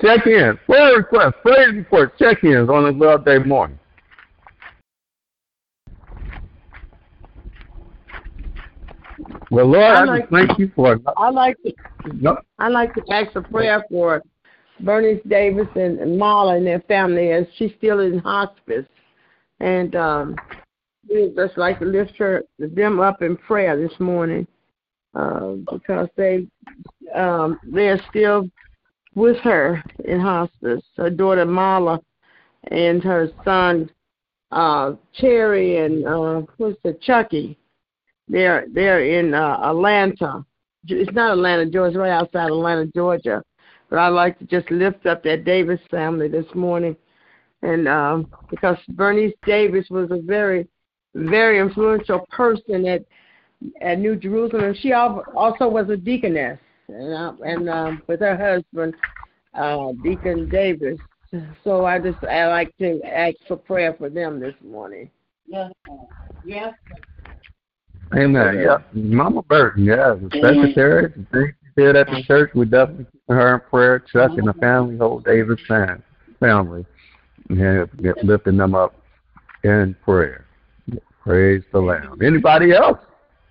Check 0.00 0.26
in. 0.26 0.58
Prayer 0.66 0.98
request, 0.98 1.36
praise 1.42 1.74
report, 1.74 2.18
check 2.18 2.44
ins 2.44 2.68
on 2.68 2.84
this 2.84 2.94
love 3.00 3.24
day 3.24 3.38
morning. 3.38 3.78
Well, 9.50 9.66
Lord, 9.66 9.96
I 9.96 10.04
like- 10.04 10.22
just 10.22 10.32
thank 10.32 10.58
you 10.58 10.70
for 10.74 11.00
I 11.16 11.30
like 11.30 11.56
to 11.64 11.72
no, 12.14 12.38
I 12.58 12.68
like 12.68 12.94
to 12.94 13.02
ask 13.10 13.34
a 13.36 13.42
prayer 13.42 13.84
for 13.90 14.22
Bernice 14.80 15.22
Davis 15.26 15.68
and, 15.74 15.98
and 15.98 16.20
Marla 16.20 16.56
and 16.56 16.66
their 16.66 16.80
family 16.80 17.30
as 17.32 17.46
she's 17.56 17.72
still 17.78 18.00
in 18.00 18.18
hospice. 18.18 18.86
And 19.60 19.94
um 19.96 20.36
we 21.08 21.32
just 21.36 21.56
like 21.56 21.78
to 21.78 21.84
lift 21.84 22.16
her 22.16 22.42
them 22.58 23.00
up 23.00 23.22
in 23.22 23.36
prayer 23.36 23.76
this 23.76 23.98
morning. 24.00 24.46
Uh, 25.14 25.54
because 25.72 26.08
they 26.16 26.46
um 27.14 27.58
they're 27.72 28.00
still 28.10 28.48
with 29.14 29.38
her 29.38 29.82
in 30.04 30.20
hospice. 30.20 30.82
Her 30.96 31.10
daughter 31.10 31.46
Marla 31.46 32.00
and 32.70 33.02
her 33.02 33.30
son 33.44 33.90
uh 34.50 34.92
Cherry 35.14 35.78
and 35.78 36.06
uh 36.06 36.42
what's 36.58 36.78
the 36.82 36.98
Chucky. 37.00 37.58
They're 38.28 38.66
they're 38.72 39.04
in 39.04 39.34
uh, 39.34 39.58
Atlanta. 39.62 40.44
It's 40.88 41.12
not 41.12 41.32
Atlanta, 41.32 41.66
Georgia, 41.66 41.98
right 41.98 42.10
outside 42.10 42.46
Atlanta, 42.46 42.86
Georgia. 42.86 43.42
But 43.88 43.98
I'd 43.98 44.08
like 44.08 44.38
to 44.38 44.44
just 44.44 44.70
lift 44.70 45.06
up 45.06 45.22
that 45.24 45.44
Davis 45.44 45.80
family 45.90 46.28
this 46.28 46.46
morning. 46.54 46.96
And 47.62 47.88
um, 47.88 48.28
because 48.50 48.76
Bernice 48.90 49.34
Davis 49.44 49.86
was 49.90 50.10
a 50.10 50.20
very, 50.20 50.68
very 51.14 51.58
influential 51.58 52.26
person 52.30 52.86
at 52.86 53.04
at 53.80 53.98
New 53.98 54.16
Jerusalem. 54.16 54.74
She 54.80 54.92
also 54.92 55.68
was 55.68 55.88
a 55.88 55.96
deaconess, 55.96 56.58
and, 56.88 57.14
uh, 57.14 57.32
and 57.44 57.68
um, 57.68 58.02
with 58.06 58.20
her 58.20 58.36
husband, 58.36 58.94
uh, 59.54 59.92
Deacon 60.02 60.50
Davis. 60.50 60.98
So 61.64 61.84
I 61.84 61.98
just 61.98 62.22
I 62.24 62.46
like 62.48 62.76
to 62.78 63.00
ask 63.04 63.36
for 63.48 63.56
prayer 63.56 63.94
for 63.94 64.08
them 64.08 64.40
this 64.40 64.54
morning. 64.64 65.10
Yes. 65.46 65.72
Yes. 66.44 66.74
Amen. 68.16 68.48
Uh, 68.48 68.52
yeah. 68.52 68.78
Mama 68.92 69.42
Burton, 69.42 69.84
yeah, 69.84 70.14
the 70.14 70.28
mm-hmm. 70.28 70.40
secretary, 70.40 71.12
the 71.16 71.26
things 71.32 71.54
she 71.60 71.82
did 71.82 71.96
at 71.96 72.06
the 72.06 72.22
church, 72.22 72.50
we 72.54 72.64
definitely 72.64 73.04
keep 73.12 73.22
her 73.28 73.54
in 73.54 73.60
prayer. 73.68 73.98
Chuck 73.98 74.30
and 74.30 74.46
the 74.46 74.52
mm-hmm. 74.52 74.60
family, 74.60 74.96
whole 74.96 75.20
Davis 75.20 75.60
fam- 75.68 76.02
family, 76.40 76.86
and 77.50 77.88
lifting 78.22 78.56
them 78.56 78.74
up 78.74 78.94
in 79.64 79.94
prayer. 80.02 80.46
Praise 81.20 81.62
the 81.72 81.80
Lamb. 81.80 82.18
Anybody 82.22 82.72
else? 82.72 82.98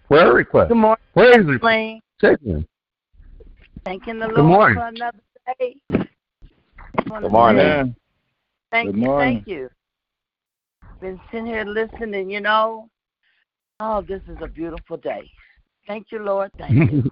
Prayer 0.07 0.33
request. 0.33 0.69
Good 0.69 0.77
morning, 0.77 1.03
Praise 1.13 1.45
report. 1.45 1.63
Lane. 1.63 2.01
Check 2.21 2.39
in. 2.45 2.65
Thanking 3.83 4.19
the 4.19 4.27
Good 4.27 4.43
morning. 4.43 4.77
for 4.77 4.87
another 4.87 5.19
day. 5.59 5.75
Good 5.91 7.31
morning. 7.31 7.65
Yeah. 7.65 7.83
Thank 8.71 8.93
Good 8.93 9.01
you, 9.01 9.17
thank 9.17 9.47
you. 9.47 9.69
Been 11.01 11.19
sitting 11.29 11.45
here 11.45 11.65
listening, 11.65 12.29
you 12.29 12.41
know. 12.41 12.89
Oh, 13.79 14.01
this 14.01 14.21
is 14.29 14.37
a 14.41 14.47
beautiful 14.47 14.97
day. 14.97 15.29
Thank 15.87 16.07
you, 16.11 16.19
Lord. 16.19 16.51
Thank 16.57 16.91
you. 16.91 17.11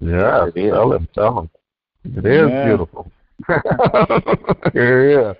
yeah, 0.00 0.46
It 0.46 0.56
is. 0.56 0.70
tell 0.72 0.92
him, 0.92 1.08
tell 1.14 1.38
him. 1.40 1.50
It 2.04 2.26
is 2.26 2.50
Yeah. 2.50 2.64
beautiful. 2.66 3.10
yeah. 4.74 5.32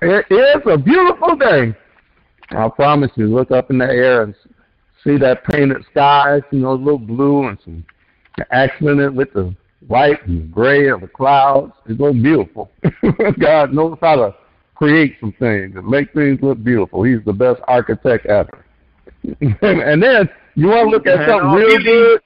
It 0.00 0.26
is 0.30 0.62
a 0.66 0.78
beautiful 0.78 1.36
day. 1.36 1.74
I 2.50 2.68
promise 2.68 3.10
you, 3.16 3.26
look 3.28 3.50
up 3.50 3.70
in 3.70 3.78
the 3.78 3.86
air 3.86 4.22
and 4.22 4.34
see 5.04 5.16
that 5.18 5.44
painted 5.44 5.84
skies, 5.90 6.42
you 6.50 6.60
know, 6.60 6.72
a 6.72 6.74
little 6.74 6.98
blue 6.98 7.48
and 7.48 7.58
some 7.64 7.84
accented 8.50 9.14
with 9.14 9.32
the 9.32 9.54
white 9.86 10.26
and 10.26 10.50
gray 10.50 10.88
of 10.88 11.00
the 11.02 11.08
clouds. 11.08 11.72
It 11.86 12.00
looks 12.00 12.18
beautiful. 12.18 12.70
God 13.38 13.72
knows 13.72 13.98
how 14.00 14.16
to 14.16 14.34
create 14.74 15.16
some 15.20 15.32
things 15.38 15.76
and 15.76 15.86
make 15.86 16.12
things 16.12 16.40
look 16.42 16.62
beautiful. 16.62 17.02
He's 17.02 17.24
the 17.24 17.32
best 17.32 17.60
architect 17.68 18.26
ever. 18.26 18.64
and 19.62 20.02
then 20.02 20.28
you 20.54 20.68
want 20.68 20.86
to 20.86 20.90
look 20.90 21.06
at 21.06 21.28
something 21.28 21.50
real 21.50 21.82
good. 21.82 22.20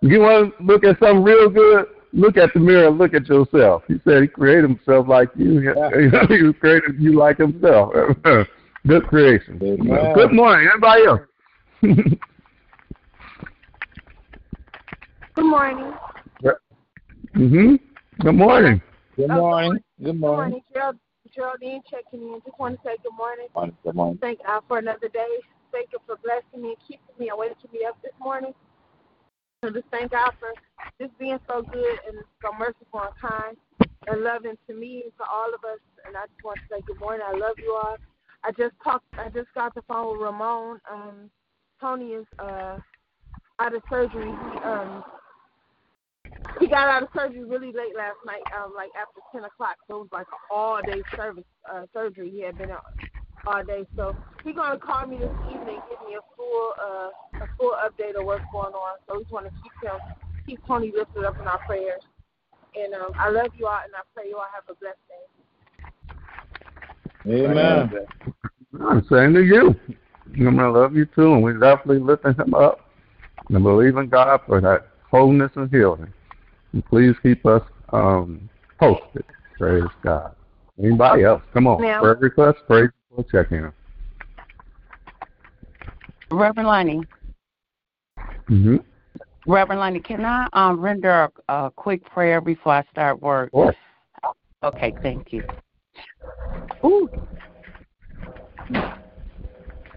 You 0.00 0.20
want 0.20 0.56
to 0.58 0.64
look 0.64 0.84
at 0.84 0.98
something 0.98 1.22
real 1.22 1.48
good. 1.48 1.86
Look 2.12 2.36
at 2.36 2.52
the 2.52 2.60
mirror 2.60 2.88
and 2.88 2.98
look 2.98 3.14
at 3.14 3.26
yourself. 3.26 3.84
He 3.88 3.98
said 4.04 4.22
he 4.22 4.28
created 4.28 4.64
himself 4.64 5.08
like 5.08 5.30
you. 5.34 5.60
he 6.28 6.42
was 6.42 6.54
created 6.60 6.96
you 6.98 7.18
like 7.18 7.38
himself. 7.38 7.92
good 8.86 9.06
creation. 9.06 9.58
Amen. 9.62 10.12
Good 10.14 10.32
morning. 10.32 10.68
Anybody 10.70 11.04
else? 11.06 11.20
Good 15.34 15.46
morning. 15.46 15.94
hmm 17.34 17.76
Good 18.20 18.34
morning. 18.34 18.82
Good 19.16 19.30
Oh, 19.30 19.34
morning. 19.34 19.34
Good 19.36 19.38
morning. 19.38 19.82
Good 20.02 20.20
morning. 20.20 20.20
morning, 20.20 20.62
Gerald, 20.72 20.96
Geraldine 21.34 21.80
checking 21.90 22.20
in. 22.20 22.40
Just 22.44 22.58
want 22.58 22.76
to 22.76 22.88
say 22.88 22.96
good 23.02 23.16
morning. 23.16 23.46
Morning. 23.54 23.76
Good 23.82 23.94
morning. 23.94 24.18
Thank 24.20 24.44
God 24.44 24.62
for 24.68 24.78
another 24.78 25.08
day. 25.08 25.38
Thank 25.72 25.90
you 25.92 25.98
for 26.06 26.16
blessing 26.22 26.62
me 26.62 26.76
and 26.76 26.82
keeping 26.86 27.16
me 27.18 27.30
and 27.30 27.38
waking 27.38 27.72
me 27.72 27.84
up 27.88 27.96
this 28.02 28.12
morning. 28.20 28.54
So 29.64 29.70
just 29.70 29.86
thank 29.90 30.12
God 30.12 30.32
for 30.38 30.50
just 31.00 31.16
being 31.18 31.38
so 31.48 31.62
good 31.62 31.98
and 32.08 32.18
so 32.42 32.50
merciful 32.58 33.00
and 33.00 33.16
kind 33.20 33.56
and 34.08 34.22
loving 34.22 34.56
to 34.68 34.74
me 34.74 35.02
and 35.04 35.12
to 35.18 35.24
all 35.30 35.48
of 35.54 35.64
us. 35.64 35.80
And 36.06 36.16
I 36.16 36.26
just 36.26 36.44
want 36.44 36.60
to 36.68 36.76
say 36.76 36.82
good 36.86 37.00
morning. 37.00 37.26
I 37.26 37.32
love 37.36 37.56
you 37.60 37.72
all. 37.78 37.96
I 38.44 38.50
just 38.52 38.74
talked. 38.82 39.06
I 39.18 39.28
just 39.30 39.48
got 39.54 39.74
the 39.74 39.82
phone 39.82 40.12
with 40.18 40.22
Ramon. 40.26 40.80
Um, 40.90 41.30
Tony 41.80 42.12
is 42.12 42.26
uh 42.38 42.78
out 43.60 43.74
of 43.74 43.82
surgery. 43.90 44.30
He 44.30 44.58
um 44.64 45.04
he 46.60 46.68
got 46.68 46.88
out 46.88 47.02
of 47.04 47.08
surgery 47.14 47.44
really 47.44 47.72
late 47.72 47.96
last 47.96 48.18
night, 48.26 48.42
um, 48.56 48.72
like 48.76 48.90
after 49.00 49.20
ten 49.32 49.44
o'clock. 49.44 49.76
So 49.88 49.96
it 49.96 50.00
was 50.00 50.08
like 50.12 50.26
all 50.50 50.82
day 50.82 51.02
service 51.16 51.44
uh, 51.72 51.86
surgery. 51.92 52.30
He 52.30 52.42
had 52.42 52.58
been 52.58 52.70
out 52.70 52.84
all 53.46 53.64
day. 53.64 53.86
So 53.96 54.14
he's 54.44 54.54
gonna 54.54 54.78
call 54.78 55.06
me 55.06 55.16
this 55.18 55.30
evening, 55.50 55.80
give 55.88 55.98
me 56.08 56.16
a 56.16 56.20
full 56.36 56.72
uh, 56.80 57.08
a 57.42 57.46
full 57.58 57.72
update 57.72 58.14
of 58.18 58.24
what's 58.26 58.44
going 58.52 58.72
on. 58.72 58.98
So 59.08 59.16
we 59.16 59.22
just 59.22 59.32
want 59.32 59.46
to 59.46 59.52
keep 59.62 59.72
him, 59.82 59.98
keep 60.46 60.60
Tony 60.66 60.92
lifted 60.94 61.24
up 61.24 61.40
in 61.40 61.46
our 61.46 61.58
prayers. 61.58 62.02
And 62.74 62.94
um, 62.94 63.12
I 63.18 63.28
love 63.30 63.48
you 63.58 63.66
all, 63.66 63.80
and 63.84 63.92
I 63.94 64.00
pray 64.14 64.28
you 64.28 64.36
all 64.36 64.46
have 64.54 64.64
a 64.68 64.74
blessed 64.78 64.98
day. 65.08 65.14
Amen. 67.44 67.90
I'm 68.80 69.04
saying 69.10 69.34
to 69.34 69.42
you. 69.42 69.74
I'm 70.34 70.56
gonna 70.56 70.70
love 70.70 70.96
you 70.96 71.04
too, 71.06 71.34
and 71.34 71.42
we're 71.42 71.58
definitely 71.58 71.98
lifting 71.98 72.34
him 72.34 72.54
up 72.54 72.88
and 73.50 73.62
believe 73.62 73.96
in 73.96 74.08
God 74.08 74.40
for 74.46 74.60
that 74.60 74.86
wholeness 75.10 75.50
and 75.56 75.68
healing. 75.70 76.12
And 76.72 76.84
please 76.86 77.14
keep 77.22 77.44
us 77.44 77.62
um, 77.92 78.48
posted. 78.80 79.24
Praise 79.58 79.84
God. 80.02 80.34
Anybody 80.82 81.24
else? 81.24 81.42
Come 81.52 81.66
on. 81.66 81.82
Ma'am. 81.82 82.00
Prayer 82.00 82.14
request, 82.14 82.60
praise 82.66 82.88
report, 83.16 83.30
check 83.30 83.52
in. 83.52 83.72
Reverend 86.30 86.68
Lonnie, 86.68 87.06
Mm-hmm. 88.50 88.76
Reverend 89.46 89.80
Lonnie, 89.80 90.00
can 90.00 90.24
I 90.24 90.46
um, 90.52 90.80
render 90.80 91.30
a, 91.48 91.52
a 91.52 91.70
quick 91.70 92.04
prayer 92.04 92.40
before 92.40 92.74
I 92.74 92.84
start 92.90 93.22
work? 93.22 93.50
Sure. 93.52 93.74
Okay, 94.62 94.94
thank 95.02 95.32
you. 95.32 95.42
Ooh. 96.84 97.08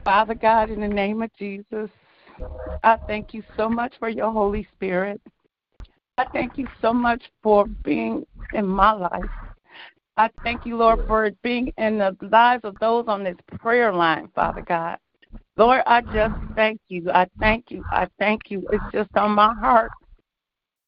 Father 0.03 0.35
God, 0.35 0.69
in 0.69 0.79
the 0.79 0.87
name 0.87 1.21
of 1.21 1.31
Jesus, 1.37 1.89
I 2.83 2.97
thank 3.07 3.33
you 3.33 3.43
so 3.57 3.67
much 3.67 3.93
for 3.99 4.09
your 4.09 4.31
Holy 4.31 4.67
Spirit. 4.75 5.19
I 6.17 6.25
thank 6.31 6.57
you 6.57 6.67
so 6.81 6.93
much 6.93 7.23
for 7.43 7.65
being 7.83 8.25
in 8.53 8.65
my 8.65 8.93
life. 8.93 9.25
I 10.17 10.29
thank 10.43 10.65
you, 10.65 10.77
Lord, 10.77 10.99
for 11.07 11.29
being 11.43 11.73
in 11.77 11.97
the 11.97 12.15
lives 12.31 12.63
of 12.63 12.77
those 12.79 13.05
on 13.07 13.23
this 13.23 13.35
prayer 13.59 13.91
line, 13.93 14.29
Father 14.33 14.61
God. 14.61 14.97
Lord, 15.57 15.81
I 15.85 16.01
just 16.01 16.35
thank 16.55 16.79
you. 16.89 17.09
I 17.11 17.27
thank 17.39 17.71
you. 17.71 17.85
I 17.91 18.07
thank 18.19 18.49
you. 18.49 18.67
It's 18.71 18.85
just 18.91 19.09
on 19.15 19.31
my 19.31 19.53
heart 19.55 19.91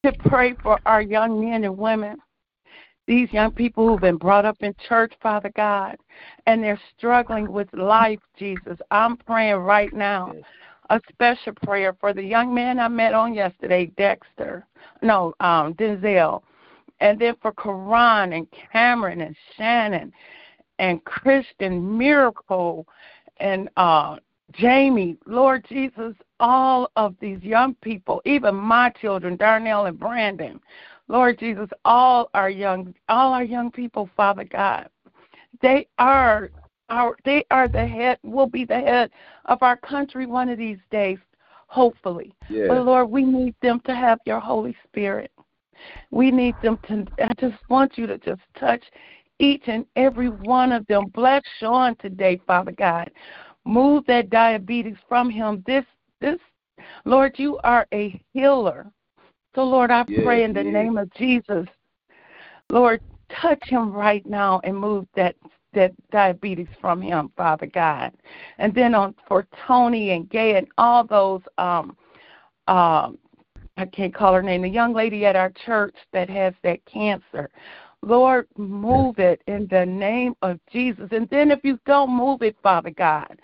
to 0.05 0.13
pray 0.29 0.55
for 0.61 0.79
our 0.85 1.01
young 1.01 1.43
men 1.43 1.63
and 1.63 1.77
women, 1.77 2.17
these 3.05 3.31
young 3.31 3.51
people 3.51 3.87
who've 3.87 4.01
been 4.01 4.17
brought 4.17 4.45
up 4.45 4.57
in 4.61 4.73
church, 4.87 5.13
Father 5.21 5.51
God, 5.55 5.97
and 6.45 6.63
they're 6.63 6.79
struggling 6.97 7.51
with 7.51 7.71
life, 7.73 8.19
Jesus. 8.37 8.77
I'm 8.91 9.17
praying 9.17 9.57
right 9.57 9.93
now 9.93 10.33
a 10.89 11.01
special 11.09 11.53
prayer 11.63 11.95
for 11.99 12.13
the 12.13 12.23
young 12.23 12.53
man 12.53 12.79
I 12.79 12.87
met 12.87 13.13
on 13.13 13.33
yesterday, 13.33 13.87
Dexter. 13.97 14.65
No, 15.01 15.33
um, 15.39 15.73
Denzel. 15.73 16.41
And 16.99 17.19
then 17.19 17.35
for 17.41 17.51
Karan 17.51 18.33
and 18.33 18.47
Cameron 18.71 19.21
and 19.21 19.35
Shannon 19.55 20.11
and 20.79 21.03
Christian 21.05 21.97
Miracle 21.97 22.87
and 23.37 23.69
uh 23.77 24.17
Jamie, 24.53 25.17
Lord 25.25 25.65
Jesus, 25.67 26.15
all 26.39 26.89
of 26.95 27.15
these 27.19 27.41
young 27.43 27.75
people, 27.75 28.21
even 28.25 28.55
my 28.55 28.89
children, 29.01 29.35
Darnell 29.35 29.87
and 29.87 29.99
Brandon, 29.99 30.59
Lord 31.09 31.37
Jesus, 31.39 31.69
all 31.85 32.29
our 32.33 32.49
young 32.49 32.93
all 33.09 33.33
our 33.33 33.43
young 33.43 33.71
people, 33.71 34.09
Father 34.15 34.43
God, 34.43 34.89
they 35.61 35.87
are 35.97 36.49
our 36.89 37.17
they 37.25 37.45
are 37.51 37.67
the 37.67 37.85
head 37.85 38.17
will 38.23 38.47
be 38.47 38.65
the 38.65 38.79
head 38.79 39.11
of 39.45 39.61
our 39.61 39.77
country 39.77 40.25
one 40.25 40.49
of 40.49 40.57
these 40.57 40.79
days, 40.91 41.19
hopefully. 41.67 42.33
Yeah. 42.49 42.67
But 42.69 42.85
Lord, 42.85 43.09
we 43.09 43.23
need 43.23 43.55
them 43.61 43.81
to 43.85 43.95
have 43.95 44.19
your 44.25 44.39
Holy 44.39 44.75
Spirit. 44.87 45.31
We 46.11 46.31
need 46.31 46.55
them 46.61 46.79
to 46.87 47.05
I 47.23 47.33
just 47.39 47.57
want 47.69 47.97
you 47.97 48.07
to 48.07 48.17
just 48.17 48.41
touch 48.59 48.83
each 49.39 49.63
and 49.67 49.85
every 49.95 50.29
one 50.29 50.71
of 50.71 50.85
them. 50.87 51.05
Bless 51.13 51.43
Sean 51.59 51.95
today, 51.97 52.41
Father 52.47 52.71
God. 52.71 53.11
Move 53.65 54.05
that 54.07 54.29
diabetes 54.29 54.97
from 55.07 55.29
him. 55.29 55.63
This 55.65 55.85
this 56.21 56.39
Lord, 57.05 57.37
you 57.37 57.59
are 57.63 57.87
a 57.93 58.21
healer. 58.33 58.91
So 59.55 59.63
Lord, 59.63 59.91
I 59.91 60.05
Yes, 60.07 60.23
pray 60.23 60.43
in 60.43 60.53
the 60.53 60.63
yes. 60.63 60.73
name 60.73 60.97
of 60.97 61.11
Jesus. 61.13 61.67
Lord, 62.69 63.01
touch 63.29 63.63
him 63.67 63.91
right 63.91 64.25
now 64.25 64.61
and 64.63 64.77
move 64.77 65.07
that 65.15 65.35
that 65.73 65.93
diabetes 66.11 66.67
from 66.81 67.01
him, 67.01 67.31
Father 67.35 67.67
God. 67.67 68.13
And 68.57 68.73
then 68.73 68.95
on 68.95 69.15
for 69.27 69.47
Tony 69.67 70.11
and 70.11 70.29
Gay 70.29 70.55
and 70.55 70.67
all 70.77 71.03
those 71.03 71.41
um 71.57 71.95
um 72.67 73.17
I 73.77 73.85
can't 73.85 74.13
call 74.13 74.33
her 74.33 74.41
name, 74.41 74.63
the 74.63 74.69
young 74.69 74.93
lady 74.93 75.25
at 75.25 75.35
our 75.35 75.51
church 75.65 75.95
that 76.11 76.29
has 76.29 76.53
that 76.63 76.83
cancer. 76.85 77.49
Lord, 78.01 78.47
move 78.57 79.19
it 79.19 79.41
in 79.47 79.67
the 79.69 79.85
name 79.85 80.35
of 80.41 80.59
Jesus. 80.71 81.09
And 81.11 81.29
then 81.29 81.51
if 81.51 81.59
you 81.63 81.79
don't 81.85 82.11
move 82.11 82.41
it, 82.41 82.55
Father 82.61 82.91
God, 82.91 83.39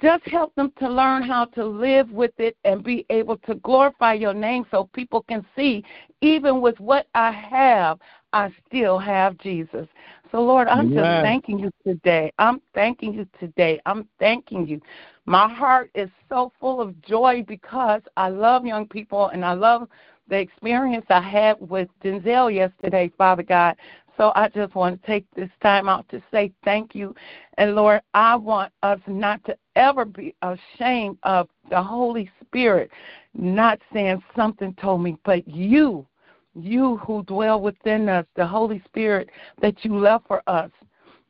just 0.00 0.24
help 0.24 0.54
them 0.54 0.72
to 0.78 0.88
learn 0.88 1.22
how 1.22 1.46
to 1.46 1.64
live 1.64 2.10
with 2.10 2.32
it 2.38 2.56
and 2.64 2.84
be 2.84 3.06
able 3.10 3.38
to 3.38 3.54
glorify 3.56 4.12
your 4.12 4.34
name 4.34 4.66
so 4.70 4.90
people 4.92 5.22
can 5.22 5.44
see, 5.56 5.84
even 6.20 6.60
with 6.60 6.78
what 6.80 7.06
I 7.14 7.30
have, 7.30 7.98
I 8.32 8.52
still 8.66 8.98
have 8.98 9.38
Jesus. 9.38 9.86
So, 10.30 10.42
Lord, 10.42 10.68
I'm 10.68 10.92
just 10.92 11.22
thanking 11.22 11.58
you 11.58 11.70
today. 11.86 12.32
I'm 12.38 12.60
thanking 12.74 13.14
you 13.14 13.26
today. 13.40 13.80
I'm 13.86 14.06
thanking 14.18 14.66
you. 14.66 14.80
My 15.26 15.52
heart 15.52 15.90
is 15.94 16.08
so 16.28 16.52
full 16.60 16.80
of 16.80 17.00
joy 17.02 17.44
because 17.46 18.00
I 18.16 18.28
love 18.28 18.64
young 18.64 18.86
people 18.86 19.28
and 19.28 19.44
I 19.44 19.54
love 19.54 19.88
the 20.28 20.38
experience 20.38 21.04
I 21.08 21.20
had 21.20 21.56
with 21.60 21.88
Denzel 22.02 22.54
yesterday, 22.54 23.10
Father 23.18 23.42
God. 23.42 23.76
So 24.16 24.32
I 24.36 24.48
just 24.48 24.74
want 24.76 25.00
to 25.00 25.06
take 25.06 25.26
this 25.34 25.50
time 25.60 25.88
out 25.88 26.08
to 26.10 26.22
say 26.30 26.52
thank 26.64 26.94
you. 26.94 27.14
And 27.58 27.74
Lord, 27.74 28.02
I 28.14 28.36
want 28.36 28.72
us 28.84 29.00
not 29.08 29.44
to 29.44 29.56
ever 29.74 30.04
be 30.04 30.34
ashamed 30.42 31.18
of 31.24 31.48
the 31.70 31.82
Holy 31.82 32.30
Spirit 32.40 32.90
not 33.34 33.80
saying 33.92 34.22
something 34.34 34.74
told 34.74 35.02
me, 35.02 35.16
but 35.24 35.46
you, 35.46 36.06
you 36.54 36.96
who 36.98 37.24
dwell 37.24 37.60
within 37.60 38.08
us, 38.08 38.26
the 38.36 38.46
Holy 38.46 38.80
Spirit 38.86 39.28
that 39.60 39.84
you 39.84 39.98
left 39.98 40.26
for 40.28 40.42
us 40.46 40.70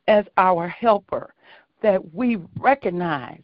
as 0.07 0.27
our 0.37 0.69
helper, 0.69 1.35
that 1.83 2.15
we 2.15 2.39
recognize 2.59 3.43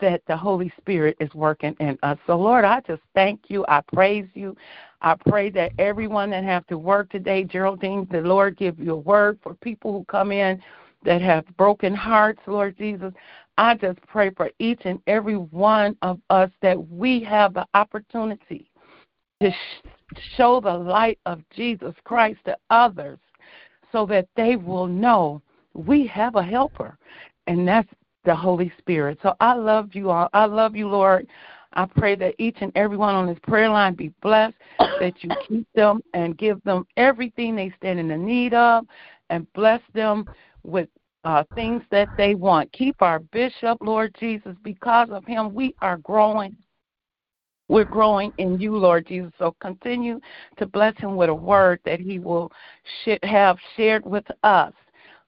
that 0.00 0.22
the 0.26 0.36
Holy 0.36 0.72
Spirit 0.78 1.16
is 1.20 1.32
working 1.34 1.74
in 1.80 1.98
us. 2.02 2.18
So 2.26 2.36
Lord, 2.36 2.64
I 2.64 2.80
just 2.80 3.02
thank 3.14 3.40
you. 3.48 3.64
I 3.68 3.82
praise 3.92 4.26
you. 4.34 4.56
I 5.02 5.14
pray 5.28 5.50
that 5.50 5.72
everyone 5.78 6.30
that 6.30 6.44
have 6.44 6.66
to 6.66 6.78
work 6.78 7.10
today, 7.10 7.44
Geraldine, 7.44 8.06
the 8.10 8.20
Lord 8.20 8.56
give 8.56 8.78
you 8.78 8.92
a 8.92 8.96
word 8.96 9.38
for 9.42 9.54
people 9.54 9.92
who 9.92 10.04
come 10.04 10.32
in 10.32 10.62
that 11.04 11.22
have 11.22 11.44
broken 11.56 11.94
hearts, 11.94 12.40
Lord 12.46 12.76
Jesus. 12.76 13.12
I 13.56 13.74
just 13.74 14.00
pray 14.06 14.30
for 14.30 14.50
each 14.58 14.80
and 14.84 15.00
every 15.06 15.36
one 15.36 15.96
of 16.02 16.20
us 16.30 16.50
that 16.62 16.88
we 16.88 17.22
have 17.24 17.54
the 17.54 17.66
opportunity 17.74 18.70
to 19.40 19.50
sh- 19.50 19.88
show 20.36 20.60
the 20.60 20.72
light 20.72 21.18
of 21.26 21.42
Jesus 21.50 21.94
Christ 22.04 22.40
to 22.44 22.56
others 22.70 23.18
so 23.92 24.06
that 24.06 24.28
they 24.36 24.56
will 24.56 24.86
know 24.86 25.42
we 25.74 26.06
have 26.06 26.36
a 26.36 26.42
helper, 26.42 26.98
and 27.46 27.66
that's 27.66 27.88
the 28.24 28.34
Holy 28.34 28.72
Spirit. 28.78 29.18
So 29.22 29.34
I 29.40 29.54
love 29.54 29.94
you 29.94 30.10
all. 30.10 30.28
I 30.32 30.44
love 30.46 30.76
you, 30.76 30.88
Lord. 30.88 31.26
I 31.72 31.86
pray 31.86 32.16
that 32.16 32.34
each 32.38 32.56
and 32.60 32.72
everyone 32.74 33.14
on 33.14 33.26
this 33.26 33.38
prayer 33.42 33.70
line 33.70 33.94
be 33.94 34.12
blessed, 34.22 34.56
that 34.78 35.14
you 35.22 35.30
keep 35.46 35.66
them 35.74 36.02
and 36.14 36.36
give 36.36 36.62
them 36.64 36.84
everything 36.96 37.54
they 37.54 37.72
stand 37.76 38.00
in 38.00 38.08
the 38.08 38.16
need 38.16 38.54
of, 38.54 38.84
and 39.30 39.50
bless 39.52 39.80
them 39.94 40.28
with 40.64 40.88
uh, 41.24 41.44
things 41.54 41.82
that 41.90 42.08
they 42.16 42.34
want. 42.34 42.72
Keep 42.72 43.02
our 43.02 43.20
bishop, 43.20 43.78
Lord 43.80 44.14
Jesus. 44.18 44.56
Because 44.64 45.10
of 45.10 45.24
him, 45.24 45.54
we 45.54 45.74
are 45.80 45.98
growing. 45.98 46.56
We're 47.68 47.84
growing 47.84 48.32
in 48.38 48.58
you, 48.58 48.76
Lord 48.76 49.06
Jesus. 49.06 49.32
So 49.38 49.54
continue 49.60 50.20
to 50.58 50.66
bless 50.66 50.96
him 50.98 51.14
with 51.14 51.28
a 51.28 51.34
word 51.34 51.78
that 51.84 52.00
he 52.00 52.18
will 52.18 52.50
sh- 53.04 53.18
have 53.22 53.58
shared 53.76 54.04
with 54.04 54.24
us, 54.42 54.72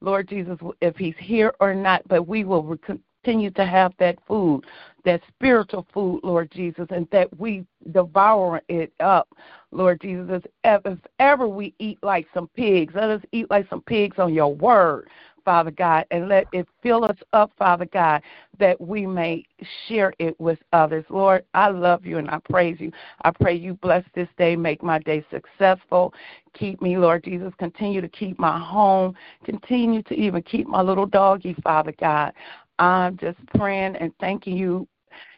Lord 0.03 0.29
Jesus, 0.29 0.59
if 0.81 0.97
he's 0.97 1.15
here 1.19 1.55
or 1.61 1.75
not. 1.75 2.03
But 2.09 2.27
we 2.27 2.45
will 2.45 2.77
continue 2.77 3.51
to 3.53 3.65
have 3.65 3.93
that 3.99 4.19
food, 4.27 4.65
that 5.05 5.21
spiritual 5.29 5.87
food, 5.95 6.21
Lord 6.25 6.51
Jesus, 6.51 6.87
and 6.91 7.07
that 7.12 7.29
we 7.38 7.65
devour 7.93 8.61
it 8.69 8.93
up, 9.01 9.29
Lord 9.71 10.01
Jesus. 10.01 10.43
If, 10.65 10.83
if 10.85 10.99
ever 11.19 11.49
we 11.49 11.75
eat 11.79 11.99
like 12.03 12.27
some 12.35 12.49
pigs, 12.57 12.95
let 12.95 13.11
us 13.11 13.23
eat 13.33 13.49
like 13.51 13.69
some 13.71 13.83
pigs 13.83 14.19
on 14.19 14.35
your 14.35 14.55
word. 14.55 15.09
Father 15.44 15.70
God, 15.70 16.07
and 16.11 16.28
let 16.28 16.46
it 16.52 16.66
fill 16.83 17.05
us 17.05 17.16
up, 17.33 17.52
Father 17.59 17.87
God, 17.87 18.22
that 18.59 18.81
we 18.81 19.07
may 19.07 19.44
share 19.87 20.12
it 20.18 20.38
with 20.40 20.59
others. 20.72 21.05
Lord, 21.09 21.44
I 21.55 21.68
love 21.68 22.05
you 22.05 22.18
and 22.18 22.31
I 22.31 22.38
praise 22.50 22.76
you. 22.81 22.92
I 23.22 23.31
pray 23.31 23.55
you 23.55 23.74
bless 23.74 24.05
this 24.14 24.28
day, 24.38 24.57
make 24.57 24.83
my 24.83 24.98
day 25.00 25.24
successful. 25.31 26.12
Keep 26.55 26.83
me, 26.83 26.98
Lord 26.98 27.24
Jesus. 27.24 27.52
Continue 27.59 28.00
to 28.00 28.09
keep 28.09 28.38
my 28.38 28.59
home. 28.59 29.14
Continue 29.44 30.02
to 30.05 30.14
even 30.14 30.42
keep 30.42 30.66
my 30.66 30.83
little 30.83 31.07
doggy, 31.07 31.55
Father 31.62 31.94
God. 31.98 32.33
I'm 32.78 33.16
just 33.18 33.38
praying 33.57 33.96
and 33.96 34.12
thanking 34.20 34.57
you 34.57 34.87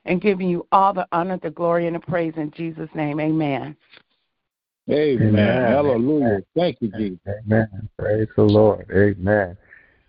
and 0.07 0.21
giving 0.21 0.49
you 0.49 0.67
all 0.73 0.93
the 0.93 1.07
honor, 1.13 1.39
the 1.43 1.51
glory, 1.51 1.87
and 1.87 1.97
the 1.97 2.01
praise 2.01 2.35
in 2.37 2.51
Jesus' 2.53 2.89
name. 2.95 3.21
Amen. 3.21 3.77
Amen. 4.91 5.29
Amen. 5.29 5.63
Hallelujah. 5.63 6.43
Thank 6.55 6.77
you, 6.81 6.89
Jesus. 6.89 7.19
Amen. 7.27 7.89
Praise 7.99 8.29
the 8.37 8.43
Lord. 8.43 8.87
Amen. 8.91 9.57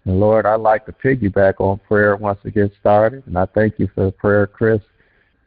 And 0.06 0.20
Lord, 0.20 0.46
I'd 0.46 0.62
like 0.62 0.86
to 0.86 0.92
piggyback 0.92 1.56
on 1.60 1.80
prayer 1.80 2.16
once 2.16 2.40
it 2.44 2.54
gets 2.54 2.76
started. 2.80 3.26
And 3.26 3.38
I 3.38 3.46
thank 3.46 3.80
you 3.80 3.90
for 3.94 4.06
the 4.06 4.12
prayer 4.12 4.48
Chris 4.48 4.82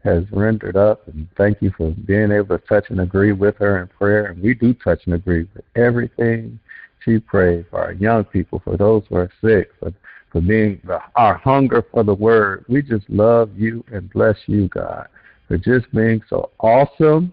has 0.05 0.25
rendered 0.33 0.77
up. 0.77 1.07
And 1.09 1.29
thank 1.37 1.62
you 1.62 1.73
for 1.77 1.90
being 2.07 2.33
able 2.33 2.59
to 2.59 2.66
touch 2.66 2.90
and 2.90 3.01
agree 3.01 3.33
with 3.33 3.57
her 3.59 3.81
in 3.81 3.88
prayer. 3.88 4.27
And 4.27 4.42
we 4.42 4.55
do 4.55 4.75
touch 4.75 5.03
and 5.07 5.14
agree 5.14 5.49
with 5.55 5.64
everything 5.77 6.59
she 7.05 7.18
prayed 7.18 7.66
for 7.71 7.81
our 7.81 7.92
young 7.92 8.25
people, 8.25 8.61
for 8.64 8.77
those 8.77 9.05
who 9.09 9.16
are 9.16 9.31
sick, 9.40 9.71
for, 9.79 9.92
for 10.33 10.40
being 10.40 10.81
the, 10.85 11.01
our 11.14 11.37
hunger 11.38 11.85
for 11.90 12.03
the 12.03 12.14
word. 12.14 12.64
We 12.68 12.83
just 12.83 13.09
love 13.09 13.51
you 13.57 13.85
and 13.92 14.11
bless 14.11 14.37
you, 14.47 14.68
God, 14.68 15.07
for 15.47 15.57
just 15.57 15.90
being 15.92 16.21
so 16.29 16.51
awesome, 16.59 17.33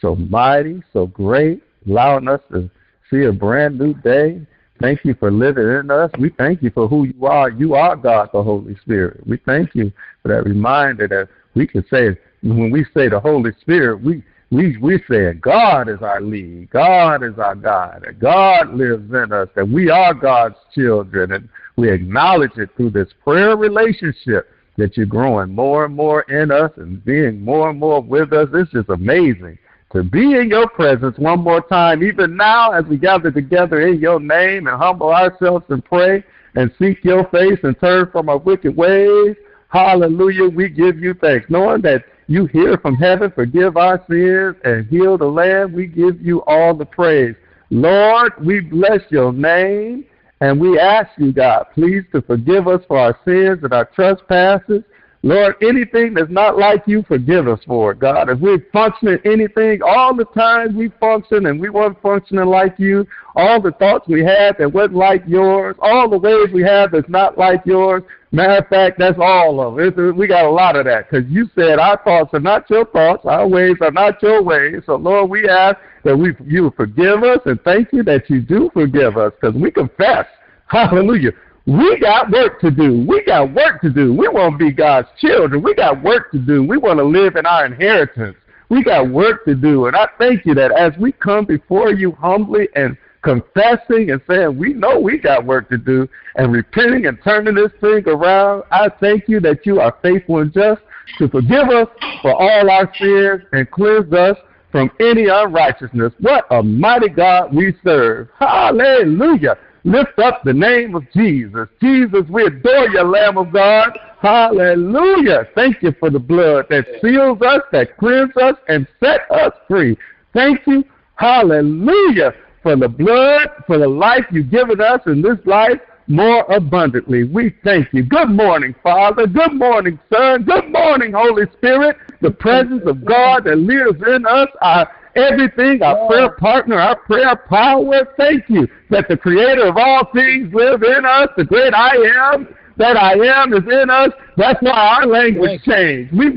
so 0.00 0.14
mighty, 0.14 0.82
so 0.92 1.06
great, 1.06 1.62
allowing 1.86 2.28
us 2.28 2.40
to 2.52 2.70
see 3.10 3.24
a 3.24 3.32
brand 3.32 3.78
new 3.78 3.94
day. 3.94 4.46
Thank 4.80 5.04
you 5.04 5.14
for 5.14 5.30
living 5.30 5.68
in 5.68 5.90
us. 5.90 6.10
We 6.18 6.30
thank 6.30 6.62
you 6.62 6.70
for 6.70 6.88
who 6.88 7.04
you 7.04 7.26
are. 7.26 7.50
You 7.50 7.74
are 7.74 7.96
God, 7.96 8.30
the 8.32 8.42
Holy 8.42 8.76
Spirit. 8.76 9.26
We 9.26 9.36
thank 9.44 9.74
you 9.74 9.92
for 10.22 10.28
that 10.28 10.44
reminder 10.44 11.06
that 11.08 11.28
we 11.54 11.66
can 11.66 11.84
say 11.90 12.16
when 12.42 12.70
we 12.70 12.84
say 12.94 13.08
the 13.08 13.20
Holy 13.20 13.52
Spirit, 13.60 14.02
we 14.02 14.22
we 14.50 14.78
we 14.78 14.98
say 15.08 15.34
God 15.34 15.88
is 15.88 16.00
our 16.00 16.20
lead, 16.20 16.70
God 16.70 17.22
is 17.22 17.38
our 17.38 17.54
God, 17.54 18.04
that 18.06 18.18
God 18.18 18.74
lives 18.74 19.12
in 19.12 19.32
us, 19.32 19.48
that 19.54 19.68
we 19.68 19.90
are 19.90 20.14
God's 20.14 20.56
children, 20.74 21.32
and 21.32 21.48
we 21.76 21.90
acknowledge 21.92 22.56
it 22.56 22.70
through 22.76 22.90
this 22.90 23.08
prayer 23.22 23.56
relationship 23.56 24.48
that 24.76 24.96
you're 24.96 25.04
growing 25.04 25.54
more 25.54 25.84
and 25.84 25.94
more 25.94 26.22
in 26.22 26.50
us 26.50 26.70
and 26.76 27.04
being 27.04 27.44
more 27.44 27.68
and 27.68 27.78
more 27.78 28.00
with 28.00 28.32
us. 28.32 28.48
It's 28.54 28.72
just 28.72 28.88
amazing 28.88 29.58
to 29.92 30.04
be 30.04 30.34
in 30.36 30.48
your 30.48 30.68
presence 30.68 31.18
one 31.18 31.40
more 31.40 31.60
time, 31.60 32.02
even 32.02 32.36
now 32.36 32.70
as 32.70 32.84
we 32.84 32.96
gather 32.96 33.30
together 33.30 33.88
in 33.88 33.98
your 34.00 34.20
name 34.20 34.68
and 34.68 34.76
humble 34.76 35.10
ourselves 35.10 35.64
and 35.68 35.84
pray 35.84 36.22
and 36.54 36.70
seek 36.78 37.02
your 37.04 37.24
face 37.28 37.58
and 37.64 37.78
turn 37.80 38.08
from 38.10 38.28
our 38.28 38.38
wicked 38.38 38.76
ways. 38.76 39.34
Hallelujah. 39.68 40.48
We 40.48 40.68
give 40.68 40.98
you 40.98 41.14
thanks. 41.14 41.46
Knowing 41.48 41.82
that 41.82 42.04
you 42.28 42.46
hear 42.46 42.78
from 42.78 42.94
heaven, 42.94 43.32
forgive 43.34 43.76
our 43.76 44.04
sins, 44.08 44.56
and 44.64 44.86
heal 44.86 45.18
the 45.18 45.26
land, 45.26 45.72
we 45.72 45.86
give 45.86 46.20
you 46.20 46.42
all 46.42 46.74
the 46.74 46.86
praise. 46.86 47.34
Lord, 47.70 48.32
we 48.44 48.60
bless 48.60 49.00
your 49.10 49.32
name, 49.32 50.04
and 50.40 50.60
we 50.60 50.78
ask 50.78 51.10
you, 51.18 51.32
God, 51.32 51.66
please 51.74 52.04
to 52.12 52.22
forgive 52.22 52.68
us 52.68 52.82
for 52.86 52.98
our 52.98 53.18
sins 53.24 53.64
and 53.64 53.72
our 53.72 53.84
trespasses. 53.86 54.82
Lord, 55.22 55.56
anything 55.60 56.14
that's 56.14 56.30
not 56.30 56.56
like 56.56 56.82
you, 56.86 57.02
forgive 57.06 57.46
us 57.46 57.60
for 57.66 57.92
it, 57.92 57.98
God. 57.98 58.30
If 58.30 58.40
we're 58.40 58.64
functioning 58.72 59.18
anything, 59.26 59.82
all 59.82 60.14
the 60.14 60.24
times 60.24 60.74
we 60.74 60.88
function 60.98 61.44
and 61.46 61.60
we 61.60 61.68
weren't 61.68 62.00
functioning 62.00 62.46
like 62.46 62.78
you, 62.78 63.06
all 63.36 63.60
the 63.60 63.72
thoughts 63.72 64.08
we 64.08 64.24
had 64.24 64.56
that 64.58 64.72
wasn't 64.72 64.94
like 64.96 65.22
yours, 65.26 65.76
all 65.80 66.08
the 66.08 66.16
ways 66.16 66.48
we 66.54 66.62
have 66.62 66.92
that's 66.92 67.08
not 67.10 67.36
like 67.36 67.60
yours, 67.66 68.02
matter 68.32 68.64
of 68.64 68.68
fact, 68.68 68.98
that's 68.98 69.18
all 69.20 69.60
of 69.60 69.78
it. 69.78 69.94
We 70.16 70.26
got 70.26 70.46
a 70.46 70.50
lot 70.50 70.76
of 70.76 70.86
that 70.86 71.10
because 71.10 71.28
you 71.30 71.50
said 71.54 71.78
our 71.78 72.02
thoughts 72.02 72.30
are 72.32 72.40
not 72.40 72.70
your 72.70 72.86
thoughts, 72.86 73.26
our 73.26 73.46
ways 73.46 73.76
are 73.82 73.90
not 73.90 74.22
your 74.22 74.42
ways. 74.42 74.82
So, 74.86 74.96
Lord, 74.96 75.28
we 75.28 75.46
ask 75.46 75.76
that 76.04 76.16
we 76.16 76.34
you 76.46 76.72
forgive 76.78 77.22
us 77.24 77.40
and 77.44 77.60
thank 77.62 77.92
you 77.92 78.02
that 78.04 78.30
you 78.30 78.40
do 78.40 78.70
forgive 78.72 79.18
us 79.18 79.32
because 79.38 79.54
we 79.54 79.70
confess, 79.70 80.24
hallelujah, 80.66 81.32
We 81.70 82.00
got 82.00 82.32
work 82.32 82.60
to 82.62 82.72
do. 82.72 83.06
We 83.06 83.22
got 83.22 83.54
work 83.54 83.80
to 83.82 83.90
do. 83.90 84.12
We 84.12 84.26
want 84.26 84.58
to 84.58 84.58
be 84.58 84.72
God's 84.72 85.06
children. 85.20 85.62
We 85.62 85.72
got 85.72 86.02
work 86.02 86.32
to 86.32 86.38
do. 86.38 86.64
We 86.64 86.76
want 86.76 86.98
to 86.98 87.04
live 87.04 87.36
in 87.36 87.46
our 87.46 87.64
inheritance. 87.64 88.36
We 88.70 88.82
got 88.82 89.08
work 89.08 89.44
to 89.44 89.54
do. 89.54 89.86
And 89.86 89.94
I 89.94 90.08
thank 90.18 90.44
you 90.44 90.52
that 90.54 90.72
as 90.72 90.98
we 90.98 91.12
come 91.12 91.44
before 91.44 91.92
you 91.92 92.10
humbly 92.10 92.68
and 92.74 92.96
confessing 93.22 94.10
and 94.10 94.20
saying 94.28 94.58
we 94.58 94.72
know 94.72 94.98
we 94.98 95.16
got 95.16 95.46
work 95.46 95.68
to 95.68 95.78
do 95.78 96.08
and 96.34 96.50
repenting 96.50 97.06
and 97.06 97.18
turning 97.22 97.54
this 97.54 97.70
thing 97.80 98.02
around, 98.08 98.64
I 98.72 98.88
thank 98.98 99.28
you 99.28 99.38
that 99.38 99.64
you 99.64 99.78
are 99.78 99.96
faithful 100.02 100.38
and 100.38 100.52
just 100.52 100.80
to 101.18 101.28
forgive 101.28 101.68
us 101.68 101.86
for 102.20 102.34
all 102.34 102.68
our 102.68 102.92
sins 102.98 103.42
and 103.52 103.70
cleanse 103.70 104.12
us 104.12 104.36
from 104.72 104.90
any 104.98 105.26
unrighteousness. 105.28 106.14
What 106.18 106.46
a 106.50 106.64
mighty 106.64 107.10
God 107.10 107.54
we 107.54 107.76
serve. 107.84 108.28
Hallelujah. 108.40 109.56
Lift 109.84 110.18
up 110.18 110.42
the 110.44 110.52
name 110.52 110.94
of 110.94 111.10
Jesus. 111.12 111.68
Jesus, 111.80 112.22
we 112.28 112.44
adore 112.44 112.88
you, 112.88 113.02
Lamb 113.02 113.38
of 113.38 113.52
God. 113.52 113.98
Hallelujah. 114.20 115.48
Thank 115.54 115.82
you 115.82 115.94
for 115.98 116.10
the 116.10 116.18
blood 116.18 116.66
that 116.68 116.86
seals 117.00 117.40
us, 117.40 117.62
that 117.72 117.96
cleanses 117.96 118.36
us, 118.36 118.56
and 118.68 118.86
set 119.02 119.22
us 119.30 119.52
free. 119.66 119.96
Thank 120.34 120.66
you. 120.66 120.84
Hallelujah. 121.16 122.34
For 122.62 122.76
the 122.76 122.88
blood, 122.88 123.48
for 123.66 123.78
the 123.78 123.88
life 123.88 124.26
you've 124.30 124.50
given 124.50 124.80
us 124.80 125.00
in 125.06 125.22
this 125.22 125.38
life 125.46 125.80
more 126.06 126.42
abundantly. 126.52 127.24
We 127.24 127.54
thank 127.64 127.88
you. 127.92 128.02
Good 128.02 128.30
morning, 128.30 128.74
Father. 128.82 129.26
Good 129.26 129.54
morning, 129.54 129.98
Son. 130.12 130.42
Good 130.42 130.70
morning, 130.70 131.12
Holy 131.14 131.44
Spirit. 131.56 131.96
The 132.20 132.32
presence 132.32 132.82
of 132.84 133.04
God 133.04 133.44
that 133.44 133.56
lives 133.56 134.02
in 134.06 134.26
us, 134.26 134.48
our 134.60 134.90
everything, 135.16 135.82
our 135.82 136.06
prayer 136.08 136.30
partner, 136.30 136.78
our 136.78 136.96
prayer 136.96 137.36
power. 137.48 138.06
Thank 138.16 138.48
you 138.48 138.68
that 138.90 139.08
the 139.08 139.16
creator 139.16 139.66
of 139.66 139.76
all 139.76 140.08
things 140.12 140.52
lives 140.52 140.82
in 140.82 141.04
us, 141.04 141.28
the 141.36 141.44
great 141.44 141.74
I 141.74 141.96
am, 142.34 142.48
that 142.76 142.96
I 142.96 143.12
am 143.12 143.52
is 143.52 143.64
in 143.70 143.90
us. 143.90 144.10
That's 144.36 144.60
why 144.62 144.70
our 144.70 145.06
language 145.06 145.62
changed. 145.62 146.16
We 146.16 146.30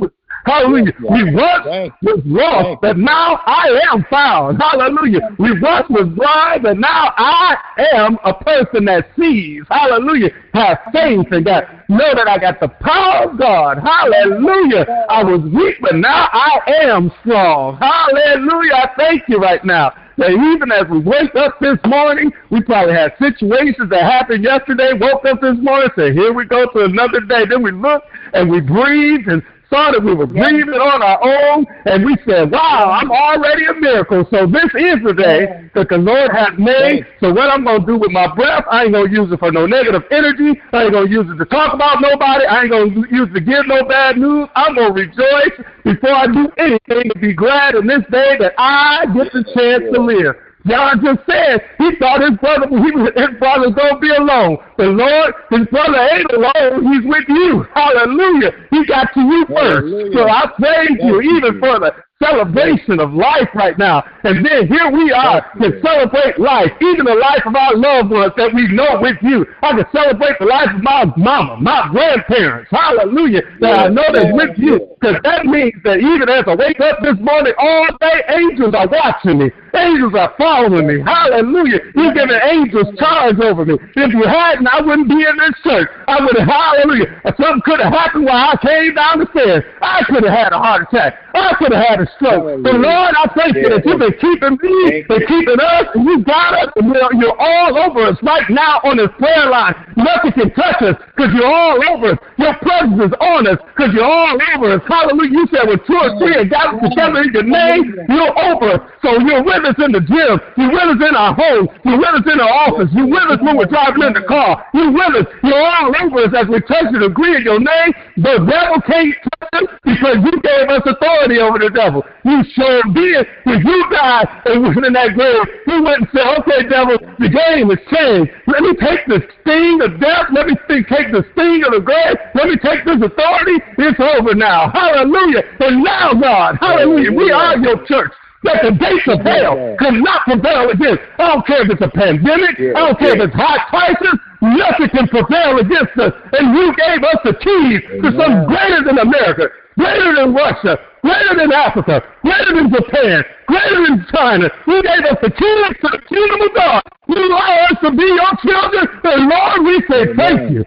Hallelujah. 0.46 0.94
We 1.10 1.34
once 1.34 1.94
was 2.02 2.22
lost, 2.26 2.82
but 2.82 2.98
now 2.98 3.40
I 3.46 3.80
am 3.92 4.06
found. 4.10 4.62
Hallelujah. 4.62 5.22
We 5.40 5.60
once 5.60 5.88
was 5.90 6.10
blind, 6.10 6.64
but 6.64 6.78
now 6.78 7.14
I 7.18 7.56
am 7.94 8.18
a 8.26 8.34
person 8.34 8.86
that 8.86 9.08
sees. 9.18 9.64
Hallelujah. 9.70 10.32
Have 10.54 10.80
faith 10.92 11.32
in 11.32 11.44
God. 11.44 11.64
Know 11.88 12.14
that 12.16 12.28
I 12.28 12.38
got 12.40 12.60
the 12.60 12.68
power 12.68 13.30
of 13.30 13.40
God. 13.40 13.78
Hallelujah. 13.80 15.06
I 15.10 15.24
was 15.24 15.42
weak, 15.54 15.78
but 15.82 15.96
now 15.96 16.28
I 16.32 16.60
am 16.84 17.12
strong. 17.22 17.78
Hallelujah. 17.78 18.74
I 18.74 18.90
thank 18.98 19.24
you 19.28 19.38
right 19.38 19.64
now 19.64 19.94
that 20.18 20.30
even 20.30 20.72
as 20.72 20.86
we 20.90 21.00
wake 21.00 21.34
up 21.36 21.60
this 21.60 21.78
morning, 21.86 22.32
we 22.52 22.62
probably 22.62 22.94
had 22.94 23.14
situations 23.18 23.90
that 23.90 24.04
happened 24.04 24.44
yesterday, 24.44 24.92
woke 24.94 25.26
up 25.26 25.42
this 25.42 25.58
morning, 25.58 25.90
said, 25.96 26.14
here 26.14 26.34
we 26.34 26.46
go 26.46 26.70
to 26.72 26.86
another 26.86 27.22
day. 27.22 27.46
Then 27.50 27.64
we 27.64 27.72
look 27.72 28.04
and 28.34 28.50
we 28.50 28.62
breathe 28.62 29.28
and 29.28 29.42
that 29.74 30.02
we 30.04 30.14
were 30.14 30.28
breathing 30.28 30.78
on 30.78 31.02
our 31.02 31.20
own, 31.22 31.66
and 31.86 32.06
we 32.06 32.16
said, 32.26 32.52
wow, 32.52 32.94
I'm 32.94 33.12
already 33.12 33.66
a 33.66 33.74
miracle. 33.74 34.26
So 34.30 34.46
this 34.46 34.70
is 34.78 35.02
the 35.04 35.14
day 35.18 35.70
that 35.74 35.90
the 35.90 35.98
Lord 35.98 36.32
has 36.32 36.54
made. 36.58 37.06
So 37.20 37.34
what 37.34 37.50
I'm 37.50 37.64
going 37.64 37.82
to 37.82 37.88
do 37.88 37.98
with 37.98 38.12
my 38.12 38.34
breath, 38.36 38.66
I 38.70 38.84
ain't 38.84 38.94
going 38.94 39.10
to 39.10 39.14
use 39.14 39.32
it 39.32 39.40
for 39.40 39.52
no 39.52 39.66
negative 39.66 40.04
energy. 40.12 40.60
I 40.72 40.84
ain't 40.84 40.94
going 40.94 41.08
to 41.08 41.12
use 41.12 41.26
it 41.30 41.38
to 41.38 41.46
talk 41.46 41.74
about 41.74 42.02
nobody. 42.02 42.46
I 42.46 42.62
ain't 42.62 42.72
going 42.72 42.94
to 42.94 43.00
use 43.10 43.30
it 43.30 43.34
to 43.34 43.42
give 43.42 43.66
no 43.68 43.84
bad 43.86 44.18
news. 44.18 44.48
I'm 44.56 44.76
going 44.76 44.94
to 44.94 45.00
rejoice 45.00 45.58
before 45.84 46.14
I 46.14 46.28
do 46.28 46.50
anything 46.58 47.10
to 47.10 47.20
be 47.20 47.34
glad 47.34 47.76
in 47.76 47.88
this 47.88 48.04
day 48.12 48.38
that 48.40 48.54
I 48.58 49.06
get 49.14 49.34
the 49.34 49.44
chance 49.54 49.84
to 49.90 50.00
live. 50.02 50.36
John 50.66 51.04
just 51.04 51.20
said 51.30 51.62
he 51.78 51.96
thought 52.00 52.22
his 52.22 52.38
brother 52.40 52.68
he 52.68 52.92
was 52.96 53.12
his 53.16 53.36
brother 53.40 53.68
was 53.68 53.76
gonna 53.76 54.00
be 54.00 54.10
alone. 54.10 54.58
But 54.78 54.96
Lord, 54.96 55.34
his 55.52 55.68
brother 55.68 56.00
ain't 56.00 56.32
alone, 56.32 56.88
he's 56.88 57.04
with 57.04 57.28
you. 57.28 57.68
Hallelujah. 57.76 58.52
He 58.72 58.86
got 58.86 59.14
to 59.14 59.22
you 59.22 59.46
first. 59.48 59.88
Hallelujah. 59.88 60.14
So 60.14 60.28
I 60.28 60.44
praise 60.58 60.98
you 61.02 61.22
even 61.22 61.60
for 61.60 61.80
the 61.80 61.92
celebration 62.22 63.00
of 63.00 63.14
life 63.14 63.50
right 63.54 63.78
now. 63.78 64.04
And 64.24 64.46
then 64.46 64.68
here 64.68 64.92
we 64.92 65.12
are 65.12 65.42
to 65.60 65.82
celebrate 65.82 66.40
life, 66.40 66.72
even 66.82 67.06
the 67.06 67.16
life 67.16 67.44
of 67.46 67.56
our 67.56 67.76
loved 67.76 68.12
ones 68.12 68.34
that 68.38 68.54
we 68.54 68.68
know 68.72 69.00
with 69.02 69.18
you. 69.22 69.46
I 69.62 69.72
can 69.72 69.86
celebrate 69.92 70.40
the 70.40 70.46
life 70.46 70.70
of 70.76 70.82
my 70.82 71.06
mama, 71.18 71.58
my 71.60 71.88
grandparents. 71.92 72.70
Hallelujah. 72.72 73.42
That 73.60 73.80
I 73.80 73.88
know 73.90 74.08
that's 74.14 74.32
with 74.32 74.58
you. 74.58 74.88
Because 75.00 75.20
that 75.24 75.46
means 75.46 75.76
that 75.84 76.00
even 76.00 76.30
as 76.30 76.46
I 76.48 76.56
wake 76.56 76.80
up 76.80 77.04
this 77.04 77.20
morning, 77.20 77.54
all 77.58 77.88
day 78.00 78.24
angels 78.30 78.74
are 78.74 78.88
watching 78.88 79.40
me. 79.40 79.52
Angels 79.76 80.14
are 80.16 80.34
following 80.38 80.88
me. 80.88 81.02
Hallelujah. 81.04 81.92
You've 81.96 82.14
given 82.14 82.40
angels 82.46 82.88
charge 82.98 83.40
over 83.40 83.66
me. 83.66 83.76
If 83.96 84.14
you 84.14 84.24
hadn't, 84.24 84.68
I 84.68 84.80
wouldn't 84.80 85.10
be 85.10 85.20
in 85.20 85.36
this 85.38 85.58
church. 85.64 85.90
I 86.08 86.24
would 86.24 86.38
have, 86.38 86.48
hallelujah. 86.48 87.20
Something 87.36 87.62
could 87.66 87.82
have 87.82 87.92
happened 87.92 88.26
while 88.26 88.54
I 88.54 88.58
came 88.62 88.96
down 88.96 89.20
the 89.20 89.28
stairs. 89.32 89.64
I 89.82 90.04
could 90.06 90.24
have 90.24 90.34
had 90.34 90.54
a 90.54 90.60
heart 90.60 90.88
attack. 90.88 91.20
I 91.34 91.56
could 91.58 91.74
have 91.74 91.84
had 91.84 92.00
a 92.00 92.03
stroke. 92.16 92.64
But 92.64 92.76
Lord, 92.80 93.14
I 93.16 93.26
thank 93.36 93.56
you 93.56 93.70
that 93.70 93.86
you've 93.86 94.00
been 94.00 94.18
keeping 94.20 94.56
me 94.62 95.06
and 95.08 95.22
keeping 95.28 95.60
us, 95.60 95.86
and 95.94 96.04
you 96.06 96.24
got 96.24 96.54
us, 96.58 96.70
and 96.76 96.90
you're, 96.90 97.14
you're 97.20 97.40
all 97.40 97.78
over 97.78 98.08
us 98.08 98.18
right 98.24 98.48
now 98.50 98.82
on 98.84 98.98
this 98.98 99.12
prayer 99.20 99.50
line. 99.50 99.76
Nothing 99.96 100.34
can 100.34 100.50
touch 100.58 100.82
us 100.82 100.98
because 101.14 101.32
you're 101.36 101.46
all 101.46 101.78
over 101.94 102.16
us. 102.16 102.20
Your 102.42 102.56
presence 102.66 103.12
is 103.12 103.14
on 103.22 103.46
us 103.46 103.60
because 103.76 103.94
you're 103.94 104.08
all 104.08 104.34
over 104.56 104.80
us. 104.80 104.82
Hallelujah. 104.90 105.32
You 105.32 105.46
said 105.54 105.70
with 105.70 105.86
two 105.86 105.98
or 105.98 106.18
three 106.18 106.34
are 106.34 106.50
gathered 106.50 106.82
together 106.82 107.22
in 107.22 107.30
your 107.30 107.46
name, 107.46 107.94
you're 108.10 108.34
over 108.34 108.80
us. 108.80 108.82
So 109.06 109.22
you're 109.22 109.46
with 109.46 109.64
us 109.70 109.78
in 109.78 109.94
the 109.94 110.02
gym. 110.02 110.42
You're 110.58 110.74
with 110.74 110.98
us 110.98 111.02
in 111.04 111.14
our 111.14 111.38
home. 111.38 111.70
You're 111.86 112.02
with 112.02 112.24
us 112.24 112.26
in 112.26 112.40
our 112.42 112.54
office. 112.66 112.90
You're 112.90 113.12
with 113.12 113.28
us 113.30 113.40
when 113.44 113.54
we're 113.60 113.70
driving 113.70 114.02
in 114.02 114.14
the 114.18 114.26
car. 114.26 114.66
You're 114.74 114.90
with 114.90 115.14
us. 115.22 115.28
You're 115.46 115.62
all 115.62 115.94
over 115.94 116.26
us 116.26 116.34
as 116.34 116.50
we 116.50 116.58
touch 116.66 116.90
and 116.90 117.04
agree 117.04 117.38
in 117.38 117.44
your 117.44 117.62
name. 117.62 117.92
The 118.18 118.42
devil 118.50 118.82
can't 118.82 119.14
touch 119.38 119.62
us 119.62 119.68
because 119.86 120.18
you 120.26 120.34
gave 120.42 120.66
us 120.74 120.82
authority 120.90 121.38
over 121.38 121.60
the 121.60 121.70
devil. 121.70 121.93
You 122.26 122.42
sure 122.58 122.82
did. 122.94 123.28
If 123.46 123.62
you 123.62 123.80
died 123.92 124.26
and 124.46 124.64
went 124.64 124.86
in 124.86 124.94
that 124.94 125.14
grave, 125.14 125.46
he 125.66 125.78
went 125.78 126.02
and 126.02 126.10
said, 126.10 126.26
okay, 126.42 126.66
devil, 126.66 126.98
the 127.20 127.30
game 127.30 127.70
is 127.70 127.82
changed. 127.94 128.32
Let 128.48 128.62
me 128.66 128.74
take 128.82 129.06
the 129.06 129.22
sting 129.42 129.82
of 129.86 130.00
death. 130.02 130.34
Let 130.34 130.48
me 130.48 130.56
take 130.68 131.14
the 131.14 131.22
sting 131.34 131.62
of 131.68 131.78
the 131.78 131.84
grave. 131.84 132.16
Let 132.34 132.50
me 132.50 132.58
take 132.58 132.86
this 132.86 132.98
authority. 132.98 133.58
It's 133.78 134.00
over 134.00 134.34
now. 134.34 134.72
Hallelujah. 134.72 135.44
And 135.60 135.84
now, 135.84 136.14
God, 136.14 136.58
hallelujah, 136.60 137.12
we 137.12 137.32
are 137.32 137.58
your 137.58 137.86
church 137.86 138.12
that 138.44 138.60
the 138.60 138.76
gates 138.76 139.08
of 139.08 139.24
hell 139.24 139.56
cannot 139.80 140.28
prevail 140.28 140.70
against. 140.70 141.00
I 141.18 141.32
don't 141.32 141.48
care 141.48 141.64
if 141.64 141.72
it's 141.72 141.82
a 141.82 141.88
pandemic. 141.88 142.60
I 142.76 142.92
don't 142.92 143.00
care 143.00 143.16
if 143.16 143.22
it's 143.24 143.36
high 143.36 143.64
prices. 143.72 144.20
Nothing 144.44 144.90
can 144.92 145.08
prevail 145.08 145.64
against 145.64 145.96
us. 145.96 146.12
And 146.36 146.52
you 146.52 146.76
gave 146.76 147.00
us 147.08 147.20
the 147.24 147.36
keys 147.40 147.80
to 148.04 148.08
something 148.12 148.44
greater 148.52 148.84
than 148.84 149.00
America, 149.00 149.48
greater 149.78 150.16
than 150.16 150.34
Russia, 150.34 150.78
greater 151.02 151.36
than 151.38 151.52
Africa, 151.52 152.02
greater 152.24 152.54
than 152.56 152.72
Japan, 152.72 153.24
greater 153.48 153.80
than 153.88 154.06
China. 154.14 154.50
You 154.68 154.82
gave 154.84 155.04
us 155.06 155.18
the 155.22 155.32
keys 155.32 155.76
to 155.82 155.88
the 155.92 156.02
kingdom 156.10 156.42
of 156.42 156.56
God. 156.56 156.82
You 157.08 157.18
allow 157.18 157.68
us 157.70 157.78
to 157.84 157.92
be 157.92 158.04
your 158.04 158.34
children. 158.42 158.88
And 159.04 159.30
Lord, 159.30 159.60
we 159.66 159.84
say 159.90 160.02
Amen. 160.04 160.16
thank 160.18 160.52
you. 160.52 160.66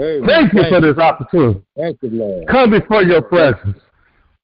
Amen. 0.00 0.26
Thank 0.26 0.52
you 0.54 0.62
for 0.68 0.80
this 0.80 0.98
opportunity. 0.98 1.62
Thank 1.76 1.98
you, 2.02 2.10
Lord. 2.10 2.48
Come 2.48 2.70
before 2.70 3.02
your 3.02 3.22
presence. 3.22 3.78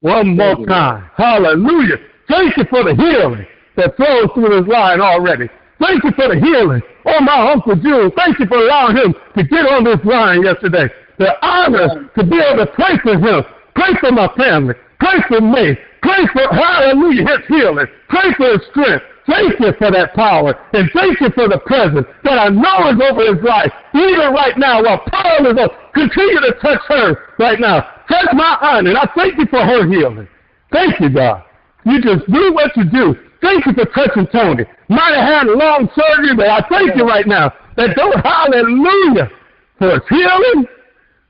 One 0.01 0.37
more 0.37 0.65
time. 0.67 1.11
Hallelujah. 1.17 1.97
Thank 2.29 2.57
you 2.57 2.65
for 2.71 2.85
the 2.85 2.95
healing 2.95 3.47
that 3.77 3.97
flows 3.97 4.29
through 4.35 4.61
this 4.61 4.69
line 4.69 5.01
already. 5.01 5.49
Thank 5.81 6.05
you 6.05 6.11
for 6.13 6.29
the 6.29 6.39
healing. 6.39 6.83
Oh, 7.07 7.21
my 7.21 7.51
Uncle 7.53 7.77
June, 7.77 8.11
thank 8.17 8.39
you 8.39 8.47
for 8.47 8.59
allowing 8.59 8.97
him 8.97 9.15
to 9.37 9.45
get 9.45 9.67
on 9.67 9.85
this 9.85 9.99
line 10.05 10.43
yesterday. 10.43 10.89
The 11.19 11.35
honor 11.45 12.11
to 12.17 12.25
be 12.25 12.39
able 12.39 12.65
to 12.65 12.73
pray 12.73 12.99
for 13.03 13.19
him, 13.19 13.45
pray 13.75 13.95
for 14.01 14.13
my 14.13 14.29
family, 14.37 14.75
pray 15.01 15.19
for 15.27 15.41
me, 15.41 15.77
pray 16.03 16.27
for, 16.33 16.47
hallelujah, 16.55 17.27
his 17.27 17.47
healing, 17.49 17.87
pray 18.09 18.33
for 18.37 18.53
his 18.53 18.63
strength. 18.71 19.05
Thank 19.27 19.61
you 19.61 19.73
for 19.77 19.91
that 19.91 20.15
power, 20.15 20.57
and 20.73 20.89
thank 20.95 21.21
you 21.21 21.29
for 21.35 21.49
the 21.49 21.59
presence 21.67 22.07
that 22.25 22.39
I 22.39 22.49
know 22.49 22.89
is 22.89 22.97
over 22.97 23.35
his 23.35 23.45
life. 23.45 23.71
Even 23.95 24.33
right 24.33 24.57
now, 24.57 24.83
while 24.83 25.05
Paul 25.05 25.45
is 25.53 25.59
on, 25.59 25.69
continue 25.93 26.41
to 26.41 26.53
touch 26.63 26.81
her 26.89 27.35
right 27.39 27.61
now. 27.61 27.83
Touch 28.09 28.29
my 28.33 28.57
aunt, 28.63 28.89
and 28.89 28.97
I 28.97 29.07
thank 29.15 29.37
you 29.37 29.45
for 29.51 29.61
her 29.61 29.87
healing. 29.87 30.27
Thank 30.73 30.99
you, 31.01 31.11
God. 31.11 31.45
You 31.85 32.01
just 32.01 32.25
do 32.33 32.55
what 32.55 32.75
you 32.75 32.89
do. 32.89 33.17
Thank 33.43 33.67
you 33.67 33.75
for 33.75 33.85
touching 33.93 34.27
Tony. 34.29 34.65
Might 34.89 35.15
have 35.15 35.29
had 35.29 35.47
a 35.47 35.57
long 35.57 35.91
surgery, 35.95 36.35
but 36.35 36.49
I 36.49 36.67
thank 36.69 36.97
you 36.97 37.05
right 37.05 37.27
now 37.27 37.53
that 37.77 37.95
those 37.97 38.17
hallelujah 38.25 39.31
for 39.79 39.93
his 39.93 40.09
healing, 40.09 40.67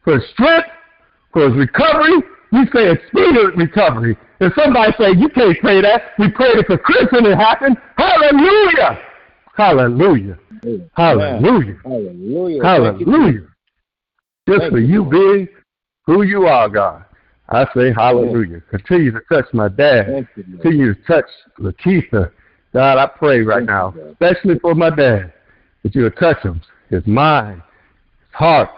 for 0.09 0.25
strength, 0.33 0.69
for 1.35 1.51
his 1.51 1.59
recovery. 1.59 2.23
You 2.51 2.65
say 2.75 2.91
expedient 2.91 3.57
recovery. 3.57 4.17
If 4.41 4.55
somebody 4.55 4.93
say 4.99 5.11
you 5.11 5.29
can't 5.29 5.59
pray 5.61 5.83
that, 5.83 6.13
we 6.19 6.31
prayed 6.31 6.57
it 6.57 6.67
for 6.67 6.79
Chris 6.79 7.09
and 7.13 7.27
it 7.27 7.37
happened. 7.37 7.77
Hallelujah. 7.99 8.99
Hallelujah. 9.55 10.39
Hallelujah. 10.95 11.77
Hallelujah. 11.85 12.65
Hallelujah. 12.65 13.47
Just 14.49 14.71
for 14.71 14.79
you 14.79 15.05
being 15.05 15.47
who 16.07 16.23
you 16.23 16.47
are, 16.47 16.71
God. 16.71 17.05
I 17.51 17.67
say 17.77 17.93
hallelujah. 17.95 18.63
Continue 18.71 19.11
to 19.11 19.21
touch 19.31 19.47
my 19.53 19.69
dad. 19.69 20.27
Continue 20.35 20.95
to 20.95 21.03
touch 21.03 21.27
Lakeitha. 21.61 22.31
God, 22.73 22.99
I 22.99 23.07
pray 23.07 23.41
right 23.41 23.65
now, 23.65 23.95
especially 24.13 24.59
for 24.59 24.75
my 24.75 24.89
dad, 24.89 25.35
that 25.83 25.95
you 25.95 26.05
will 26.05 26.11
touch 26.13 26.43
him, 26.43 26.63
his 26.89 27.07
mind, 27.07 27.61
his 28.21 28.35
heart. 28.35 28.71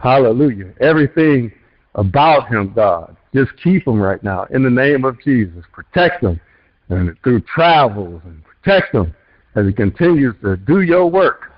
Hallelujah. 0.00 0.72
Everything 0.80 1.52
about 1.94 2.48
him, 2.48 2.72
God. 2.74 3.16
Just 3.34 3.50
keep 3.62 3.86
him 3.86 4.00
right 4.00 4.22
now 4.22 4.46
in 4.50 4.62
the 4.62 4.70
name 4.70 5.04
of 5.04 5.22
Jesus. 5.22 5.64
Protect 5.72 6.22
him 6.24 6.40
and 6.88 7.16
through 7.22 7.42
travels 7.42 8.22
and 8.24 8.42
protect 8.44 8.94
him 8.94 9.14
as 9.54 9.66
he 9.66 9.72
continues 9.72 10.34
to 10.42 10.56
do 10.56 10.80
your 10.80 11.06
work. 11.06 11.52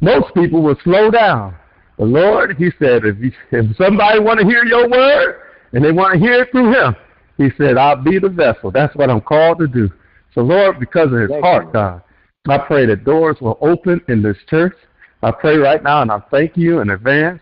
Most 0.00 0.32
people 0.34 0.62
will 0.62 0.76
slow 0.84 1.10
down. 1.10 1.56
The 1.98 2.04
Lord, 2.04 2.56
he 2.58 2.70
said, 2.78 3.04
if, 3.04 3.18
you, 3.18 3.32
if 3.50 3.76
somebody 3.76 4.20
want 4.20 4.40
to 4.40 4.46
hear 4.46 4.64
your 4.66 4.88
word 4.88 5.40
and 5.72 5.82
they 5.82 5.92
want 5.92 6.14
to 6.14 6.20
hear 6.20 6.42
it 6.42 6.50
through 6.50 6.74
him, 6.74 6.94
he 7.38 7.48
said, 7.56 7.78
I'll 7.78 7.96
be 8.02 8.18
the 8.18 8.28
vessel. 8.28 8.70
That's 8.70 8.94
what 8.94 9.10
I'm 9.10 9.22
called 9.22 9.58
to 9.60 9.66
do. 9.66 9.90
So, 10.34 10.42
Lord, 10.42 10.78
because 10.78 11.12
of 11.12 11.18
his 11.18 11.30
thank 11.30 11.44
heart, 11.44 11.66
you. 11.66 11.72
God, 11.72 12.02
I 12.48 12.58
pray 12.58 12.84
that 12.86 13.04
doors 13.04 13.38
will 13.40 13.58
open 13.62 14.02
in 14.08 14.22
this 14.22 14.36
church. 14.48 14.76
I 15.22 15.30
pray 15.30 15.56
right 15.56 15.82
now, 15.82 16.02
and 16.02 16.12
I 16.12 16.20
thank 16.30 16.56
you 16.56 16.80
in 16.80 16.90
advance 16.90 17.40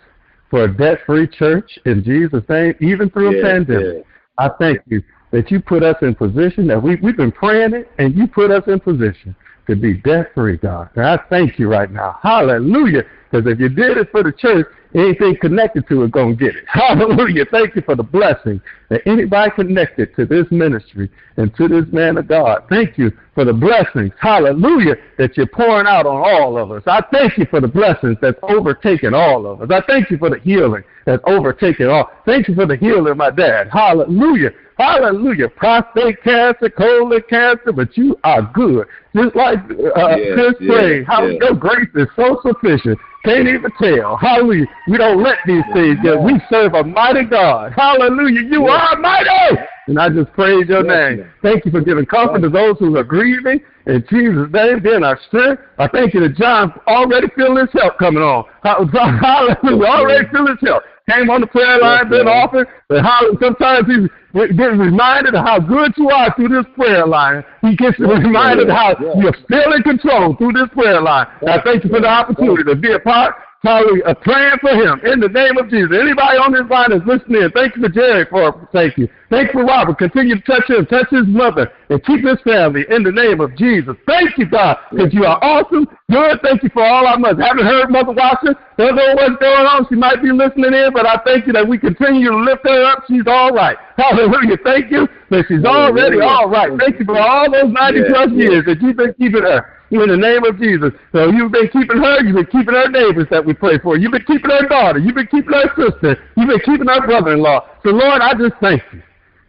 for 0.54 0.62
a 0.62 0.72
debt-free 0.72 1.26
church 1.26 1.80
in 1.84 2.04
Jesus' 2.04 2.44
name, 2.48 2.76
even 2.80 3.10
through 3.10 3.40
a 3.40 3.42
pandemic. 3.42 4.06
I 4.38 4.48
thank 4.60 4.82
you 4.86 5.02
that 5.32 5.50
you 5.50 5.58
put 5.58 5.82
us 5.82 5.96
in 6.00 6.14
position, 6.14 6.68
that 6.68 6.80
we, 6.80 6.94
we've 6.94 7.16
been 7.16 7.32
praying 7.32 7.74
it, 7.74 7.90
and 7.98 8.14
you 8.14 8.28
put 8.28 8.52
us 8.52 8.62
in 8.68 8.78
position 8.78 9.34
to 9.66 9.74
be 9.74 9.94
debt-free, 9.94 10.58
God. 10.58 10.90
And 10.94 11.06
I 11.06 11.18
thank 11.28 11.58
you 11.58 11.68
right 11.68 11.90
now. 11.90 12.20
Hallelujah. 12.22 13.02
Because 13.32 13.50
if 13.50 13.58
you 13.58 13.68
did 13.68 13.96
it 13.96 14.12
for 14.12 14.22
the 14.22 14.30
church, 14.30 14.68
anything 14.94 15.36
connected 15.40 15.86
to 15.88 16.04
it 16.04 16.12
going 16.12 16.36
to 16.36 16.44
get 16.44 16.56
it. 16.56 16.64
Hallelujah. 16.68 17.44
Thank 17.50 17.74
you 17.76 17.82
for 17.82 17.96
the 17.96 18.02
blessing 18.02 18.60
that 18.88 19.02
anybody 19.06 19.50
connected 19.52 20.14
to 20.16 20.26
this 20.26 20.46
ministry 20.50 21.10
and 21.36 21.54
to 21.56 21.68
this 21.68 21.84
man 21.92 22.16
of 22.16 22.28
God. 22.28 22.64
Thank 22.68 22.96
you 22.96 23.12
for 23.34 23.44
the 23.44 23.52
blessings. 23.52 24.12
Hallelujah. 24.20 24.94
That 25.18 25.36
you're 25.36 25.46
pouring 25.46 25.86
out 25.86 26.06
on 26.06 26.16
all 26.16 26.56
of 26.56 26.70
us. 26.70 26.82
I 26.86 27.02
thank 27.12 27.36
you 27.38 27.46
for 27.46 27.60
the 27.60 27.68
blessings 27.68 28.16
that's 28.20 28.38
overtaken 28.42 29.14
all 29.14 29.46
of 29.46 29.62
us. 29.62 29.68
I 29.70 29.84
thank 29.86 30.10
you 30.10 30.18
for 30.18 30.30
the 30.30 30.38
healing 30.38 30.84
that's 31.04 31.22
overtaken 31.26 31.88
all. 31.88 32.10
Thank 32.24 32.48
you 32.48 32.54
for 32.54 32.66
the 32.66 32.76
healing, 32.76 33.16
my 33.16 33.30
dad. 33.30 33.68
Hallelujah. 33.72 34.50
Hallelujah. 34.78 35.48
Prostate 35.50 36.22
cancer, 36.22 36.68
colon 36.68 37.22
cancer, 37.28 37.72
but 37.72 37.96
you 37.96 38.18
are 38.24 38.42
good. 38.54 38.86
Just 39.14 39.36
like 39.36 39.58
uh, 39.58 40.16
yes, 40.16 40.34
Chris 40.34 40.54
yes, 40.60 40.70
prayed, 40.70 41.06
how 41.06 41.26
yes. 41.26 41.40
your 41.40 41.54
grace 41.54 41.88
is 41.94 42.08
so 42.16 42.40
sufficient. 42.44 42.98
Can't 43.24 43.48
even 43.48 43.70
tell. 43.80 44.16
Hallelujah. 44.16 44.66
We 44.88 44.98
don't 44.98 45.22
let 45.22 45.38
these 45.46 45.64
things 45.72 45.98
get. 46.02 46.20
We 46.20 46.40
serve 46.50 46.74
a 46.74 46.84
mighty 46.84 47.24
God. 47.24 47.72
Hallelujah. 47.74 48.42
You 48.42 48.66
are 48.66 48.98
mighty. 48.98 49.56
And 49.86 49.98
I 49.98 50.08
just 50.10 50.32
praise 50.32 50.68
your 50.68 50.82
name. 50.82 51.30
Thank 51.42 51.64
you 51.64 51.70
for 51.70 51.80
giving 51.80 52.06
comfort 52.06 52.40
to 52.40 52.48
those 52.48 52.76
who 52.78 52.96
are 52.96 53.04
grieving. 53.04 53.60
In 53.86 54.04
Jesus' 54.08 54.48
name, 54.52 54.82
being 54.82 55.04
our 55.04 55.18
strength. 55.28 55.62
I 55.78 55.88
thank 55.88 56.14
you 56.14 56.20
that 56.20 56.36
John 56.36 56.72
already 56.86 57.28
feel 57.36 57.56
his 57.56 57.68
help 57.72 57.98
coming 57.98 58.22
on. 58.22 58.44
Hallelujah. 58.62 59.86
Already 59.86 60.28
feel 60.30 60.46
his 60.46 60.58
help 60.62 60.82
came 61.10 61.28
on 61.30 61.40
the 61.40 61.46
prayer 61.46 61.78
line, 61.78 62.08
been 62.08 62.28
offered, 62.28 62.66
but 62.88 63.02
how 63.02 63.20
sometimes 63.40 63.86
he's 63.86 64.08
getting 64.56 64.78
reminded 64.78 65.34
of 65.34 65.44
how 65.44 65.58
good 65.58 65.92
you 65.96 66.08
are 66.10 66.34
through 66.34 66.48
this 66.48 66.64
prayer 66.74 67.06
line. 67.06 67.44
He 67.62 67.76
gets 67.76 67.98
reminded 67.98 68.70
of 68.70 68.76
how 68.76 68.96
you're 69.20 69.36
still 69.44 69.72
in 69.72 69.82
control 69.82 70.34
through 70.36 70.52
this 70.52 70.68
prayer 70.72 71.00
line. 71.00 71.26
I 71.46 71.60
thank 71.62 71.84
you 71.84 71.90
for 71.90 72.00
the 72.00 72.08
opportunity 72.08 72.64
to 72.64 72.74
be 72.74 72.92
a 72.92 72.98
part 72.98 73.34
Hallelujah. 73.64 74.04
A 74.04 74.14
plan 74.14 74.58
for 74.60 74.76
him 74.76 75.00
in 75.08 75.20
the 75.20 75.28
name 75.32 75.56
of 75.56 75.70
Jesus. 75.72 75.96
Anybody 75.96 76.36
on 76.36 76.52
this 76.52 76.68
line 76.68 76.92
is 76.92 77.00
listening. 77.08 77.48
Thank 77.56 77.74
you 77.74 77.80
for 77.80 77.88
Jerry 77.88 78.26
for 78.28 78.68
thank 78.76 78.98
you. 79.00 79.08
Thank 79.32 79.56
you 79.56 79.60
for 79.60 79.64
Robert. 79.64 79.96
Continue 79.96 80.36
to 80.36 80.44
touch 80.44 80.68
him, 80.68 80.84
touch 80.84 81.08
his 81.08 81.24
mother, 81.26 81.72
and 81.88 81.96
keep 82.04 82.20
his 82.20 82.36
family 82.44 82.84
in 82.92 83.02
the 83.02 83.10
name 83.10 83.40
of 83.40 83.56
Jesus. 83.56 83.96
Thank 84.06 84.36
you, 84.36 84.44
God, 84.44 84.76
because 84.92 85.14
you 85.16 85.24
are 85.24 85.40
awesome. 85.40 85.88
Good. 86.12 86.44
Thank 86.44 86.62
you 86.62 86.68
for 86.76 86.84
all 86.84 87.08
our 87.08 87.16
mothers. 87.16 87.40
Haven't 87.40 87.64
heard 87.64 87.88
Mother 87.88 88.12
Watson. 88.12 88.54
Don't 88.76 88.96
know 88.96 89.16
what's 89.16 89.40
going 89.40 89.64
on. 89.64 89.88
She 89.88 89.96
might 89.96 90.20
be 90.20 90.28
listening 90.30 90.76
in, 90.76 90.92
but 90.92 91.08
I 91.08 91.16
thank 91.24 91.46
you 91.46 91.54
that 91.54 91.66
we 91.66 91.78
continue 91.78 92.30
to 92.30 92.36
lift 92.36 92.68
her 92.68 92.84
up. 92.84 93.04
She's 93.08 93.24
all 93.26 93.50
right. 93.50 93.80
Hallelujah. 93.96 94.60
Thank 94.62 94.92
you 94.92 95.08
that 95.30 95.48
she's 95.48 95.64
already 95.64 96.20
all 96.20 96.50
right. 96.50 96.70
Thank 96.78 97.00
you 97.00 97.06
for 97.06 97.16
all 97.16 97.50
those 97.50 97.72
90 97.72 98.00
plus 98.12 98.30
years 98.36 98.64
that 98.66 98.82
you've 98.82 98.96
been 98.96 99.14
keeping 99.14 99.42
her 99.42 99.73
in 99.90 100.08
the 100.08 100.16
name 100.16 100.44
of 100.44 100.58
Jesus. 100.58 100.90
So 101.12 101.30
you've 101.30 101.52
been 101.52 101.68
keeping 101.68 101.98
her, 101.98 102.22
you've 102.22 102.36
been 102.36 102.46
keeping 102.46 102.74
our 102.74 102.88
neighbors 102.88 103.26
that 103.30 103.44
we 103.44 103.54
pray 103.54 103.78
for. 103.78 103.96
You've 103.96 104.12
been 104.12 104.24
keeping 104.24 104.50
our 104.50 104.66
daughter, 104.68 104.98
you've 104.98 105.14
been 105.14 105.28
keeping 105.28 105.54
our 105.54 105.70
sister, 105.76 106.22
you've 106.36 106.48
been 106.48 106.64
keeping 106.64 106.88
our 106.88 107.06
brother-in-law. 107.06 107.68
So 107.82 107.90
Lord, 107.90 108.22
I 108.22 108.34
just 108.34 108.54
thank 108.60 108.82
you 108.92 109.02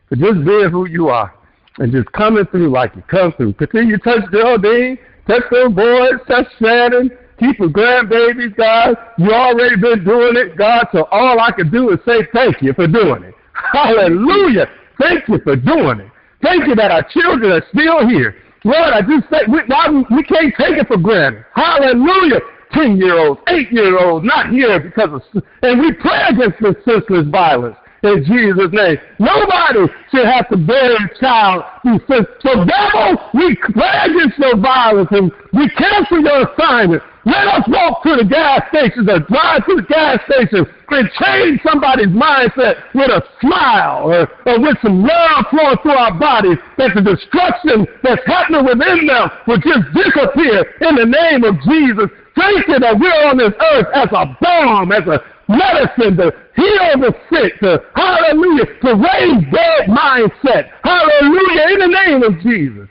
for 0.10 0.16
just 0.16 0.46
being 0.46 0.70
who 0.70 0.88
you 0.88 1.10
are 1.10 1.34
and 1.80 1.92
just 1.92 2.12
coming 2.12 2.46
through 2.48 2.70
like 2.70 2.96
you 2.96 3.04
come 3.04 3.34
through. 3.34 3.54
Continue 3.54 3.98
to 3.98 4.04
touch 4.04 4.32
Geraldine, 4.32 4.98
touch 5.28 5.44
those 5.52 5.74
boys, 5.74 6.14
touch 6.28 6.48
Shannon, 6.60 7.10
keep 7.40 7.58
her 7.60 7.68
grandbabies, 7.68 8.56
God. 8.56 8.96
You 9.18 9.32
already 9.32 9.76
been 9.76 10.04
doing 10.04 10.36
it, 10.38 10.58
God. 10.58 10.88
So 10.92 11.06
all 11.12 11.40
I 11.40 11.52
can 11.52 11.70
do 11.70 11.92
is 11.92 12.00
say 12.06 12.28
thank 12.34 12.62
you 12.62 12.74
for 12.74 12.88
doing 12.88 13.24
it. 13.24 13.34
Hallelujah. 13.74 14.68
Thank 15.00 15.28
you 15.28 15.40
for 15.44 15.56
doing 15.56 16.00
it. 16.00 16.12
Thank 16.42 16.68
you 16.68 16.76
that 16.76 16.92
our 16.92 17.04
children 17.10 17.52
are 17.52 17.66
still 17.72 18.08
here. 18.08 18.36
Lord, 18.66 18.94
I 18.94 19.02
just 19.02 19.30
say, 19.30 19.46
we, 19.48 19.62
we 20.10 20.24
can't 20.24 20.54
take 20.58 20.82
it 20.82 20.88
for 20.88 20.98
granted. 20.98 21.46
Hallelujah. 21.54 22.42
10 22.74 22.98
year 22.98 23.18
olds, 23.18 23.40
8 23.48 23.72
year 23.72 23.98
olds, 23.98 24.26
not 24.26 24.50
here 24.50 24.80
because 24.80 25.22
of, 25.22 25.44
and 25.62 25.80
we 25.80 25.94
pray 25.94 26.20
against 26.30 26.60
this 26.60 26.76
senseless 26.84 27.28
violence 27.32 27.78
in 28.04 28.24
Jesus' 28.26 28.74
name. 28.74 28.98
Nobody 29.20 29.92
should 30.12 30.26
have 30.26 30.50
to 30.50 30.58
bury 30.58 30.96
a 30.96 31.20
child 31.20 31.64
through 31.82 32.00
sin. 32.10 32.26
So, 32.42 32.66
devil, 32.66 33.30
we 33.34 33.56
pray 33.56 33.96
against 34.10 34.38
your 34.40 34.58
violence 34.58 35.10
and 35.12 35.32
we 35.54 35.70
cancel 35.70 36.22
your 36.22 36.50
assignment. 36.50 37.04
Let 37.26 37.48
us 37.48 37.66
walk 37.68 38.04
to 38.04 38.22
the 38.22 38.24
gas 38.24 38.62
stations 38.70 39.10
or 39.10 39.18
drive 39.26 39.66
to 39.66 39.82
the 39.82 39.88
gas 39.90 40.22
station 40.30 40.62
and 40.62 41.10
change 41.18 41.60
somebody's 41.66 42.14
mindset 42.14 42.86
with 42.94 43.10
a 43.10 43.26
smile 43.42 44.06
or, 44.06 44.30
or 44.46 44.62
with 44.62 44.78
some 44.86 45.02
love 45.02 45.46
flowing 45.50 45.78
through 45.82 45.98
our 45.98 46.14
bodies 46.14 46.62
that 46.78 46.94
the 46.94 47.02
destruction 47.02 47.90
that's 48.06 48.22
happening 48.30 48.64
within 48.64 49.10
them 49.10 49.26
will 49.50 49.58
just 49.58 49.90
disappear 49.98 50.70
in 50.86 50.94
the 51.02 51.10
name 51.10 51.42
of 51.44 51.58
Jesus. 51.66 52.14
Thank 52.38 52.68
you 52.70 52.78
that 52.78 52.94
we're 52.94 53.26
on 53.26 53.42
this 53.42 53.58
earth 53.74 53.90
as 53.98 54.10
a 54.14 54.38
balm, 54.38 54.92
as 54.94 55.10
a 55.10 55.18
medicine 55.50 56.22
to 56.22 56.30
heal 56.54 56.94
the 57.02 57.14
sick, 57.34 57.58
to, 57.66 57.82
hallelujah, 57.96 58.70
to 58.86 58.90
raise 59.02 59.42
dead 59.50 59.90
mindset. 59.90 60.70
Hallelujah, 60.86 61.74
in 61.74 61.80
the 61.80 61.92
name 62.06 62.22
of 62.22 62.38
Jesus. 62.46 62.88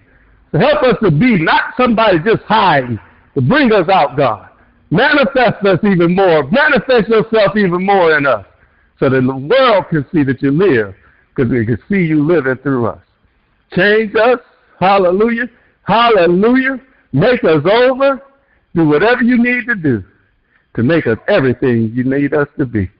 To 0.52 0.58
help 0.58 0.82
us 0.82 0.96
to 1.02 1.10
be 1.10 1.38
not 1.38 1.74
somebody 1.76 2.18
just 2.18 2.42
hiding, 2.44 2.98
to 3.34 3.40
bring 3.40 3.72
us 3.72 3.88
out, 3.88 4.16
God. 4.16 4.48
Manifest 4.90 5.64
us 5.66 5.78
even 5.82 6.14
more. 6.14 6.48
Manifest 6.50 7.08
yourself 7.08 7.56
even 7.56 7.84
more 7.84 8.16
in 8.16 8.26
us 8.26 8.46
so 9.00 9.08
that 9.10 9.20
the 9.20 9.36
world 9.36 9.86
can 9.90 10.06
see 10.12 10.22
that 10.22 10.40
you 10.40 10.52
live 10.52 10.94
because 11.34 11.50
they 11.50 11.64
can 11.64 11.78
see 11.88 12.04
you 12.04 12.24
living 12.24 12.56
through 12.62 12.86
us. 12.86 13.00
Change 13.74 14.14
us. 14.14 14.38
Hallelujah. 14.78 15.50
Hallelujah. 15.82 16.80
Make 17.12 17.42
us 17.44 17.64
over. 17.64 18.22
Do 18.74 18.88
whatever 18.88 19.22
you 19.22 19.42
need 19.42 19.66
to 19.66 19.74
do 19.74 20.04
to 20.76 20.82
make 20.82 21.06
us 21.06 21.18
everything 21.28 21.92
you 21.94 22.04
need 22.04 22.34
us 22.34 22.48
to 22.58 22.66
be. 22.66 22.90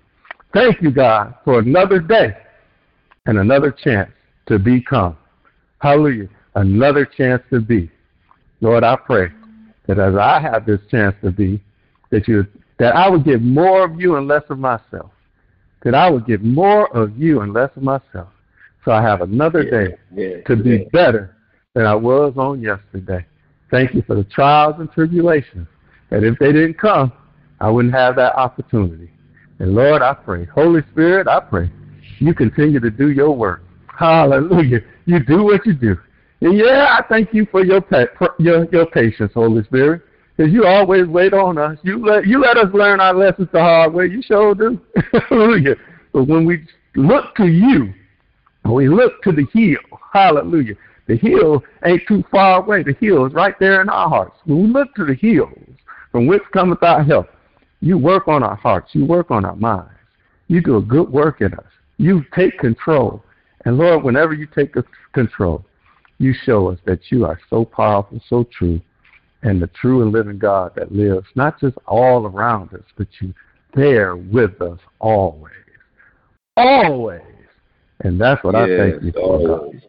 Thank 0.53 0.81
you, 0.83 0.91
God, 0.91 1.35
for 1.45 1.59
another 1.61 2.01
day 2.01 2.37
and 3.27 3.39
another 3.39 3.73
chance 3.73 4.11
to 4.47 4.59
become. 4.59 5.17
Hallelujah. 5.81 6.29
Another 6.55 7.05
chance 7.05 7.43
to 7.51 7.61
be. 7.61 7.91
Lord, 8.61 8.85
I 8.85 8.97
pray 8.97 9.31
that 9.87 9.99
as 9.99 10.15
I 10.17 10.41
have 10.41 10.67
this 10.67 10.81
chance 10.91 11.15
to 11.23 11.31
be, 11.31 11.63
that 12.11 12.29
you 12.29 12.47
that 12.79 12.97
I 12.97 13.09
would 13.09 13.25
give 13.25 13.43
more 13.43 13.85
of 13.85 14.01
you 14.01 14.17
and 14.17 14.27
less 14.27 14.43
of 14.51 14.59
myself. 14.59 15.11
That 15.85 15.95
I 15.95 16.11
would 16.11 16.27
give 16.27 16.43
more 16.43 16.95
of 16.97 17.17
you 17.17 17.41
and 17.43 17.53
less 17.53 17.71
of 17.77 17.83
myself. 17.83 18.29
So 18.85 18.93
I 18.93 19.03
have 19.03 19.21
another 19.21 19.63
yeah, 19.63 19.71
day 19.71 19.97
yeah, 20.15 20.43
to 20.43 20.57
be 20.57 20.71
yeah. 20.71 20.89
better 20.93 21.37
than 21.75 21.87
I 21.87 21.95
was 21.95 22.35
on 22.37 22.61
yesterday. 22.61 23.25
Thank 23.71 23.95
you 23.95 24.03
for 24.03 24.15
the 24.17 24.25
trials 24.25 24.77
and 24.79 24.91
tribulations. 24.93 25.67
That 26.11 26.25
if 26.25 26.39
they 26.39 26.53
didn't 26.53 26.79
come, 26.79 27.13
I 27.61 27.71
wouldn't 27.71 27.95
have 27.95 28.17
that 28.17 28.35
opportunity. 28.37 29.11
And 29.59 29.75
Lord, 29.75 30.03
I 30.03 30.15
pray. 30.15 30.45
Holy 30.47 30.83
Spirit, 30.93 31.29
I 31.29 31.41
pray. 31.41 31.71
You 32.19 32.35
continue 32.35 32.81
to 32.81 32.91
do 32.91 33.11
your 33.11 33.33
work. 33.33 33.63
Hallelujah. 33.87 34.81
You 35.07 35.25
do 35.25 35.45
what 35.45 35.65
you 35.65 35.75
do. 35.75 35.97
Yeah, 36.41 36.99
I 36.99 37.05
thank 37.09 37.33
you 37.33 37.47
for 37.51 37.65
your 37.65 37.83
your 38.39 38.67
your 38.71 38.87
patience, 38.87 39.33
Holy 39.35 39.65
Spirit, 39.65 40.03
because 40.37 40.53
you 40.53 40.67
always 40.67 41.07
wait 41.07 41.33
on 41.33 41.59
us. 41.59 41.79
You 41.83 42.05
let 42.05 42.27
you 42.27 42.41
let 42.41 42.57
us 42.57 42.73
learn 42.75 43.01
our 43.01 43.15
lessons 43.15 43.49
the 43.53 43.61
hard 43.61 43.95
way. 43.95 44.07
You 44.07 44.23
sure 44.23 44.55
do. 44.55 44.81
Hallelujah. 45.29 45.77
But 46.13 46.25
when 46.25 46.45
we 46.45 46.67
look 46.97 47.35
to 47.37 47.47
you, 47.47 47.93
we 48.65 48.89
look 48.89 49.23
to 49.23 49.33
the 49.33 49.47
hill, 49.53 49.99
Hallelujah. 50.13 50.75
The 51.07 51.17
hill 51.17 51.63
ain't 51.85 52.03
too 52.09 52.25
far 52.31 52.63
away. 52.63 52.83
The 52.83 52.95
hill 52.95 53.27
is 53.27 53.35
right 53.35 53.55
there 53.61 53.83
in 53.83 53.89
our 53.89 54.09
hearts. 54.09 54.37
When 54.45 54.63
we 54.63 54.69
look 54.69 54.95
to 54.95 55.05
the 55.05 55.15
hills, 55.15 55.59
from 56.13 56.27
which 56.27 56.43
cometh 56.53 56.83
our 56.83 57.03
help, 57.03 57.29
you 57.81 57.99
work 57.99 58.29
on 58.29 58.43
our 58.43 58.57
hearts. 58.57 58.95
You 58.95 59.05
work 59.05 59.31
on 59.31 59.45
our 59.45 59.57
minds. 59.57 59.91
You 60.49 60.63
do 60.63 60.77
a 60.77 60.83
good 60.83 61.11
work 61.11 61.41
in 61.41 61.53
us. 61.53 61.67
You 61.99 62.25
take 62.35 62.59
control. 62.59 63.23
And 63.65 63.77
Lord, 63.77 64.05
whenever 64.05 64.33
you 64.33 64.47
take 64.47 64.75
control, 65.13 65.65
you 66.19 66.35
show 66.45 66.69
us 66.69 66.79
that 66.85 67.01
you 67.11 67.25
are 67.25 67.41
so 67.51 67.65
powerful, 67.65 68.21
so 68.29 68.45
true, 68.45 68.81
and 69.43 69.61
the 69.61 69.67
true 69.69 70.03
and 70.03 70.13
living 70.13 70.39
God 70.39 70.73
that 70.77 70.93
lives 70.93 71.27
not 71.35 71.61
just 71.61 71.77
all 71.87 72.27
around 72.27 72.73
us, 72.73 72.85
but 72.97 73.09
you 73.21 73.35
there 73.75 74.17
with 74.17 74.61
us 74.63 74.79
always. 75.01 75.53
Always. 76.57 77.23
And 78.01 78.21
that's 78.21 78.43
what 78.45 78.55
yes, 78.55 78.65
I 78.65 78.91
thank 78.91 79.03
you 79.03 79.13
for, 79.13 79.47
God, 79.47 79.83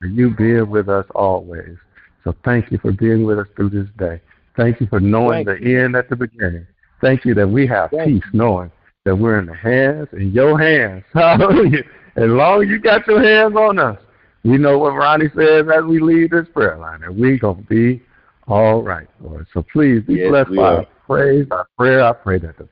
for 0.00 0.06
you 0.06 0.34
being 0.34 0.70
with 0.70 0.88
us 0.88 1.06
always. 1.14 1.76
So 2.24 2.34
thank 2.44 2.70
you 2.70 2.78
for 2.78 2.92
being 2.92 3.24
with 3.24 3.38
us 3.38 3.46
through 3.56 3.70
this 3.70 3.88
day. 3.98 4.20
Thank 4.56 4.80
you 4.80 4.86
for 4.86 5.00
knowing 5.00 5.44
thank 5.44 5.60
the 5.60 5.68
you. 5.68 5.84
end 5.84 5.96
at 5.96 6.08
the 6.08 6.16
beginning. 6.16 6.66
Thank 7.00 7.24
you 7.24 7.34
that 7.34 7.48
we 7.48 7.66
have 7.66 7.90
thank 7.90 8.08
peace 8.08 8.22
you. 8.32 8.38
knowing 8.38 8.70
that 9.04 9.14
we're 9.14 9.38
in 9.38 9.46
the 9.46 9.54
hands, 9.54 10.08
in 10.12 10.32
your 10.32 10.58
hands. 10.58 11.04
Hallelujah. 11.14 11.84
As 12.16 12.28
long 12.28 12.62
as 12.62 12.68
you 12.68 12.80
got 12.80 13.06
your 13.06 13.22
hands 13.22 13.54
on 13.54 13.78
us, 13.78 13.98
we 14.46 14.58
know 14.58 14.78
what 14.78 14.90
Ronnie 14.90 15.28
says 15.36 15.66
as 15.74 15.84
we 15.84 15.98
leave 15.98 16.30
this 16.30 16.46
prayer 16.54 16.76
line, 16.78 17.00
that 17.00 17.14
we're 17.14 17.38
going 17.38 17.56
to 17.56 17.62
be 17.62 18.02
all 18.46 18.82
right, 18.82 19.08
Lord. 19.20 19.46
So 19.52 19.64
please 19.72 20.02
be 20.04 20.14
yes, 20.14 20.30
blessed 20.30 20.54
by 20.54 20.62
our 20.62 20.86
praise, 21.06 21.46
our 21.50 21.68
prayer. 21.76 22.04
I 22.04 22.12
pray 22.12 22.38
that 22.38 22.56
the, 22.56 22.68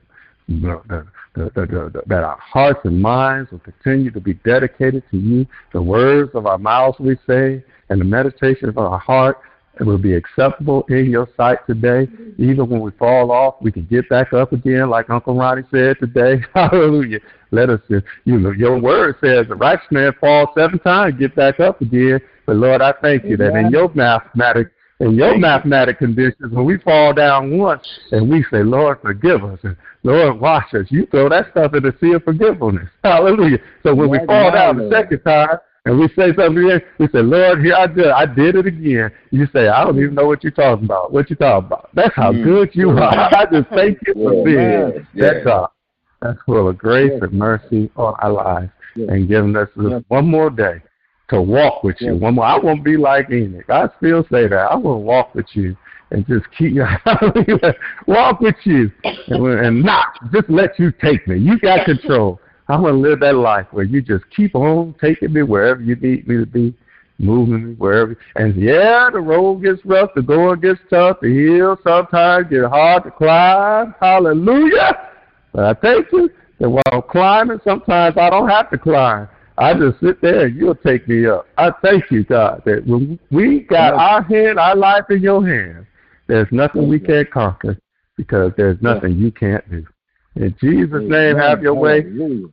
the, 0.47 1.05
the, 1.35 1.51
the, 1.51 2.01
that 2.05 2.23
our 2.23 2.37
hearts 2.37 2.79
and 2.85 3.01
minds 3.01 3.51
will 3.51 3.59
continue 3.59 4.09
to 4.11 4.21
be 4.21 4.35
dedicated 4.35 5.03
to 5.11 5.17
you. 5.17 5.45
The 5.73 5.81
words 5.81 6.31
of 6.33 6.45
our 6.45 6.57
mouths 6.57 6.97
we 6.99 7.17
say 7.27 7.63
and 7.89 7.99
the 7.99 8.05
meditation 8.05 8.69
of 8.69 8.77
our 8.77 8.97
heart 8.97 9.39
it 9.79 9.83
will 9.83 9.97
be 9.97 10.13
acceptable 10.13 10.85
in 10.89 11.09
your 11.09 11.27
sight 11.35 11.59
today. 11.67 12.07
Even 12.37 12.69
when 12.69 12.81
we 12.81 12.91
fall 12.91 13.31
off, 13.31 13.55
we 13.61 13.71
can 13.71 13.85
get 13.85 14.07
back 14.09 14.33
up 14.33 14.53
again, 14.53 14.89
like 14.89 15.09
Uncle 15.09 15.35
Ronnie 15.35 15.63
said 15.71 15.97
today. 15.99 16.43
Hallelujah. 16.53 17.19
Let 17.51 17.69
us, 17.69 17.81
you 17.89 18.39
know, 18.39 18.51
your 18.51 18.79
word 18.79 19.15
says 19.21 19.47
the 19.47 19.55
righteous 19.55 19.87
man 19.91 20.13
falls 20.19 20.49
seven 20.57 20.79
times, 20.79 21.15
get 21.19 21.35
back 21.35 21.59
up 21.59 21.81
again. 21.81 22.19
But 22.45 22.57
Lord, 22.57 22.81
I 22.81 22.93
thank 23.01 23.23
you 23.25 23.37
that 23.37 23.55
in 23.55 23.71
your 23.71 23.91
mathematic 23.93 24.71
in 24.99 25.15
your 25.15 25.37
mathematic 25.37 25.99
conditions, 25.99 26.53
when 26.53 26.63
we 26.63 26.77
fall 26.77 27.13
down 27.13 27.57
once 27.57 27.85
and 28.11 28.29
we 28.29 28.45
say, 28.49 28.63
Lord, 28.63 28.99
forgive 29.01 29.43
us, 29.43 29.59
and 29.63 29.75
Lord, 30.03 30.39
wash 30.39 30.73
us, 30.73 30.85
you 30.89 31.05
throw 31.07 31.27
that 31.29 31.51
stuff 31.51 31.73
in 31.73 31.83
the 31.83 31.93
sea 31.99 32.13
of 32.13 32.23
forgiveness. 32.23 32.87
Hallelujah. 33.03 33.57
So 33.83 33.93
when 33.93 34.09
we 34.09 34.19
fall 34.25 34.51
down 34.51 34.77
the 34.77 34.89
second 34.89 35.21
time, 35.23 35.57
and 35.85 35.99
we 35.99 36.07
say 36.09 36.33
something 36.35 36.57
again, 36.65 36.81
we 36.97 37.07
say, 37.07 37.21
Lord, 37.21 37.63
here 37.63 37.75
I 37.75 37.85
did 37.85 38.07
I 38.07 38.25
did 38.25 38.55
it 38.55 38.65
again. 38.65 39.11
You 39.29 39.47
say, 39.53 39.67
I 39.67 39.83
don't 39.83 39.99
even 39.99 40.15
know 40.15 40.25
what 40.25 40.43
you're 40.43 40.51
talking 40.51 40.85
about. 40.85 41.13
What 41.13 41.29
you 41.29 41.35
talking 41.35 41.67
about? 41.67 41.89
That's 41.93 42.15
how 42.15 42.31
mm. 42.31 42.43
good 42.43 42.69
you 42.73 42.89
are. 42.89 42.99
I 43.35 43.45
just 43.51 43.69
thank 43.69 43.99
you 44.07 44.13
for 44.15 44.43
being 44.43 45.05
yes. 45.13 45.33
that 45.33 45.43
God. 45.45 45.69
That's 46.21 46.39
full 46.45 46.67
of 46.67 46.77
grace 46.77 47.11
yes. 47.13 47.21
and 47.21 47.33
mercy 47.33 47.91
on 47.95 48.15
our 48.19 48.31
lives 48.31 48.71
yes. 48.95 49.09
and 49.11 49.27
giving 49.27 49.55
us 49.55 49.69
this 49.75 50.01
one 50.07 50.27
more 50.27 50.49
day 50.49 50.81
to 51.29 51.39
walk 51.41 51.83
with 51.83 51.97
you. 51.99 52.15
One 52.15 52.35
more 52.35 52.45
I 52.45 52.57
won't 52.57 52.83
be 52.83 52.97
like 52.97 53.29
Enoch. 53.29 53.69
I 53.69 53.87
still 53.97 54.23
say 54.31 54.47
that. 54.47 54.71
I 54.71 54.75
will 54.75 55.03
walk 55.03 55.35
with 55.35 55.47
you 55.53 55.77
and 56.09 56.25
just 56.25 56.45
keep 56.57 56.73
you 56.73 56.85
walk 58.07 58.39
with 58.39 58.55
you 58.63 58.91
and, 59.03 59.65
and 59.65 59.83
not 59.83 60.07
just 60.31 60.49
let 60.49 60.79
you 60.79 60.91
take 60.91 61.27
me. 61.27 61.37
You 61.37 61.59
got 61.59 61.85
control. 61.85 62.39
I 62.67 62.77
want 62.77 62.93
to 62.93 62.99
live 62.99 63.19
that 63.19 63.35
life 63.35 63.67
where 63.71 63.85
you 63.85 64.01
just 64.01 64.23
keep 64.35 64.55
on 64.55 64.95
taking 64.99 65.33
me 65.33 65.43
wherever 65.43 65.81
you 65.81 65.95
need 65.95 66.27
me 66.27 66.37
to 66.37 66.45
be, 66.45 66.73
moving 67.19 67.69
me 67.69 67.73
wherever. 67.75 68.17
And 68.35 68.55
yeah, 68.55 69.09
the 69.11 69.19
road 69.19 69.63
gets 69.63 69.85
rough, 69.85 70.11
the 70.15 70.21
going 70.21 70.61
gets 70.61 70.79
tough, 70.89 71.17
the 71.21 71.29
hills 71.29 71.79
sometimes 71.83 72.47
get 72.49 72.65
hard 72.65 73.03
to 73.03 73.11
climb. 73.11 73.93
Hallelujah. 73.99 75.11
But 75.53 75.65
I 75.65 75.73
thank 75.79 76.11
you 76.11 76.29
that 76.59 76.69
while 76.69 76.83
I'm 76.91 77.03
climbing, 77.03 77.59
sometimes 77.63 78.17
I 78.17 78.29
don't 78.31 78.49
have 78.49 78.71
to 78.71 78.77
climb. 78.77 79.29
I 79.57 79.73
just 79.73 79.99
sit 80.01 80.21
there 80.21 80.47
and 80.47 80.55
you'll 80.55 80.75
take 80.75 81.07
me 81.07 81.27
up. 81.27 81.47
I 81.57 81.71
thank 81.81 82.11
you, 82.11 82.23
God, 82.23 82.63
that 82.65 82.85
when 82.85 83.19
we 83.31 83.61
got 83.61 83.93
our 83.93 84.21
hand, 84.21 84.59
our 84.59 84.75
life 84.75 85.05
in 85.09 85.21
your 85.21 85.47
hands, 85.47 85.85
there's 86.27 86.47
nothing 86.51 86.89
we 86.89 86.99
can't 86.99 87.29
conquer 87.29 87.77
because 88.17 88.51
there's 88.57 88.81
nothing 88.81 89.17
you 89.17 89.31
can't 89.31 89.69
do. 89.69 89.85
In 90.35 90.53
Jesus' 90.59 91.03
name, 91.09 91.37
have 91.37 91.61
your 91.61 91.73
way. 91.73 92.01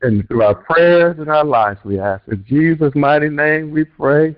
And 0.02 0.26
through 0.28 0.42
our 0.42 0.54
prayers 0.54 1.18
and 1.18 1.28
our 1.28 1.44
lives, 1.44 1.80
we 1.84 1.98
ask. 1.98 2.22
In 2.28 2.44
Jesus' 2.48 2.94
mighty 2.94 3.28
name, 3.28 3.72
we 3.72 3.84
pray. 3.84 4.36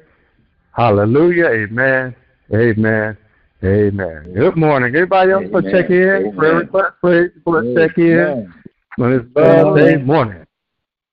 Hallelujah. 0.72 1.47
Amen. 1.47 2.16
Amen. 2.53 3.16
Amen. 3.62 4.34
Good 4.34 4.57
morning. 4.57 4.95
Everybody 4.95 5.32
else 5.32 5.45
for 5.51 5.62
check 5.62 5.90
in? 5.90 6.32
Prayer 6.36 6.57
request, 6.57 6.92
praise 7.01 7.30
for 7.45 7.62
check 7.76 7.97
in. 7.99 8.53
On 8.99 9.11
this 9.11 9.26
Thursday 9.34 9.97
morning. 9.97 10.47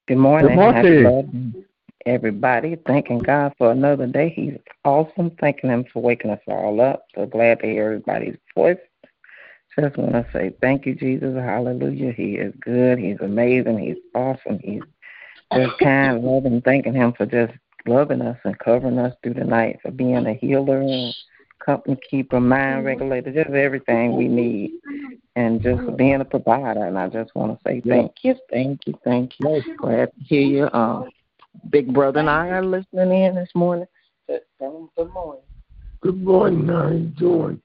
Good 0.08 0.18
morning. 0.18 0.58
Good 0.58 1.04
morning. 1.04 1.56
everybody. 2.06 2.78
Thanking 2.88 3.20
God 3.20 3.54
for 3.58 3.72
another 3.72 4.08
day. 4.08 4.30
He's 4.36 4.58
awesome. 4.84 5.32
Thanking 5.40 5.70
Him 5.70 5.86
for 5.92 6.02
waking 6.02 6.32
us 6.32 6.40
all 6.48 6.82
up. 6.82 7.06
So 7.16 7.26
glad 7.26 7.60
to 7.60 7.68
hear 7.68 7.86
everybody's 7.86 8.38
voice. 8.56 8.78
Just 9.80 9.98
want 9.98 10.12
to 10.12 10.26
say 10.34 10.54
thank 10.62 10.86
you, 10.86 10.96
Jesus. 10.96 11.36
Hallelujah. 11.36 12.12
He 12.12 12.36
is 12.36 12.54
good. 12.60 13.00
He's 13.00 13.20
amazing. 13.22 13.80
He's 13.80 13.98
awesome. 14.14 14.60
He's 14.60 14.82
just 15.54 15.78
kind, 15.80 16.24
loving, 16.24 16.62
thanking 16.62 16.94
Him 16.94 17.14
for 17.14 17.26
just 17.26 17.54
loving 17.86 18.22
us 18.22 18.38
and 18.44 18.58
covering 18.60 19.00
us 19.00 19.16
through 19.24 19.36
the 19.36 19.44
night, 19.44 19.80
for 19.82 19.92
being 19.92 20.26
a 20.28 20.34
healer 20.34 20.82
and 20.82 21.14
company 21.66 21.98
keeper, 22.10 22.40
mind 22.40 22.86
regulator, 22.86 23.32
just 23.32 23.50
everything 23.50 24.16
we 24.16 24.28
need, 24.28 24.72
and 25.36 25.62
just 25.62 25.96
being 25.98 26.22
a 26.22 26.26
provider. 26.26 26.86
And 26.86 26.98
I 26.98 27.08
just 27.08 27.34
want 27.36 27.58
to 27.58 27.70
say 27.70 27.82
thank 27.88 28.16
you, 28.24 28.36
thank 28.50 28.82
you, 28.86 28.94
thank 29.04 29.34
you. 29.40 29.62
Glad 29.78 30.12
to 30.14 30.24
hear 30.24 30.42
you. 30.42 30.70
Um, 30.74 31.10
Big 31.70 31.94
Brother 31.94 32.20
and 32.20 32.30
I 32.30 32.48
are 32.50 32.66
listening 32.66 33.12
in 33.12 33.36
this 33.36 33.50
morning. 33.56 33.88
Good 34.28 34.42
morning. 35.14 35.42
Good 36.02 36.24
morning. 36.24 36.68
How 36.68 36.90
you 36.90 37.00
doing? 37.18 37.62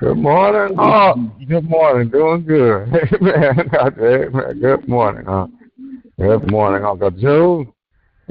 Good 0.00 0.16
morning. 0.16 0.76
Oh, 0.76 1.30
good 1.46 1.70
morning. 1.70 2.10
Doing 2.10 2.44
good. 2.44 2.88
Amen. 3.22 3.70
Amen. 3.72 4.60
Good 4.60 4.88
morning. 4.88 5.24
Huh? 5.24 5.46
Good 6.18 6.50
morning, 6.50 6.84
Uncle 6.84 7.12
Joe. 7.12 7.72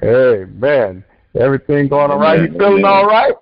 Amen. 0.03 1.05
Everything 1.39 1.87
going 1.87 2.11
all 2.11 2.19
right? 2.19 2.41
You 2.41 2.57
feeling 2.57 2.83
all 2.83 3.05
right? 3.05 3.33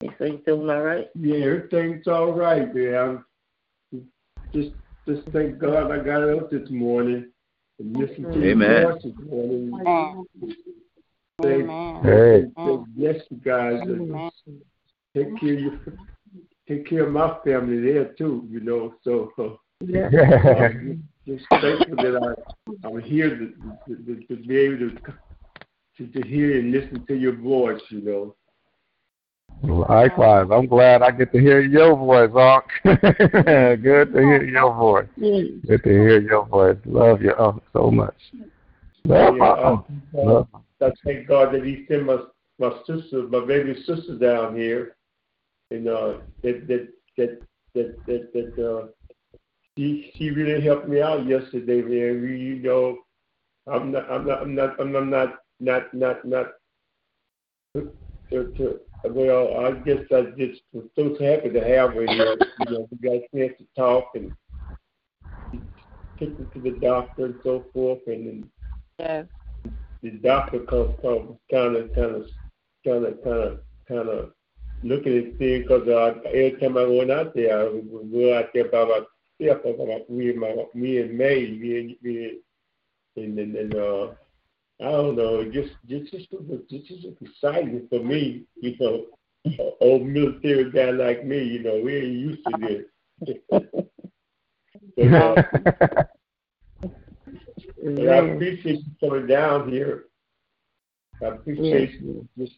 You 0.00 0.12
say 0.20 0.26
you 0.28 0.42
feeling 0.44 0.70
all 0.70 0.82
right? 0.82 1.08
Yeah, 1.18 1.46
everything's 1.46 2.06
all 2.06 2.32
right, 2.32 2.72
man. 2.72 3.24
Just 4.54 4.70
just 5.08 5.26
thank 5.32 5.58
God 5.58 5.90
I 5.90 5.98
got 5.98 6.22
up 6.22 6.52
this 6.52 6.70
morning 6.70 7.28
and 7.80 7.96
listened 7.96 8.32
to 8.32 8.48
Amen. 8.48 8.82
your 8.82 8.92
voice 8.92 9.02
this 9.02 9.14
morning. 9.28 9.72
Amen. 9.84 10.26
Amen. 11.44 12.02
Hey. 12.04 12.44
Yes, 12.96 13.16
you 13.30 13.36
guys. 13.38 13.80
Amen. 13.82 14.30
Take 15.12 15.40
care 15.40 15.54
of 15.54 15.60
your 15.60 15.72
take 16.68 16.88
care 16.88 17.06
of 17.06 17.12
my 17.12 17.36
family 17.44 17.80
there 17.92 18.06
too, 18.14 18.46
you 18.50 18.60
know. 18.60 18.94
So 19.04 19.32
uh, 19.38 19.56
yeah. 19.80 20.08
I'm 20.58 21.08
just 21.26 21.44
thankful 21.50 21.96
that 21.96 22.36
I 22.66 22.86
I'm 22.86 23.00
here 23.00 23.30
to, 23.30 23.52
to, 23.88 23.96
to, 23.96 24.26
to 24.26 24.36
be 24.46 24.56
able 24.56 24.78
to, 24.78 24.96
to 25.98 26.06
to 26.06 26.28
hear 26.28 26.58
and 26.58 26.72
listen 26.72 27.04
to 27.06 27.14
your 27.14 27.36
voice, 27.36 27.80
you 27.88 28.02
know. 28.02 28.34
Likewise, 29.62 30.48
I'm 30.52 30.66
glad 30.66 31.00
I 31.02 31.10
get 31.10 31.32
to 31.32 31.40
hear 31.40 31.60
your 31.60 31.96
voice, 31.96 32.30
Unc. 32.34 32.64
Good 33.00 34.12
to 34.12 34.20
hear 34.20 34.44
your 34.44 34.74
voice. 34.74 35.08
Good 35.16 35.82
to 35.82 35.88
hear 35.88 36.20
your 36.20 36.44
voice. 36.44 36.76
Love 36.84 37.22
you, 37.22 37.32
Unc, 37.38 37.62
so 37.72 37.90
much. 37.90 38.14
Love 39.04 39.36
yeah, 39.38 39.44
uh, 39.44 39.82
Love. 40.12 40.48
I 40.82 40.90
thank 41.04 41.26
God 41.26 41.54
that 41.54 41.64
He 41.64 41.86
sent 41.88 42.04
my 42.04 42.18
my 42.58 42.70
sister, 42.86 43.22
my 43.28 43.44
baby 43.44 43.74
sister 43.86 44.18
down 44.18 44.56
here 44.56 44.95
and 45.70 45.88
uh, 45.88 46.14
that 46.42 46.66
that 46.68 46.88
that 47.16 47.40
that 47.74 48.06
that, 48.06 48.32
that 48.32 48.66
uh, 48.66 48.86
she 49.76 50.12
she 50.16 50.30
really 50.30 50.60
helped 50.60 50.88
me 50.88 51.00
out 51.00 51.26
yesterday, 51.26 51.82
man. 51.82 52.22
We, 52.22 52.38
you 52.38 52.56
know, 52.56 52.98
I'm 53.66 53.92
not 53.92 54.10
I'm 54.10 54.26
not 54.26 54.42
I'm 54.42 54.54
not 54.54 54.80
I'm 54.80 55.10
not 55.10 55.34
not 55.60 55.94
not 55.94 56.24
not 56.24 56.46
to, 58.30 58.52
to, 58.56 58.80
well, 59.04 59.66
I 59.66 59.72
guess 59.72 60.00
I 60.10 60.22
just 60.36 60.62
was 60.72 60.86
so 60.96 61.10
happy 61.20 61.50
to 61.50 61.60
have 61.60 61.94
her 61.94 62.06
here. 62.06 62.36
You 62.60 62.72
know, 62.72 62.88
we 62.90 62.96
got 62.98 63.16
a 63.16 63.28
chance 63.34 63.52
to 63.58 63.66
talk 63.76 64.10
and 64.14 64.32
took 66.18 66.38
me 66.38 66.46
to 66.54 66.60
the 66.60 66.78
doctor 66.80 67.26
and 67.26 67.34
so 67.44 67.64
forth, 67.72 68.00
and 68.06 68.26
then 68.26 68.50
yes. 68.98 69.26
the 70.02 70.10
doctor 70.10 70.60
comes 70.60 70.94
come 71.02 71.38
kind 71.50 71.76
of 71.76 71.94
kind 71.94 72.14
of 72.16 72.26
kind 72.84 73.04
of 73.04 73.22
kind 73.22 73.36
of 73.36 73.60
kind 73.88 74.08
of 74.08 74.32
looking 74.82 75.18
at 75.18 75.38
things 75.38 75.62
because 75.62 75.88
uh, 75.88 76.18
every 76.26 76.56
time 76.60 76.76
I 76.76 76.84
went 76.84 77.10
out 77.10 77.34
there, 77.34 77.60
I 77.60 77.64
would 77.64 78.12
go 78.12 78.38
out 78.38 78.50
there 78.54 78.68
by 78.68 78.84
myself, 78.84 79.64
about 79.64 80.10
me 80.10 80.30
and 80.30 80.40
my 80.40 80.54
me 80.74 80.98
and 80.98 81.16
May, 81.16 81.50
me 81.50 81.78
and 81.78 81.96
me 82.02 82.42
and 83.16 83.38
and, 83.38 83.56
and 83.56 83.74
uh, 83.74 84.08
I 84.80 84.90
don't 84.90 85.16
know, 85.16 85.44
just 85.44 85.72
just 85.88 86.12
just 86.12 86.30
just, 86.70 86.86
just 86.86 87.06
exciting 87.20 87.86
for 87.88 88.00
me, 88.00 88.44
you 88.60 88.76
know, 88.78 89.06
an 89.44 89.72
old 89.80 90.06
military 90.06 90.70
guy 90.70 90.90
like 90.90 91.24
me, 91.24 91.42
you 91.42 91.62
know, 91.62 91.80
we 91.82 91.96
ain't 91.96 92.06
used 92.06 92.40
to 92.46 92.84
this. 93.20 93.38
but, 94.96 95.14
uh, 95.14 95.42
but 97.82 98.08
I 98.08 98.16
appreciate 98.16 98.80
you 98.80 99.08
coming 99.08 99.26
down 99.26 99.70
here. 99.70 100.04
I 101.22 101.26
appreciate 101.26 101.92
yeah. 102.02 102.22
just 102.36 102.54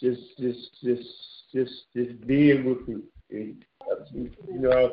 just 0.00 0.20
just 0.38 0.82
just 0.82 1.39
just 1.54 1.72
just 1.94 2.26
being 2.26 2.64
with 2.64 2.88
you. 2.88 3.04
And, 3.30 3.64
you 4.12 4.30
know, 4.48 4.92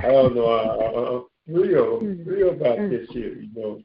I 0.00 0.06
don't 0.06 0.34
know. 0.34 0.46
I, 0.46 0.62
I, 0.64 1.16
I'm 1.16 1.62
real, 1.62 2.00
hmm. 2.00 2.28
real 2.28 2.50
about 2.50 2.78
hmm. 2.78 2.90
this 2.90 3.08
year. 3.10 3.40
You 3.40 3.50
know, 3.54 3.80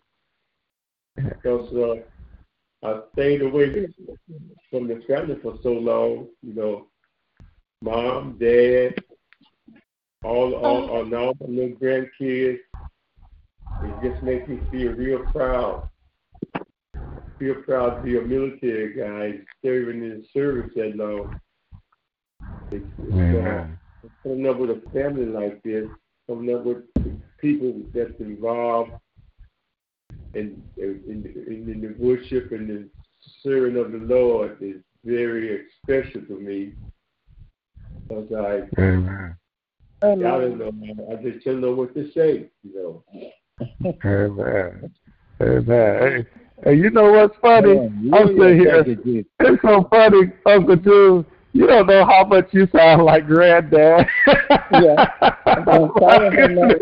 because 1.15 1.73
uh, 1.73 2.87
I 2.87 3.01
stayed 3.13 3.41
away 3.41 3.69
hmm. 3.69 4.11
from 4.69 4.87
the 4.87 5.01
family 5.07 5.37
for 5.41 5.57
so 5.63 5.69
long. 5.69 6.27
You 6.41 6.53
know, 6.53 6.87
mom, 7.81 8.37
dad, 8.39 8.95
all 10.23 10.53
all, 10.55 10.89
all, 10.89 11.15
all 11.15 11.33
my 11.39 11.47
little 11.47 11.75
grandkids. 11.77 12.59
It 13.83 14.11
just 14.11 14.23
makes 14.23 14.47
me 14.47 14.59
feel 14.71 14.93
real 14.93 15.23
proud. 15.31 15.89
Feel 17.39 17.55
proud 17.63 17.97
to 17.97 18.01
be 18.01 18.17
a 18.17 18.21
military 18.21 18.93
guy, 18.93 19.39
serving 19.63 20.01
in 20.01 20.09
the 20.09 20.25
service 20.33 20.71
that 20.75 20.95
long. 20.95 21.39
It's, 22.71 22.85
it's, 22.99 23.45
uh, 23.45 23.67
coming 24.23 24.47
up 24.47 24.57
with 24.57 24.71
a 24.71 24.81
family 24.93 25.25
like 25.25 25.61
this, 25.63 25.87
coming 26.27 26.55
up 26.55 26.65
with 26.65 26.83
people 27.39 27.81
that's 27.93 28.19
involved 28.19 28.91
in 30.33 30.61
in, 30.77 31.01
in, 31.07 31.71
in 31.71 31.81
the 31.81 31.95
worship 32.03 32.51
and 32.51 32.69
the 32.69 32.89
serving 33.43 33.77
of 33.77 33.91
the 33.91 33.99
Lord 33.99 34.57
is 34.61 34.81
very 35.03 35.65
special 35.83 36.21
to 36.21 36.39
me. 36.39 36.73
Because 38.07 38.27
I, 38.33 38.81
Amen. 38.81 39.35
I 40.01 40.07
don't 40.15 40.57
know, 40.57 40.71
I 41.11 41.15
just 41.21 41.45
don't 41.45 41.61
know 41.61 41.71
what 41.71 41.93
to 41.95 42.11
say, 42.11 42.49
you 42.63 43.03
know. 43.83 43.95
Amen. 44.05 44.91
Amen. 45.41 46.27
Hey, 46.63 46.75
you 46.75 46.89
know 46.89 47.11
what's 47.11 47.35
funny? 47.39 47.75
Yeah, 48.01 48.17
I'm 48.17 48.27
sitting 48.29 48.57
here. 48.59 48.83
you, 48.83 48.95
Jesus. 48.95 49.31
It's 49.39 49.61
so 49.61 49.87
funny, 49.91 50.31
Uncle 50.45 50.75
Jules. 50.75 51.25
You 51.53 51.65
don't 51.65 51.87
know 51.87 52.05
how 52.05 52.25
much 52.25 52.49
you 52.51 52.67
sound 52.75 53.03
like 53.03 53.25
Granddad. 53.25 54.05
Yeah. 54.71 55.07
I'm 55.45 55.65
telling 55.97 56.33
him 56.33 56.59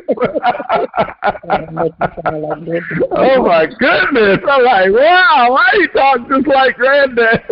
oh 3.12 3.44
my 3.46 3.68
goodness! 3.80 4.40
I'm 4.50 4.64
like, 4.64 4.92
wow, 4.92 5.48
why 5.52 5.70
you 5.74 5.88
talk 5.90 6.28
just 6.28 6.48
like 6.48 6.76
Granddad? 6.76 7.44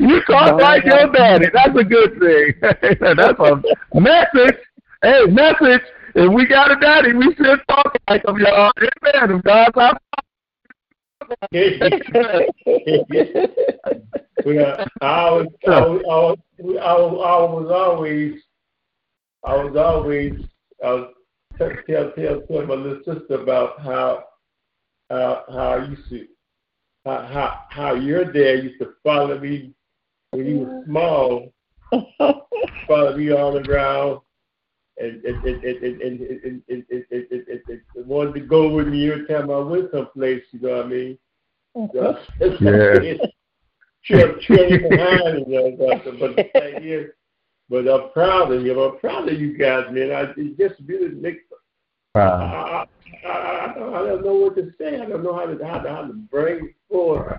you 0.00 0.22
talk 0.26 0.60
like 0.60 0.84
your 0.84 1.12
daddy. 1.12 1.46
That's 1.52 1.76
a 1.78 1.84
good 1.84 2.18
thing. 2.18 2.54
That's 3.00 3.40
a 3.40 4.00
message. 4.00 4.58
Hey, 5.02 5.24
message. 5.26 5.82
If 6.14 6.32
we 6.32 6.46
got 6.46 6.70
a 6.70 6.76
daddy, 6.80 7.12
we 7.12 7.34
should 7.34 7.60
talk 7.68 7.96
like 8.08 8.24
him, 8.24 8.38
y'all. 8.38 8.72
Amen. 8.78 9.36
If 9.36 9.42
God's 9.42 9.76
our 9.76 9.98
well, 14.44 14.86
I 15.00 15.30
was, 15.30 15.46
I 15.66 15.80
was, 15.80 16.02
I 16.06 16.16
was, 16.16 16.38
I 16.60 16.94
was, 16.94 17.20
I 17.24 17.36
was 17.54 17.70
always, 17.72 18.42
I 19.42 19.54
was 19.56 19.76
always, 19.76 20.32
I 20.84 20.92
was 20.92 21.14
tell, 21.58 21.70
tell, 21.88 22.12
tell, 22.12 22.40
tell 22.42 22.66
my 22.66 22.74
little 22.74 23.02
sister 23.04 23.34
about 23.42 23.80
how, 23.80 24.24
how, 25.10 25.44
how 25.48 25.56
I 25.56 25.88
used 25.88 26.08
to, 26.10 26.26
how, 27.04 27.22
how, 27.26 27.60
how 27.70 27.94
your 27.94 28.24
dad 28.24 28.64
used 28.64 28.80
to 28.80 28.90
follow 29.02 29.38
me 29.38 29.72
when 30.30 30.46
he 30.46 30.54
was 30.54 30.84
small, 30.86 31.52
follow 32.86 33.16
me 33.16 33.32
all 33.32 33.56
around. 33.58 34.20
And 34.96 35.24
and 35.24 35.44
and 35.44 35.64
and 35.64 35.82
and 35.82 36.02
and, 36.02 36.20
and, 36.20 36.62
and, 36.68 36.84
and, 36.90 37.04
and, 37.10 37.26
and, 37.32 37.62
and, 37.68 37.80
and 37.96 38.06
wanted 38.06 38.34
to 38.34 38.40
go 38.40 38.68
with 38.68 38.88
me 38.88 39.10
every 39.10 39.26
time 39.26 39.50
I 39.50 39.58
went 39.58 39.90
someplace. 39.92 40.42
You 40.52 40.60
know 40.60 40.76
what 40.76 40.86
I 40.86 40.88
mean? 40.88 41.18
So, 41.92 42.18
Yeah. 42.60 43.14
chill, 44.04 44.36
chilling 44.40 44.88
behind, 44.88 45.46
you 45.48 45.54
know. 45.54 45.76
But, 45.76 46.04
but 46.20 46.36
the 46.36 46.44
thing 46.52 46.84
is, 46.84 47.10
but 47.68 47.88
I'm 47.88 48.10
proud 48.12 48.52
of 48.52 48.64
you. 48.64 48.80
I'm 48.80 48.98
proud 48.98 49.28
of 49.28 49.40
you 49.40 49.56
guys, 49.56 49.86
man. 49.90 50.12
I 50.12 50.32
it 50.36 50.58
just 50.58 50.80
really 50.86 51.08
makes. 51.08 51.42
Wow. 52.14 52.86
I, 53.24 53.26
I, 53.26 53.30
I, 53.32 53.72
I 53.72 54.06
don't 54.06 54.24
know 54.24 54.34
what 54.34 54.56
to 54.56 54.72
say. 54.78 55.00
I 55.00 55.06
don't 55.06 55.24
know 55.24 55.34
how 55.34 55.46
to 55.46 55.64
how 55.64 55.78
to, 55.78 55.90
how 55.90 56.02
to 56.06 56.12
bring 56.12 56.66
it 56.66 56.74
forward. 56.88 57.38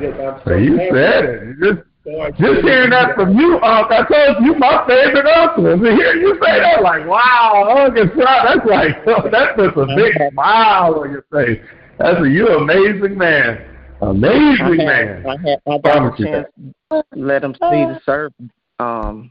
Yes, 0.00 0.14
I'm 0.20 0.38
so 0.38 0.42
So 0.46 0.56
you 0.56 0.76
happy. 0.76 0.90
said 0.92 1.24
it. 1.24 1.56
Just, 1.62 1.87
So 2.04 2.30
just 2.38 2.62
hearing 2.62 2.90
that 2.90 3.14
from 3.16 3.36
you, 3.36 3.58
Unc, 3.60 3.90
I 3.90 4.04
told 4.06 4.44
you 4.44 4.54
my 4.54 4.84
favorite 4.86 5.26
uncle. 5.26 5.66
And 5.66 5.82
to 5.82 5.90
hear 5.90 6.14
you 6.14 6.38
say 6.42 6.60
that, 6.60 6.82
like, 6.82 7.06
wow, 7.06 7.84
Uncle 7.86 8.08
Scott, 8.14 8.46
that's 8.46 8.66
like, 8.66 9.04
that's 9.32 9.56
puts 9.56 9.76
a 9.76 9.86
big 9.96 10.14
smile 10.32 11.00
on 11.00 11.10
your 11.10 11.24
face. 11.32 11.60
That's 11.98 12.20
a, 12.20 12.28
you're 12.28 12.56
an 12.56 12.62
amazing 12.62 13.18
man. 13.18 13.76
Amazing 14.00 14.62
I 14.62 14.76
man. 14.76 15.22
had, 15.22 15.26
I 15.26 15.36
had 15.48 15.60
I 15.66 15.78
got 15.78 16.20
a 16.20 16.24
chance 16.24 16.46
to 16.90 17.02
let 17.16 17.42
him 17.42 17.54
see 17.54 17.84
the 17.84 18.00
service 18.06 18.32
um 18.78 19.28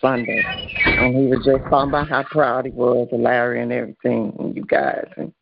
Sunday, 0.00 0.42
and 0.86 1.14
he 1.14 1.26
was 1.26 1.44
just 1.44 1.62
talking 1.68 1.90
about 1.90 2.08
how 2.08 2.22
proud 2.22 2.64
he 2.64 2.70
was 2.70 3.08
of 3.12 3.20
Larry 3.20 3.62
and 3.62 3.70
everything, 3.70 4.34
and 4.38 4.56
you 4.56 4.64
guys, 4.64 5.06
and 5.18 5.32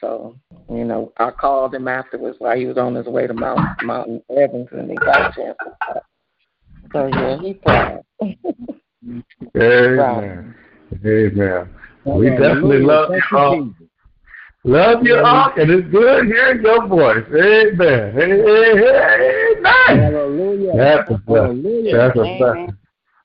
so 0.00 0.36
you 0.68 0.84
know 0.84 1.12
I 1.18 1.30
called 1.30 1.74
him 1.74 1.88
afterwards 1.88 2.36
while 2.38 2.56
he 2.56 2.66
was 2.66 2.78
on 2.78 2.94
his 2.94 3.06
way 3.06 3.26
to 3.26 3.34
Mount 3.34 3.60
Mountain 3.82 4.22
Evans, 4.36 4.68
and 4.72 4.90
he 4.90 4.96
got 4.96 5.30
a 5.30 5.32
chance 5.34 5.56
to 5.64 5.76
talk. 5.86 6.04
So 6.92 7.06
yeah, 7.06 7.38
he 7.38 7.54
proud. 7.54 8.04
Amen. 9.56 10.54
Amen. 11.04 11.70
We 12.04 12.30
definitely 12.30 12.80
Hallelujah. 12.80 12.86
love 12.86 13.10
you, 13.10 13.38
all. 13.38 13.74
Love 14.64 15.02
you, 15.04 15.16
Unc, 15.16 15.56
and 15.56 15.70
it's 15.70 15.88
good 15.88 16.26
hearing 16.26 16.62
your 16.62 16.86
voice. 16.86 17.24
Amen. 17.28 18.18
Amen. 18.18 19.62
Hallelujah. 19.64 20.76
That's 20.76 21.10
a 21.10 21.18
blessing. 21.18 21.62
Hallelujah. 21.62 21.96
That's 21.96 22.18
a 22.18 22.36
blessing. 22.36 22.76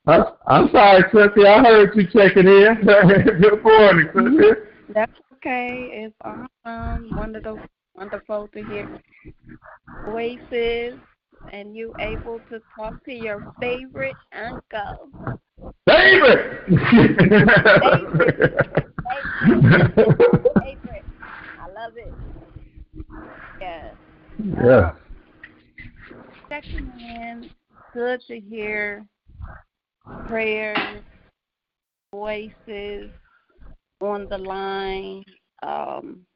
I'm, 0.06 0.24
I'm 0.46 0.70
sorry, 0.70 1.04
Cynthia. 1.12 1.50
I 1.50 1.62
heard 1.62 1.94
you 1.94 2.06
checking 2.06 2.46
in. 2.46 2.76
Good 3.40 3.62
morning, 3.62 4.08
Cynthia. 4.14 4.54
That's 4.94 5.12
okay. 5.46 5.90
It's 5.92 6.14
awesome. 6.22 7.16
Wonderful, 7.16 7.60
wonderful 7.94 8.48
to 8.48 8.64
hear 8.64 9.00
voices 10.04 10.98
and 11.52 11.76
you 11.76 11.94
able 12.00 12.40
to 12.50 12.60
talk 12.74 13.04
to 13.04 13.12
your 13.12 13.54
favorite 13.60 14.16
uncle. 14.32 15.08
Favorite. 15.88 16.66
Favorite. 16.68 16.80
favorite. 20.60 21.04
I 21.60 21.68
love 21.74 21.96
it. 21.96 22.12
Yes. 23.60 23.94
yeah. 24.64 24.88
Um, 24.88 24.96
Checking 26.48 26.92
in. 26.98 27.50
Good 27.94 28.20
to 28.28 28.40
hear 28.40 29.06
prayers, 30.26 31.02
voices 32.12 33.10
on 34.00 34.26
the 34.28 34.38
line. 34.38 35.24
Um, 35.62 36.26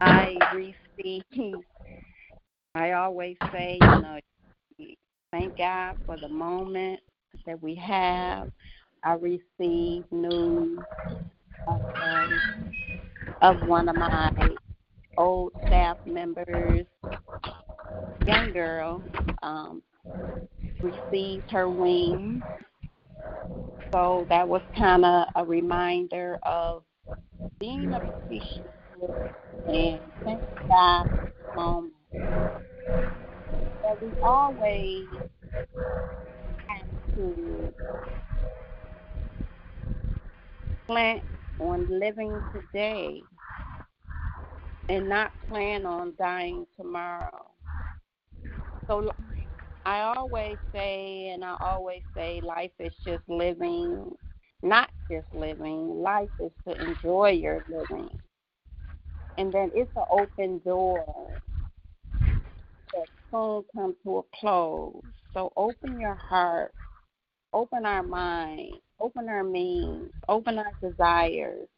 I 0.00 0.38
receive. 0.54 1.22
I 2.74 2.92
always 2.92 3.36
say, 3.52 3.78
you 3.80 3.88
know, 3.88 4.18
thank 5.32 5.56
God 5.58 5.96
for 6.06 6.16
the 6.16 6.28
moment 6.28 7.00
that 7.46 7.60
we 7.62 7.74
have. 7.74 8.48
I 9.02 9.14
received 9.14 10.10
news 10.12 10.78
um, 11.66 12.40
of 13.42 13.56
one 13.66 13.88
of 13.88 13.96
my 13.96 14.30
old 15.16 15.52
staff 15.66 15.96
members, 16.06 16.86
young 18.26 18.52
girl, 18.52 19.02
um, 19.42 19.82
received 20.82 21.50
her 21.50 21.68
wings. 21.68 22.42
So 23.94 24.26
that 24.30 24.48
was 24.48 24.62
kind 24.76 25.04
of 25.04 25.26
a 25.34 25.44
reminder 25.44 26.38
of 26.44 26.84
being 27.60 27.92
appreciative 27.92 29.16
and 29.68 30.12
thank 30.24 30.42
God 30.68 31.06
for. 31.54 31.84
That 33.82 34.00
we 34.02 34.12
always 34.22 35.08
have 36.68 36.86
to 37.16 37.74
plan 40.88 41.22
on 41.58 41.86
living 41.88 42.42
today 42.52 43.22
and 44.88 45.08
not 45.08 45.32
plan 45.48 45.86
on 45.86 46.14
dying 46.18 46.66
tomorrow. 46.76 47.50
So 48.88 49.10
I 49.84 50.00
always 50.00 50.58
say, 50.72 51.30
and 51.32 51.44
I 51.44 51.56
always 51.60 52.02
say, 52.14 52.40
life 52.42 52.72
is 52.78 52.92
just 53.04 53.22
living, 53.28 54.10
not 54.62 54.90
just 55.10 55.26
living. 55.32 56.02
Life 56.02 56.28
is 56.38 56.52
to 56.68 56.74
enjoy 56.80 57.30
your 57.30 57.62
living. 57.68 58.10
And 59.38 59.52
then 59.52 59.70
it's 59.74 59.90
an 59.96 60.04
open 60.10 60.60
door. 60.64 61.40
That 62.92 63.06
soon 63.30 63.64
come 63.74 63.96
to 64.04 64.18
a 64.18 64.22
close. 64.38 65.02
So 65.32 65.52
open 65.56 65.98
your 65.98 66.16
heart, 66.16 66.74
open 67.52 67.86
our 67.86 68.02
mind, 68.02 68.74
open 69.00 69.28
our 69.28 69.44
means, 69.44 70.10
open 70.28 70.58
our 70.58 70.72
desires, 70.82 71.68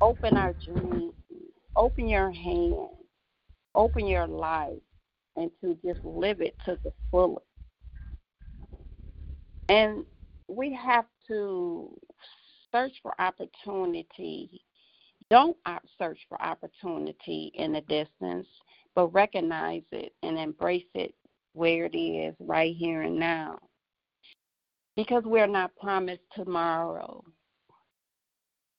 open 0.00 0.36
our 0.36 0.54
dreams, 0.64 1.12
open 1.76 2.08
your 2.08 2.30
hands, 2.32 2.90
open 3.74 4.06
your 4.06 4.26
life, 4.26 4.80
and 5.36 5.50
to 5.60 5.76
just 5.84 6.04
live 6.04 6.40
it 6.40 6.56
to 6.64 6.78
the 6.84 6.92
fullest. 7.10 7.46
And 9.68 10.04
we 10.48 10.72
have 10.74 11.06
to 11.28 11.98
search 12.70 12.92
for 13.02 13.18
opportunity. 13.20 14.62
Don't 15.30 15.56
search 15.98 16.18
for 16.28 16.40
opportunity 16.42 17.50
in 17.54 17.72
the 17.72 17.80
distance, 17.82 18.46
but 18.94 19.08
recognize 19.08 19.82
it 19.90 20.12
and 20.22 20.38
embrace 20.38 20.84
it 20.94 21.14
where 21.54 21.86
it 21.86 21.96
is 21.96 22.34
right 22.40 22.76
here 22.76 23.02
and 23.02 23.18
now. 23.18 23.58
Because 24.96 25.24
we're 25.24 25.46
not 25.46 25.74
promised 25.76 26.22
tomorrow. 26.34 27.24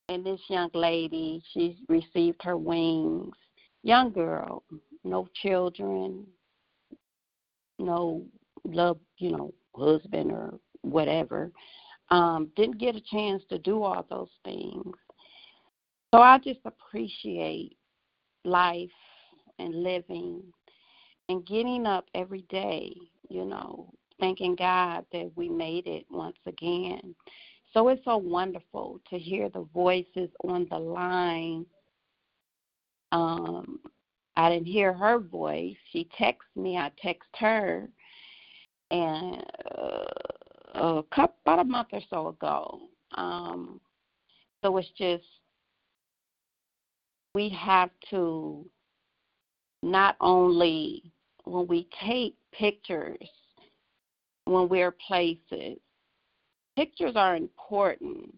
And 0.08 0.24
this 0.24 0.40
young 0.48 0.70
lady, 0.72 1.42
she's 1.52 1.74
received 1.88 2.40
her 2.44 2.56
wings. 2.56 3.34
Young 3.82 4.12
girl, 4.12 4.62
no 5.04 5.28
children, 5.42 6.26
no 7.78 8.24
love, 8.64 8.98
you 9.18 9.30
know, 9.30 9.54
husband 9.74 10.32
or 10.32 10.58
whatever. 10.82 11.52
Um, 12.10 12.50
didn't 12.56 12.78
get 12.78 12.96
a 12.96 13.00
chance 13.00 13.42
to 13.50 13.58
do 13.58 13.82
all 13.82 14.06
those 14.08 14.30
things. 14.44 14.94
So 16.14 16.20
I 16.20 16.38
just 16.38 16.60
appreciate 16.64 17.76
life 18.44 18.88
and 19.58 19.82
living 19.82 20.42
and 21.28 21.46
getting 21.46 21.86
up 21.86 22.06
every 22.14 22.42
day, 22.42 22.94
you 23.28 23.44
know, 23.44 23.90
thanking 24.20 24.54
God 24.54 25.04
that 25.12 25.30
we 25.34 25.48
made 25.48 25.86
it 25.86 26.06
once 26.10 26.38
again. 26.46 27.14
So 27.72 27.88
it's 27.88 28.04
so 28.04 28.16
wonderful 28.16 29.00
to 29.10 29.18
hear 29.18 29.48
the 29.48 29.66
voices 29.74 30.30
on 30.44 30.66
the 30.70 30.78
line. 30.78 31.66
Um, 33.12 33.80
I 34.36 34.50
didn't 34.50 34.66
hear 34.66 34.92
her 34.92 35.18
voice. 35.18 35.76
She 35.92 36.08
texted 36.20 36.56
me. 36.56 36.76
I 36.76 36.90
text 37.02 37.28
her, 37.38 37.88
and 38.90 39.44
uh, 39.78 40.04
a 40.74 41.02
couple 41.14 41.36
about 41.44 41.60
a 41.60 41.64
month 41.64 41.88
or 41.92 42.00
so 42.10 42.28
ago. 42.28 42.80
Um, 43.16 43.80
so 44.62 44.76
it's 44.76 44.88
just 44.98 45.24
we 47.34 47.48
have 47.50 47.90
to 48.10 48.64
not 49.82 50.16
only 50.20 51.12
when 51.44 51.66
we 51.66 51.88
take 52.04 52.34
pictures 52.52 53.28
when 54.46 54.68
we're 54.68 54.94
places, 55.06 55.78
pictures 56.76 57.14
are 57.16 57.36
important, 57.36 58.32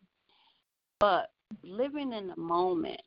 but 0.99 1.31
living 1.63 2.13
in 2.13 2.29
the 2.29 2.37
moment 2.37 3.01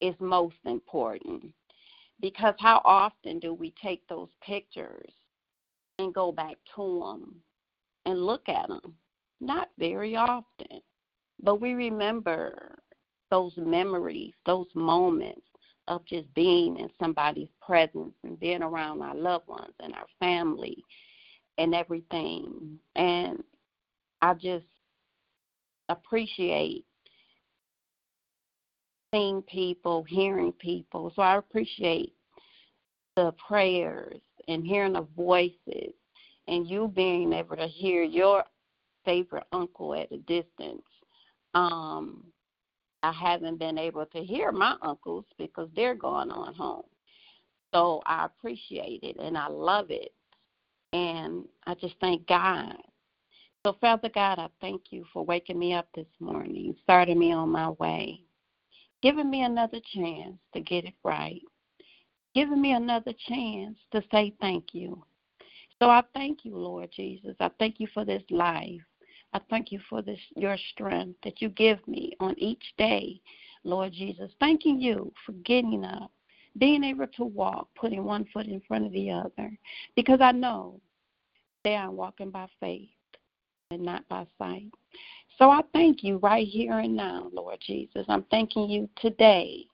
is 0.00 0.14
most 0.18 0.56
important 0.64 1.52
because 2.20 2.54
how 2.58 2.82
often 2.84 3.38
do 3.38 3.54
we 3.54 3.72
take 3.82 4.06
those 4.08 4.28
pictures 4.42 5.12
and 6.00 6.14
go 6.14 6.32
back 6.32 6.56
to 6.74 7.00
them 7.00 7.40
and 8.06 8.24
look 8.24 8.48
at 8.48 8.68
them. 8.68 8.94
Not 9.40 9.68
very 9.78 10.16
often, 10.16 10.80
but 11.42 11.60
we 11.60 11.74
remember 11.74 12.78
those 13.30 13.52
memories, 13.56 14.34
those 14.44 14.66
moments 14.74 15.42
of 15.88 16.04
just 16.04 16.32
being 16.34 16.78
in 16.78 16.88
somebody's 17.00 17.48
presence 17.64 18.14
and 18.22 18.38
being 18.38 18.62
around 18.62 19.02
our 19.02 19.14
loved 19.14 19.48
ones 19.48 19.74
and 19.80 19.94
our 19.94 20.06
family 20.18 20.76
and 21.58 21.74
everything. 21.74 22.78
And 22.96 23.42
I 24.20 24.34
just 24.34 24.66
appreciate 25.88 26.84
seeing 29.12 29.42
people, 29.42 30.04
hearing 30.04 30.52
people. 30.52 31.12
So 31.16 31.22
I 31.22 31.36
appreciate 31.36 32.14
the 33.16 33.32
prayers 33.46 34.20
and 34.48 34.64
hearing 34.64 34.94
the 34.94 35.06
voices 35.16 35.92
and 36.48 36.66
you 36.66 36.92
being 36.94 37.32
able 37.32 37.56
to 37.56 37.66
hear 37.66 38.02
your 38.02 38.44
favorite 39.04 39.44
uncle 39.52 39.94
at 39.94 40.10
a 40.12 40.18
distance. 40.18 40.82
Um, 41.54 42.24
I 43.02 43.12
haven't 43.12 43.58
been 43.58 43.78
able 43.78 44.06
to 44.06 44.22
hear 44.22 44.52
my 44.52 44.76
uncles 44.82 45.24
because 45.38 45.68
they're 45.74 45.94
going 45.94 46.30
on 46.30 46.54
home. 46.54 46.84
So 47.72 48.02
I 48.06 48.26
appreciate 48.26 49.00
it 49.02 49.16
and 49.18 49.38
I 49.38 49.48
love 49.48 49.86
it. 49.90 50.12
And 50.92 51.44
I 51.66 51.74
just 51.74 51.94
thank 52.00 52.26
God. 52.26 52.74
So, 53.64 53.76
Father 53.80 54.08
God, 54.12 54.38
I 54.38 54.48
thank 54.60 54.84
you 54.90 55.04
for 55.12 55.24
waking 55.24 55.58
me 55.58 55.74
up 55.74 55.86
this 55.94 56.06
morning, 56.18 56.74
starting 56.82 57.18
me 57.18 57.32
on 57.32 57.50
my 57.50 57.70
way, 57.70 58.22
giving 59.02 59.30
me 59.30 59.42
another 59.42 59.80
chance 59.94 60.36
to 60.54 60.60
get 60.60 60.84
it 60.84 60.94
right, 61.04 61.42
giving 62.34 62.60
me 62.60 62.72
another 62.72 63.12
chance 63.28 63.76
to 63.92 64.02
say 64.10 64.34
thank 64.40 64.74
you. 64.74 65.02
So 65.80 65.88
I 65.88 66.02
thank 66.14 66.44
you, 66.44 66.56
Lord 66.56 66.90
Jesus. 66.94 67.34
I 67.40 67.50
thank 67.58 67.80
you 67.80 67.88
for 67.94 68.04
this 68.04 68.22
life. 68.30 68.80
I 69.32 69.40
thank 69.48 69.72
you 69.72 69.80
for 69.88 70.02
this 70.02 70.18
your 70.36 70.56
strength 70.72 71.18
that 71.24 71.40
you 71.40 71.48
give 71.50 71.86
me 71.86 72.16
on 72.20 72.34
each 72.38 72.74
day, 72.76 73.20
Lord 73.64 73.92
Jesus. 73.92 74.30
Thanking 74.40 74.80
you 74.80 75.12
for 75.24 75.32
getting 75.44 75.84
up, 75.84 76.10
being 76.58 76.82
able 76.84 77.06
to 77.16 77.24
walk, 77.24 77.68
putting 77.76 78.04
one 78.04 78.26
foot 78.32 78.46
in 78.46 78.60
front 78.66 78.86
of 78.86 78.92
the 78.92 79.10
other. 79.10 79.56
Because 79.94 80.20
I 80.20 80.32
know 80.32 80.80
that 81.64 81.70
I'm 81.70 81.96
walking 81.96 82.30
by 82.30 82.48
faith 82.58 82.88
and 83.70 83.82
not 83.82 84.06
by 84.08 84.26
sight. 84.38 84.66
So 85.40 85.50
I 85.50 85.62
thank 85.72 86.04
you 86.04 86.18
right 86.18 86.46
here 86.46 86.80
and 86.80 86.94
now, 86.94 87.30
Lord 87.32 87.58
Jesus. 87.66 88.04
I'm 88.08 88.24
thanking 88.30 88.68
you 88.68 88.90
today 88.96 89.64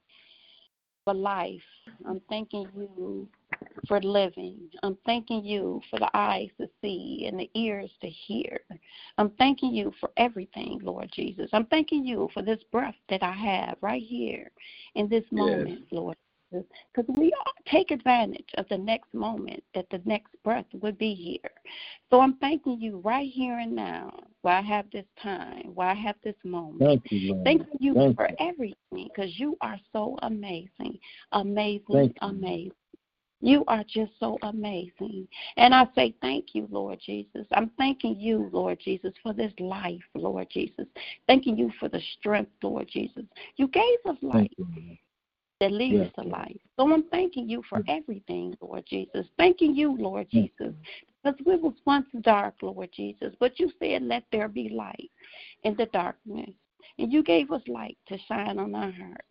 for 1.05 1.13
life. 1.13 1.61
I'm 2.09 2.21
thanking 2.29 2.69
you 2.77 3.29
for 3.89 4.01
living. 4.01 4.71
I'm 4.85 4.97
thanking 5.05 5.45
you 5.45 5.81
for 5.91 5.99
the 5.99 6.09
eyes 6.15 6.51
to 6.61 6.69
see 6.81 7.27
and 7.29 7.41
the 7.41 7.51
ears 7.55 7.91
to 8.01 8.09
hear. 8.09 8.61
I'm 9.19 9.31
thanking 9.31 9.75
you 9.75 9.93
for 9.99 10.11
everything, 10.17 10.79
Lord 10.85 11.11
Jesus. 11.13 11.51
I'm 11.53 11.67
thanking 11.67 12.05
you 12.05 12.29
for 12.33 12.43
this 12.43 12.61
breath 12.71 12.95
that 13.09 13.25
I 13.25 13.33
have 13.33 13.77
right 13.81 14.03
here 14.03 14.53
in 14.95 15.09
this 15.09 15.25
moment, 15.33 15.81
yes. 15.81 15.89
Lord 15.91 16.17
because 16.51 17.17
we 17.17 17.33
all 17.33 17.53
take 17.71 17.91
advantage 17.91 18.49
of 18.57 18.69
the 18.69 18.79
next 18.79 19.13
moment 19.13 19.63
that 19.75 19.87
the 19.91 20.01
next 20.05 20.35
breath 20.45 20.67
would 20.75 20.99
be 20.99 21.15
here. 21.15 21.51
So 22.11 22.21
I'm 22.21 22.37
thanking 22.37 22.81
you 22.81 22.99
right 23.05 23.31
here 23.31 23.59
and 23.59 23.75
now 23.75 24.13
while 24.43 24.59
I 24.59 24.63
have 24.63 24.87
this 24.93 25.07
time, 25.23 25.73
while 25.75 25.91
I 25.91 25.95
have 25.95 26.17
this 26.23 26.37
moment. 26.45 26.81
Thank 26.81 27.05
you, 27.11 27.29
Lord. 27.33 27.45
Thank 27.45 27.63
you 27.81 27.95
Thank 27.95 28.17
for 28.17 28.29
you. 28.29 28.37
everything 28.39 29.09
because 29.15 29.39
you 29.39 29.57
are 29.61 29.79
so 29.93 30.17
amazing, 30.23 30.99
amazing, 31.33 32.15
amazing. 32.23 32.73
You 33.43 33.65
are 33.69 33.85
just 33.85 34.13
so 34.19 34.39
amazing. 34.43 35.29
And 35.57 35.75
I 35.75 35.87
say 35.95 36.15
thank 36.23 36.55
you, 36.55 36.67
Lord 36.71 36.99
Jesus. 37.05 37.47
I'm 37.53 37.71
thanking 37.77 38.19
you, 38.19 38.49
Lord 38.51 38.81
Jesus, 38.83 39.13
for 39.23 39.35
this 39.35 39.53
life, 39.61 40.03
Lord 40.15 40.49
Jesus. 40.51 40.87
Thanking 41.27 41.59
you 41.59 41.71
for 41.79 41.89
the 41.89 42.01
strength, 42.19 42.53
Lord 42.63 42.89
Jesus. 42.91 43.25
You 43.57 43.69
gave 43.69 43.99
us 44.07 44.17
life 44.23 44.49
that 45.61 45.73
leads 45.73 45.95
Yes. 45.95 46.13
to 46.15 46.23
life. 46.23 46.57
So 46.77 46.93
I'm 46.93 47.05
thanking 47.05 47.49
you 47.49 47.63
for 47.69 47.81
mm. 47.81 47.85
everything, 47.89 48.57
Lord 48.61 48.85
Jesus. 48.87 49.27
Thanking 49.39 49.75
you, 49.75 49.97
Lord 49.97 50.29
mm. 50.29 50.31
Jesus. 50.31 50.75
Because 51.23 51.41
we 51.45 51.57
was 51.57 51.75
once 51.85 52.07
dark, 52.21 52.55
Lord 52.63 52.91
Jesus, 52.93 53.35
but 53.41 53.59
you 53.59 53.73
said, 53.79 54.03
let 54.03 54.25
there 54.31 54.49
be 54.49 54.69
light 54.69 55.11
in 55.65 55.75
the 55.77 55.87
darkness. 55.87 56.51
And 56.99 57.13
you 57.13 57.23
gave 57.23 57.51
us 57.51 57.63
light 57.67 57.99
to 58.09 58.19
shine 58.29 58.59
on 58.59 58.75
our 58.75 58.93
hearts. 58.93 59.27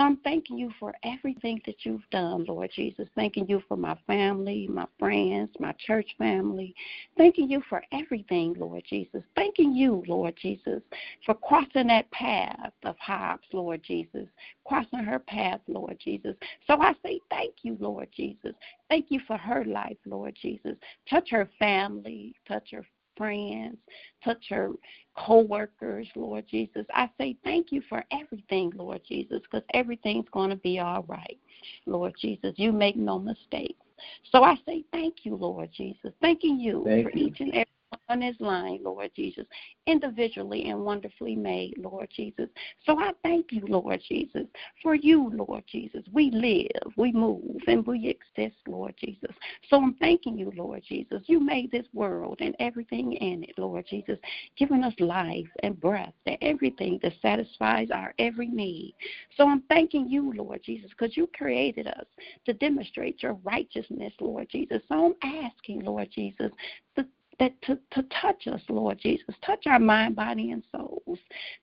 I'm 0.00 0.16
thanking 0.18 0.56
you 0.56 0.70
for 0.80 0.94
everything 1.04 1.60
that 1.66 1.84
you've 1.84 2.08
done, 2.10 2.44
Lord 2.44 2.70
Jesus. 2.74 3.06
Thanking 3.14 3.46
you 3.48 3.62
for 3.68 3.76
my 3.76 3.96
family, 4.06 4.66
my 4.66 4.86
friends, 4.98 5.50
my 5.60 5.74
church 5.86 6.08
family. 6.16 6.74
Thanking 7.18 7.50
you 7.50 7.62
for 7.68 7.82
everything, 7.92 8.54
Lord 8.58 8.82
Jesus. 8.88 9.22
Thanking 9.36 9.74
you, 9.74 10.02
Lord 10.06 10.34
Jesus, 10.40 10.82
for 11.26 11.34
crossing 11.34 11.88
that 11.88 12.10
path 12.12 12.72
of 12.84 12.96
Hobbs, 12.98 13.46
Lord 13.52 13.82
Jesus. 13.82 14.26
Crossing 14.66 15.00
her 15.00 15.18
path, 15.18 15.60
Lord 15.68 15.98
Jesus. 16.02 16.34
So 16.66 16.80
I 16.80 16.94
say 17.04 17.20
thank 17.28 17.56
you, 17.62 17.76
Lord 17.78 18.08
Jesus. 18.16 18.54
Thank 18.88 19.06
you 19.10 19.20
for 19.26 19.36
her 19.36 19.64
life, 19.66 19.98
Lord 20.06 20.34
Jesus. 20.40 20.76
Touch 21.10 21.28
her 21.30 21.48
family, 21.58 22.34
touch 22.48 22.70
her 22.72 22.86
friends, 23.20 23.76
touch 24.24 24.42
her 24.48 24.70
co-workers, 25.14 26.08
Lord 26.16 26.46
Jesus. 26.50 26.86
I 26.94 27.10
say 27.18 27.36
thank 27.44 27.70
you 27.70 27.82
for 27.86 28.02
everything, 28.10 28.72
Lord 28.74 29.02
Jesus, 29.06 29.42
because 29.42 29.62
everything's 29.74 30.28
going 30.32 30.48
to 30.48 30.56
be 30.56 30.78
all 30.78 31.04
right, 31.06 31.38
Lord 31.84 32.14
Jesus. 32.18 32.54
You 32.56 32.72
make 32.72 32.96
no 32.96 33.18
mistakes. 33.18 33.84
So 34.32 34.42
I 34.42 34.56
say 34.64 34.84
thank 34.90 35.16
you, 35.24 35.36
Lord 35.36 35.68
Jesus. 35.76 36.12
Thanking 36.22 36.58
you 36.58 36.82
Thank 36.86 37.02
for 37.02 37.18
you. 37.18 37.26
each 37.26 37.40
and 37.40 37.50
every 37.50 37.66
on 38.10 38.20
this 38.20 38.36
line, 38.40 38.80
Lord 38.82 39.10
Jesus, 39.14 39.46
individually 39.86 40.68
and 40.68 40.84
wonderfully 40.84 41.36
made, 41.36 41.74
Lord 41.78 42.08
Jesus. 42.14 42.48
So 42.84 42.98
I 42.98 43.12
thank 43.22 43.52
you, 43.52 43.64
Lord 43.66 44.00
Jesus, 44.08 44.46
for 44.82 44.94
you, 44.96 45.30
Lord 45.32 45.62
Jesus. 45.70 46.02
We 46.12 46.30
live, 46.32 46.92
we 46.96 47.12
move, 47.12 47.60
and 47.68 47.86
we 47.86 48.08
exist, 48.08 48.56
Lord 48.66 48.94
Jesus. 48.98 49.30
So 49.68 49.76
I'm 49.80 49.94
thanking 49.94 50.36
you, 50.36 50.52
Lord 50.56 50.82
Jesus. 50.86 51.22
You 51.26 51.38
made 51.38 51.70
this 51.70 51.86
world 51.94 52.38
and 52.40 52.56
everything 52.58 53.12
in 53.12 53.44
it, 53.44 53.54
Lord 53.56 53.86
Jesus, 53.88 54.18
giving 54.58 54.82
us 54.82 54.94
life 54.98 55.48
and 55.62 55.80
breath 55.80 56.14
and 56.26 56.36
everything 56.42 56.98
that 57.02 57.12
satisfies 57.22 57.90
our 57.92 58.12
every 58.18 58.48
need. 58.48 58.94
So 59.36 59.48
I'm 59.48 59.62
thanking 59.68 60.08
you, 60.08 60.32
Lord 60.34 60.62
Jesus, 60.64 60.90
because 60.90 61.16
you 61.16 61.28
created 61.36 61.86
us 61.86 62.06
to 62.46 62.54
demonstrate 62.54 63.22
your 63.22 63.34
righteousness, 63.44 64.12
Lord 64.20 64.48
Jesus. 64.50 64.82
So 64.88 65.14
I'm 65.22 65.44
asking, 65.44 65.84
Lord 65.84 66.08
Jesus, 66.12 66.50
to 66.96 67.06
that 67.40 67.60
to, 67.62 67.78
to 67.92 68.02
touch 68.20 68.46
us, 68.46 68.60
Lord 68.68 68.98
Jesus. 69.00 69.34
Touch 69.44 69.66
our 69.66 69.80
mind, 69.80 70.14
body, 70.14 70.52
and 70.52 70.62
souls. 70.70 71.18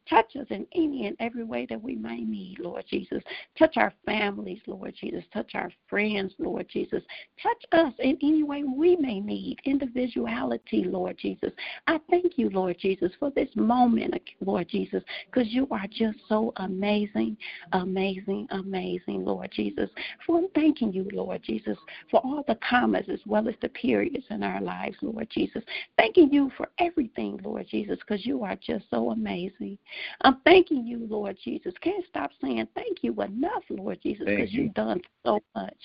Touch 0.09 0.35
us 0.35 0.47
in 0.49 0.65
any 0.73 1.05
and 1.05 1.15
every 1.19 1.43
way 1.43 1.67
that 1.69 1.81
we 1.81 1.95
may 1.95 2.21
need, 2.21 2.57
Lord 2.59 2.83
Jesus. 2.89 3.21
Touch 3.57 3.77
our 3.77 3.93
families, 4.05 4.59
Lord 4.65 4.93
Jesus. 4.99 5.23
Touch 5.31 5.51
our 5.53 5.71
friends, 5.87 6.33
Lord 6.39 6.67
Jesus. 6.67 7.03
Touch 7.41 7.63
us 7.73 7.93
in 7.99 8.17
any 8.23 8.43
way 8.43 8.63
we 8.63 8.95
may 8.95 9.19
need. 9.19 9.59
Individuality, 9.65 10.83
Lord 10.83 11.17
Jesus. 11.17 11.51
I 11.85 11.99
thank 12.09 12.37
you, 12.37 12.49
Lord 12.49 12.77
Jesus, 12.79 13.11
for 13.19 13.29
this 13.31 13.49
moment, 13.55 14.15
Lord 14.43 14.67
Jesus, 14.67 15.03
because 15.27 15.49
you 15.53 15.67
are 15.69 15.85
just 15.91 16.17
so 16.27 16.53
amazing, 16.57 17.37
amazing, 17.73 18.47
amazing, 18.49 19.23
Lord 19.23 19.51
Jesus. 19.53 19.89
For 20.25 20.39
I'm 20.39 20.47
thanking 20.55 20.91
you, 20.91 21.07
Lord 21.13 21.43
Jesus, 21.43 21.77
for 22.09 22.19
all 22.21 22.43
the 22.47 22.57
commas 22.67 23.05
as 23.11 23.19
well 23.27 23.47
as 23.47 23.55
the 23.61 23.69
periods 23.69 24.25
in 24.31 24.41
our 24.41 24.61
lives, 24.61 24.97
Lord 25.01 25.27
Jesus. 25.29 25.63
Thanking 25.97 26.31
you 26.31 26.51
for 26.57 26.69
everything, 26.79 27.39
Lord 27.43 27.67
Jesus, 27.69 27.97
because 27.99 28.25
you 28.25 28.43
are 28.43 28.55
just 28.55 28.85
so 28.89 29.11
amazing. 29.11 29.77
I'm 30.21 30.37
thanking 30.45 30.85
you, 30.85 31.07
Lord 31.09 31.37
Jesus. 31.43 31.73
Can't 31.81 32.05
stop 32.09 32.31
saying 32.41 32.67
thank 32.75 32.99
you 33.01 33.13
enough, 33.21 33.63
Lord 33.69 33.99
Jesus, 34.01 34.25
because 34.25 34.53
you. 34.53 34.63
you've 34.63 34.73
done 34.73 35.01
so 35.25 35.41
much. 35.55 35.77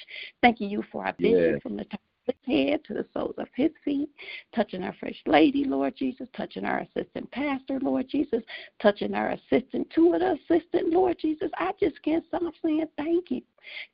Thanking 0.43 0.71
you 0.71 0.85
for 0.93 1.07
our 1.07 1.15
vision 1.19 1.53
yes. 1.53 1.63
from 1.63 1.77
the 1.77 1.85
top 1.85 2.01
of 2.29 2.35
his 2.35 2.55
head 2.55 2.85
to 2.85 2.95
the 2.95 3.07
soles 3.13 3.35
of 3.39 3.49
his 3.55 3.71
feet, 3.85 4.09
touching 4.55 4.83
our 4.83 4.95
first 5.01 5.21
lady, 5.27 5.65
Lord 5.65 5.97
Jesus, 5.97 6.29
touching 6.37 6.65
our 6.65 6.81
assistant 6.81 7.31
pastor, 7.33 7.81
Lord 7.81 8.09
Jesus, 8.09 8.43
touching 8.81 9.15
our 9.15 9.31
assistant, 9.31 9.89
two 9.95 10.13
of 10.15 10.21
the 10.21 10.39
assistant, 10.51 10.91
Lord 10.91 11.19
Jesus. 11.19 11.51
I 11.59 11.73
just 11.81 12.01
can't 12.03 12.25
stop 12.27 12.53
saying 12.65 12.87
thank 12.97 13.31
you 13.31 13.43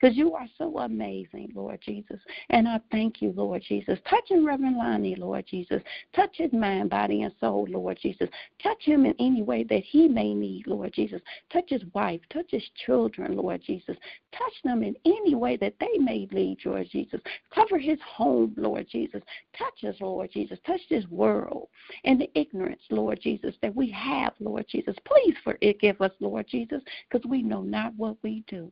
because 0.00 0.16
you 0.16 0.34
are 0.34 0.46
so 0.56 0.78
amazing, 0.78 1.52
Lord 1.54 1.80
Jesus. 1.84 2.20
And 2.50 2.68
I 2.68 2.80
thank 2.90 3.20
you, 3.20 3.32
Lord 3.36 3.62
Jesus. 3.66 3.98
Touching 4.08 4.44
Reverend 4.44 4.76
Lonnie, 4.76 5.16
Lord 5.16 5.44
Jesus. 5.46 5.82
Touch 6.14 6.36
his 6.36 6.52
mind, 6.52 6.90
body, 6.90 7.22
and 7.22 7.32
soul, 7.40 7.66
Lord 7.68 7.98
Jesus. 8.00 8.28
Touch 8.62 8.82
him 8.82 9.06
in 9.06 9.14
any 9.18 9.42
way 9.42 9.64
that 9.64 9.82
he 9.82 10.08
may 10.08 10.34
need, 10.34 10.66
Lord 10.66 10.92
Jesus. 10.92 11.20
Touch 11.52 11.66
his 11.68 11.82
wife. 11.94 12.20
Touch 12.32 12.50
his 12.50 12.64
children, 12.86 13.36
Lord 13.36 13.62
Jesus. 13.64 13.96
Touch 14.32 14.52
them 14.64 14.82
in 14.82 14.94
any 15.04 15.34
way 15.34 15.56
that 15.56 15.74
they 15.80 15.98
may 15.98 16.28
lead, 16.32 16.58
Lord 16.64 16.88
Jesus. 16.90 17.20
Cover 17.54 17.78
his 17.78 17.98
home, 18.00 18.54
Lord 18.56 18.86
Jesus. 18.88 19.22
Touch 19.56 19.84
us, 19.84 20.00
Lord 20.00 20.30
Jesus. 20.32 20.58
Touch 20.66 20.80
this 20.88 21.06
world 21.08 21.68
and 22.04 22.20
the 22.20 22.30
ignorance, 22.34 22.82
Lord 22.90 23.20
Jesus, 23.20 23.54
that 23.62 23.74
we 23.74 23.90
have, 23.90 24.32
Lord 24.40 24.66
Jesus. 24.68 24.96
Please 25.04 25.34
forgive 25.42 26.00
us, 26.00 26.12
Lord 26.20 26.46
Jesus, 26.48 26.82
because 27.10 27.28
we 27.28 27.42
know 27.42 27.62
not 27.62 27.94
what 27.96 28.16
we 28.22 28.44
do. 28.46 28.70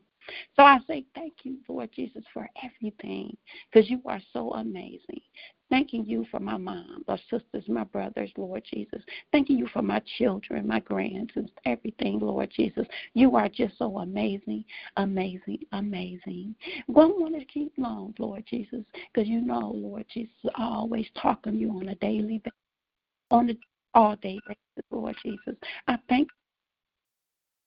So 0.56 0.62
I 0.62 0.78
say 0.86 1.04
thank 1.14 1.34
you, 1.44 1.58
Lord 1.68 1.90
Jesus, 1.94 2.24
for 2.32 2.48
everything 2.62 3.36
because 3.70 3.90
you 3.90 4.00
are 4.06 4.20
so 4.32 4.52
amazing. 4.52 5.20
Thanking 5.68 6.04
you 6.06 6.24
for 6.30 6.38
my 6.38 6.56
mom, 6.56 7.02
my 7.08 7.18
sisters, 7.28 7.64
my 7.66 7.82
brothers, 7.84 8.30
Lord 8.36 8.62
Jesus. 8.72 9.02
Thanking 9.32 9.58
you 9.58 9.66
for 9.72 9.82
my 9.82 10.00
children, 10.16 10.66
my 10.66 10.78
grandsons, 10.80 11.50
everything, 11.64 12.20
Lord 12.20 12.50
Jesus. 12.54 12.86
You 13.14 13.34
are 13.34 13.48
just 13.48 13.76
so 13.76 13.98
amazing, 13.98 14.64
amazing, 14.96 15.58
amazing. 15.72 16.54
Don't 16.92 17.20
want 17.20 17.36
to 17.36 17.44
keep 17.46 17.72
long, 17.78 18.14
Lord 18.18 18.44
Jesus, 18.48 18.84
because 19.12 19.28
you 19.28 19.40
know, 19.40 19.72
Lord 19.74 20.06
Jesus, 20.12 20.34
I 20.54 20.62
always 20.62 21.06
talk 21.20 21.40
on 21.46 21.58
you 21.58 21.70
on 21.70 21.88
a 21.88 21.96
daily 21.96 22.38
basis, 22.38 22.52
on 23.32 23.50
an 23.50 23.58
all 23.92 24.14
day 24.16 24.38
basis, 24.46 24.84
Lord 24.92 25.16
Jesus. 25.24 25.56
I 25.88 25.98
thank 26.08 26.28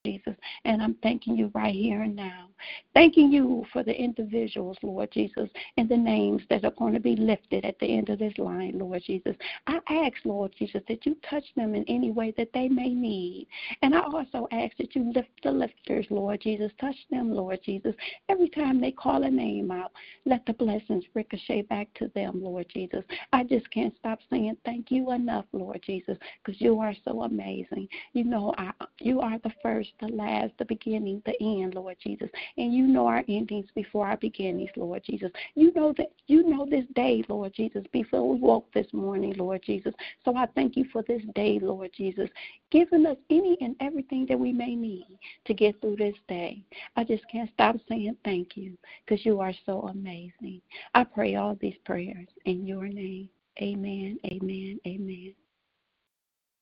Jesus. 0.04 0.34
And 0.64 0.82
I'm 0.82 0.94
thanking 1.02 1.36
you 1.36 1.50
right 1.54 1.74
here 1.74 2.02
and 2.02 2.16
now. 2.16 2.48
Thanking 2.94 3.30
you 3.32 3.64
for 3.72 3.82
the 3.82 3.94
individuals, 3.94 4.76
Lord 4.82 5.10
Jesus, 5.12 5.48
and 5.76 5.88
the 5.88 5.96
names 5.96 6.42
that 6.50 6.64
are 6.64 6.72
going 6.72 6.92
to 6.92 7.00
be 7.00 7.16
lifted 7.16 7.64
at 7.64 7.78
the 7.78 7.86
end 7.86 8.08
of 8.08 8.18
this 8.18 8.36
line, 8.36 8.78
Lord 8.78 9.02
Jesus. 9.06 9.36
I 9.66 9.78
ask, 9.88 10.14
Lord 10.24 10.52
Jesus, 10.58 10.82
that 10.88 11.06
you 11.06 11.16
touch 11.28 11.44
them 11.56 11.74
in 11.74 11.84
any 11.84 12.10
way 12.10 12.34
that 12.36 12.52
they 12.52 12.68
may 12.68 12.88
need. 12.88 13.46
And 13.82 13.94
I 13.94 14.00
also 14.00 14.48
ask 14.52 14.76
that 14.78 14.94
you 14.94 15.10
lift 15.14 15.30
the 15.42 15.52
lifters, 15.52 16.06
Lord 16.10 16.40
Jesus. 16.40 16.72
Touch 16.80 16.96
them, 17.10 17.34
Lord 17.34 17.60
Jesus. 17.64 17.94
Every 18.28 18.48
time 18.48 18.80
they 18.80 18.92
call 18.92 19.22
a 19.22 19.30
name 19.30 19.70
out, 19.70 19.92
let 20.26 20.44
the 20.46 20.52
blessings 20.52 21.04
ricochet 21.14 21.62
back 21.62 21.88
to 21.94 22.10
them, 22.14 22.42
Lord 22.42 22.66
Jesus. 22.72 23.04
I 23.32 23.44
just 23.44 23.70
can't 23.70 23.94
stop 23.98 24.18
saying 24.30 24.56
thank 24.64 24.90
you 24.90 25.12
enough, 25.12 25.46
Lord 25.52 25.80
Jesus, 25.84 26.18
because 26.44 26.60
you 26.60 26.80
are 26.80 26.94
so 27.04 27.22
amazing. 27.22 27.88
You 28.12 28.24
know, 28.24 28.54
I, 28.58 28.72
you 28.98 29.20
are 29.20 29.38
the 29.38 29.52
first 29.62 29.89
the 30.00 30.08
last, 30.08 30.52
the 30.58 30.64
beginning, 30.64 31.22
the 31.26 31.34
end, 31.40 31.74
Lord 31.74 31.96
Jesus. 32.02 32.28
And 32.56 32.72
you 32.72 32.86
know 32.86 33.06
our 33.06 33.24
endings 33.28 33.66
before 33.74 34.06
our 34.06 34.16
beginnings, 34.16 34.70
Lord 34.76 35.02
Jesus. 35.04 35.30
You 35.54 35.72
know 35.74 35.94
that 35.98 36.12
you 36.26 36.48
know 36.48 36.66
this 36.68 36.84
day, 36.94 37.24
Lord 37.28 37.52
Jesus, 37.54 37.84
before 37.92 38.28
we 38.28 38.40
woke 38.40 38.72
this 38.72 38.86
morning, 38.92 39.34
Lord 39.36 39.62
Jesus. 39.64 39.94
So 40.24 40.36
I 40.36 40.46
thank 40.54 40.76
you 40.76 40.84
for 40.92 41.02
this 41.02 41.22
day, 41.34 41.58
Lord 41.60 41.90
Jesus, 41.96 42.28
giving 42.70 43.06
us 43.06 43.16
any 43.30 43.56
and 43.60 43.76
everything 43.80 44.26
that 44.28 44.38
we 44.38 44.52
may 44.52 44.74
need 44.74 45.18
to 45.46 45.54
get 45.54 45.80
through 45.80 45.96
this 45.96 46.16
day. 46.28 46.62
I 46.96 47.04
just 47.04 47.24
can't 47.30 47.50
stop 47.54 47.76
saying 47.88 48.16
thank 48.24 48.56
you 48.56 48.76
because 49.04 49.24
you 49.24 49.40
are 49.40 49.54
so 49.66 49.82
amazing. 49.82 50.60
I 50.94 51.04
pray 51.04 51.36
all 51.36 51.56
these 51.60 51.76
prayers 51.84 52.28
in 52.44 52.66
your 52.66 52.88
name. 52.88 53.28
Amen. 53.60 54.18
Amen. 54.26 54.78
Amen. 54.86 55.34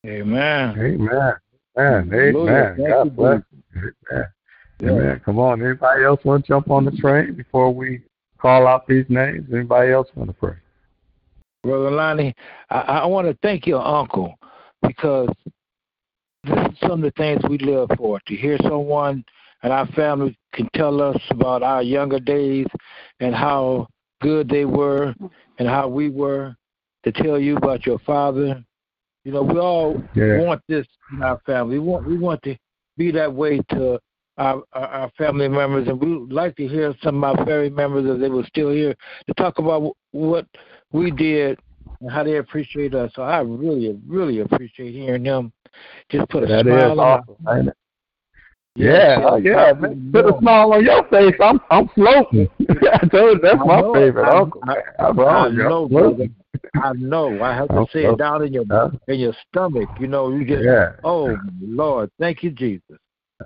Amen. 0.05 0.75
Amen. 0.79 1.35
Amen. 1.79 2.35
Amen. 2.35 2.75
God 2.89 3.15
bless. 3.15 3.41
Amen. 3.75 4.25
Amen. 4.83 5.21
Come 5.23 5.39
on. 5.39 5.63
Anybody 5.63 6.03
else 6.03 6.19
want 6.25 6.45
to 6.45 6.47
jump 6.47 6.69
on 6.69 6.85
the 6.85 6.91
train 6.91 7.33
before 7.33 7.73
we 7.73 8.01
call 8.37 8.67
out 8.67 8.87
these 8.87 9.05
names? 9.07 9.47
Anybody 9.53 9.91
else 9.91 10.07
want 10.15 10.29
to 10.29 10.33
pray? 10.33 10.55
Brother 11.63 11.91
Lonnie, 11.91 12.33
I, 12.69 12.79
I 12.79 13.05
want 13.05 13.27
to 13.27 13.37
thank 13.41 13.65
your 13.65 13.85
uncle 13.85 14.35
because 14.81 15.29
this 16.43 16.57
is 16.71 16.79
some 16.81 16.91
of 16.91 17.01
the 17.01 17.11
things 17.17 17.41
we 17.49 17.57
live 17.59 17.89
for. 17.97 18.19
To 18.27 18.35
hear 18.35 18.57
someone 18.63 19.23
and 19.63 19.71
our 19.73 19.87
family 19.87 20.37
can 20.53 20.69
tell 20.73 21.01
us 21.01 21.21
about 21.29 21.63
our 21.63 21.83
younger 21.83 22.19
days 22.19 22.67
and 23.19 23.35
how 23.35 23.87
good 24.21 24.49
they 24.49 24.65
were 24.65 25.13
and 25.59 25.67
how 25.67 25.87
we 25.87 26.09
were. 26.09 26.55
To 27.05 27.13
tell 27.13 27.39
you 27.39 27.55
about 27.55 27.85
your 27.85 27.99
father 27.99 28.61
you 29.23 29.31
know, 29.31 29.43
we 29.43 29.59
all 29.59 30.01
yeah. 30.15 30.39
want 30.39 30.61
this 30.67 30.87
in 31.13 31.23
our 31.23 31.39
family. 31.45 31.79
We 31.79 31.85
want 31.85 32.07
we 32.07 32.17
want 32.17 32.41
to 32.43 32.55
be 32.97 33.11
that 33.11 33.33
way 33.33 33.59
to 33.71 33.99
our, 34.37 34.63
our 34.73 35.11
family 35.17 35.47
members, 35.47 35.87
and 35.87 35.99
we 35.99 36.17
would 36.17 36.31
like 36.31 36.55
to 36.55 36.67
hear 36.67 36.93
some 37.03 37.23
of 37.23 37.37
our 37.37 37.45
family 37.45 37.69
members, 37.69 38.05
if 38.07 38.21
they 38.21 38.29
were 38.29 38.45
still 38.45 38.71
here, 38.71 38.95
to 39.27 39.33
talk 39.33 39.59
about 39.59 39.95
what 40.11 40.45
we 40.91 41.11
did 41.11 41.59
and 41.99 42.09
how 42.09 42.23
they 42.23 42.37
appreciate 42.37 42.95
us. 42.95 43.11
So 43.15 43.23
I 43.23 43.39
really, 43.39 43.99
really 44.07 44.39
appreciate 44.39 44.93
hearing 44.93 45.23
them. 45.23 45.51
Just 46.09 46.29
put 46.29 46.43
a 46.43 46.47
that 46.47 46.65
smile 46.65 46.93
is 46.93 46.99
awesome, 46.99 47.47
on 47.47 47.71
yeah, 48.75 49.25
oh, 49.25 49.35
yeah, 49.35 49.73
yeah. 49.81 49.87
Put 50.13 50.25
a 50.25 50.39
smile 50.39 50.73
on 50.73 50.85
your 50.85 51.03
face. 51.09 51.35
I'm 51.43 51.59
I'm 51.69 51.89
floating. 51.89 52.47
I 52.93 53.05
told 53.07 53.37
you 53.37 53.39
that's 53.41 53.59
I 53.59 53.65
my 53.65 53.81
know, 53.81 53.93
favorite 53.93 54.25
I, 54.25 54.39
uncle. 54.39 54.61
I, 54.65 54.75
I, 54.99 55.09
I, 55.09 55.45
I 55.45 55.49
know, 55.49 55.89
brother. 55.89 56.27
I 56.75 56.93
know. 56.93 57.41
I 57.41 57.55
have 57.55 57.67
to 57.69 57.85
say 57.91 58.05
it 58.05 58.17
down 58.17 58.43
in 58.43 58.53
your 58.53 58.65
in 59.07 59.19
your 59.19 59.33
stomach. 59.49 59.89
You 59.99 60.07
know, 60.07 60.31
you 60.31 60.43
get. 60.43 60.61
Yeah. 60.61 60.93
Oh 61.03 61.35
Lord, 61.61 62.11
thank 62.19 62.43
you, 62.43 62.51
Jesus. 62.51 62.97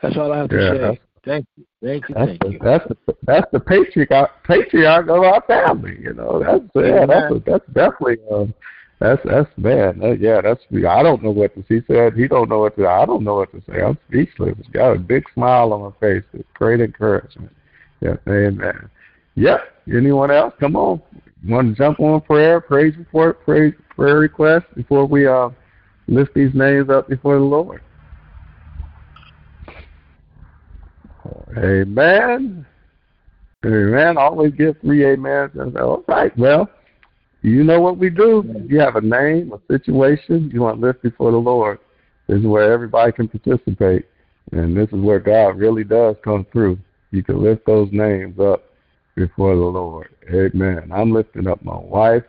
That's 0.01 0.17
all 0.17 0.31
I 0.31 0.37
have 0.39 0.49
to 0.49 0.55
yeah, 0.55 0.71
say. 0.71 0.99
Thank 1.25 1.45
you, 1.55 1.65
thank 1.81 2.09
you, 2.09 2.15
that's 2.15 2.27
thank 2.27 2.39
the, 2.41 2.49
you. 2.49 2.59
That's 2.61 2.87
the 2.87 3.15
that's 3.23 3.51
the 3.51 3.59
patriarch 3.59 4.31
patriarch 4.43 5.07
of 5.07 5.23
our 5.23 5.41
family. 5.47 5.97
You 6.01 6.13
know, 6.13 6.43
that's 6.43 6.63
yeah, 6.75 7.05
that's 7.05 7.31
a, 7.31 7.43
that's 7.45 7.65
definitely 7.67 8.17
um, 8.31 8.53
that's 8.99 9.21
that's 9.23 9.49
man. 9.57 9.99
That, 9.99 10.19
yeah, 10.19 10.41
that's 10.41 10.61
I 10.71 11.03
don't 11.03 11.23
know 11.23 11.31
what 11.31 11.53
to. 11.55 11.63
He 11.69 11.81
said 11.87 12.13
he 12.13 12.27
don't 12.27 12.49
know 12.49 12.59
what 12.59 12.75
to. 12.77 12.87
I 12.87 13.05
don't 13.05 13.23
know 13.23 13.35
what 13.35 13.51
to 13.51 13.61
say. 13.69 13.81
I'm 13.81 13.97
speechless. 14.09 14.55
Got 14.73 14.93
a 14.93 14.99
big 14.99 15.23
smile 15.33 15.71
on 15.73 15.81
my 15.81 15.91
face. 15.99 16.23
It's 16.33 16.47
great 16.55 16.81
encouragement. 16.81 17.51
Yeah, 18.01 18.15
amen. 18.27 18.89
Yep. 19.35 19.61
Anyone 19.87 20.31
else? 20.31 20.53
Come 20.59 20.75
on. 20.75 21.01
Want 21.47 21.69
to 21.69 21.75
jump 21.75 21.99
on 21.99 22.21
prayer, 22.21 22.61
praise 22.61 22.95
report, 22.97 23.43
praise 23.43 23.73
prayer 23.95 24.17
request 24.17 24.65
before 24.75 25.05
we 25.05 25.27
uh 25.27 25.49
lift 26.07 26.33
these 26.33 26.53
names 26.53 26.89
up 26.89 27.09
before 27.09 27.35
the 27.35 27.43
Lord. 27.43 27.81
Amen. 31.57 32.65
Amen. 33.65 34.17
Always 34.17 34.53
give 34.53 34.75
three 34.81 35.05
amens. 35.05 35.51
All 35.77 36.03
right. 36.07 36.37
Well, 36.37 36.69
You 37.41 37.63
know 37.63 37.79
what 37.81 37.97
we 37.97 38.09
do? 38.09 38.65
You 38.67 38.79
have 38.79 38.95
a 38.95 39.01
name, 39.01 39.51
a 39.53 39.59
situation 39.71 40.49
you 40.53 40.61
want 40.61 40.79
to 40.79 40.87
lift 40.87 41.01
before 41.01 41.31
the 41.31 41.37
Lord. 41.37 41.79
This 42.27 42.39
is 42.39 42.45
where 42.45 42.71
everybody 42.71 43.11
can 43.11 43.27
participate. 43.27 44.05
And 44.53 44.75
this 44.75 44.87
is 44.89 45.01
where 45.01 45.19
God 45.19 45.57
really 45.57 45.83
does 45.83 46.15
come 46.23 46.45
through. 46.51 46.77
You 47.11 47.21
can 47.21 47.43
lift 47.43 47.65
those 47.65 47.89
names 47.91 48.39
up 48.39 48.63
before 49.15 49.55
the 49.55 49.61
Lord. 49.61 50.09
Amen. 50.31 50.91
I'm 50.93 51.11
lifting 51.11 51.47
up 51.47 51.63
my 51.63 51.77
wife, 51.77 52.23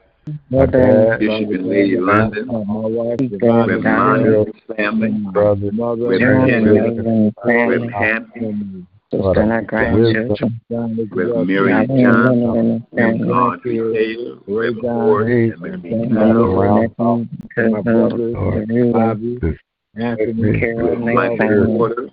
my 0.48 0.64
dad, 0.66 1.18
Bishop 1.20 1.50
and 1.50 1.68
Lady 1.68 1.98
London, 1.98 2.46
my 2.46 2.62
wife, 2.64 3.18
Reverend 3.42 3.84
Monroe's 3.84 4.46
family, 4.74 5.10
brother, 5.32 5.70
mother, 5.72 6.08
Reverend 6.08 6.50
Henry, 6.50 6.78
family, 6.78 7.32
Reverend 7.44 7.92
Hampton, 7.92 8.86
sister 9.10 9.40
and 9.40 9.52
our 9.52 9.62
grandchildren. 9.62 10.60
Reverend 10.70 11.46
Miriam 11.46 11.86
Johnson, 11.86 12.86
Reverend 12.92 13.30
Audrey 13.32 13.76
Taylor, 13.76 14.38
Reverend 14.46 14.80
Ford, 14.80 15.30
and 15.30 15.60
Reverend 15.60 16.12
Carol, 16.14 17.26
my 17.70 17.80
brothers, 17.82 18.92
Bobby, 18.92 19.58
Anthony, 19.96 20.58
Carol, 20.58 20.88
Reverend 20.88 21.38
Michael 21.38 21.66
Porter, 21.66 22.08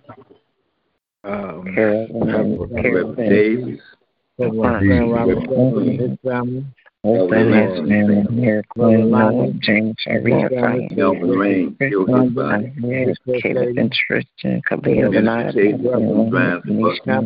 um, 1.24 1.74
Carol, 1.74 2.68
Reverend 2.70 3.16
Davis, 3.18 3.82
my 4.50 4.80
friend 4.80 5.12
Robert 5.12 5.48
Crawford 5.48 5.88
and 5.88 6.00
his 6.00 6.18
family, 6.24 6.66
Husband, 7.04 7.54
his 7.54 7.90
family, 7.90 8.24
Mary 8.30 8.64
Quinn, 8.70 9.10
Noah, 9.10 9.54
James, 9.60 9.96
Irene, 10.08 10.50
Frank, 10.50 10.92
Melvin 10.92 11.30
Rain, 11.32 11.76
killed 11.80 12.10
his 12.10 12.32
body. 12.32 12.72
Caleb 13.42 13.78
and 13.78 13.92
Tristan, 13.92 14.62
Khalil, 14.70 14.84
Minister 14.84 15.10
Benaiah, 15.10 15.52
Tate 15.52 15.82
from 15.82 16.30
Drive 16.30 16.64
to 16.64 16.74
Buckner, 16.74 17.22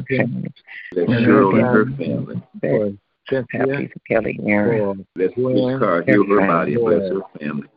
let 0.93 1.07
Cheryl 1.09 1.53
and 1.53 1.61
her 1.61 1.85
family. 1.97 2.41
for 2.61 2.91
Cynthia, 3.29 3.73
Happy 3.73 3.91
Kelly, 4.07 4.39
Aaron, 4.45 5.05
for 5.13 5.21
Let 5.21 5.37
Miss 5.37 5.79
Carr 5.79 6.03
heal 6.03 6.25
her 6.25 6.47
body 6.47 6.75
and 6.75 6.85
bless 6.85 7.09
her 7.11 7.21
family. 7.37 7.67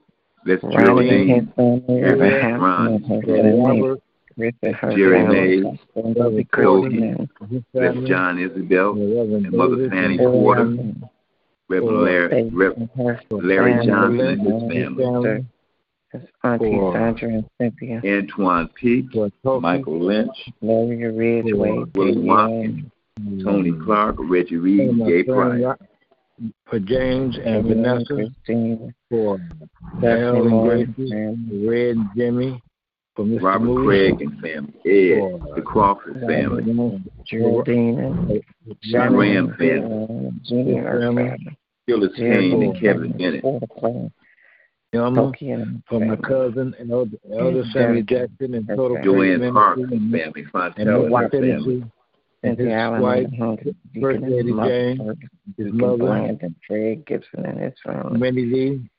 Let 0.46 0.62
Ronnie 0.62 0.76
and 0.76 0.78
Geraldine, 0.86 1.28
his 1.28 1.48
family, 1.56 2.02
Reverend 2.02 2.42
Hampton 2.42 4.00
and 4.38 4.74
her 4.74 4.90
family, 4.90 4.92
Robert, 4.92 4.92
Griffin, 4.92 4.92
her 4.92 4.96
Jerry 4.96 5.24
Mays, 5.24 5.78
Brother 6.14 6.44
Kobe, 6.44 6.88
Christian, 6.88 7.30
his 7.50 7.62
Let 7.72 7.92
family, 7.94 8.08
John 8.08 8.38
Isabel, 8.38 8.92
and 8.92 9.52
Mother 9.52 9.90
Fanny 9.90 10.18
Porter, 10.18 10.94
Reverend 11.68 12.02
Larry, 12.02 12.50
Rev- 12.50 12.88
Larry 13.30 13.86
Johnson 13.86 14.20
and 14.20 14.72
his 14.72 14.86
family, 14.96 15.46
Auntie 16.42 16.80
Sandra 16.92 17.28
and 17.28 17.44
Cynthia, 17.60 18.02
Antoine 18.04 18.68
Peak, 18.68 19.06
for 19.42 19.60
Michael 19.60 20.00
Lynch, 20.00 20.36
Gloria 20.60 21.12
Ridgeway, 21.12 21.84
Willie 21.94 22.18
Watkins, 22.18 22.90
Tony 23.42 23.72
Clark, 23.84 24.16
Reggie 24.18 24.56
Reed, 24.56 24.96
Gay 25.06 25.24
Price. 25.24 25.76
For 26.70 26.78
James 26.78 27.36
and 27.44 27.66
Vanessa, 27.66 28.04
Christine, 28.14 28.94
for 29.10 29.38
Bethany 29.94 30.16
Al 30.22 30.46
and 30.46 30.94
Gracie, 30.96 31.66
Red 31.68 31.96
Jimmy. 32.16 32.62
Robert 33.18 33.64
Moody, 33.64 33.86
Craig 33.86 34.20
and 34.20 34.40
family, 34.40 34.74
Ed, 34.86 35.40
for 35.42 35.54
the 35.56 35.62
Crawford 35.62 36.22
uh, 36.22 36.26
family, 36.26 37.02
Geraldine 37.26 37.98
and 37.98 38.42
Sharon 38.82 39.16
Ram 39.16 39.54
family, 39.58 39.70
and 39.70 40.40
Junior 40.44 41.00
family, 41.00 41.24
family, 41.24 41.58
Phyllis 41.86 42.12
Kane 42.16 42.62
and 42.62 42.80
Kevin 42.80 43.12
uh, 43.12 43.16
Bennett, 43.16 43.44
Ilma, 44.92 45.20
Toki 45.20 45.50
and 45.50 45.82
for 45.88 46.00
my 46.00 46.16
cousin 46.16 46.74
and 46.78 46.90
Elder, 46.90 47.16
Elder 47.32 47.60
And 47.60 47.72
Sammy 47.72 48.02
Jackson, 48.02 48.28
Jackson 48.30 48.54
and 48.54 48.68
her 48.68 48.76
Total 48.76 48.96
family. 48.96 49.16
Praise 49.16 49.38
Joanne 49.38 49.52
Parker 49.52 49.80
and 49.82 49.92
and, 49.92 50.12
family, 50.12 50.42
and 50.42 50.52
Fontel 50.52 50.76
and 50.76 50.88
Mr. 50.88 51.30
family, 51.30 51.30
Tennessee 51.30 51.84
and 52.42 52.58
his 52.58 52.68
Allen 52.68 53.02
wife, 53.02 53.24
and 53.24 53.38
Hunter, 53.38 53.70
First 54.00 54.20
Deacon 54.20 54.56
Lady 54.56 54.68
Jane, 54.68 54.98
Ferguson, 54.98 55.30
his 55.56 55.72
mother, 55.72 55.96
Bland, 55.96 56.56
Fred 56.66 57.06
Gibson 57.06 57.44
and 57.44 57.60
his 57.60 57.74
family. 57.84 58.18
Minnie 58.18 58.46
Lee, 58.46 58.90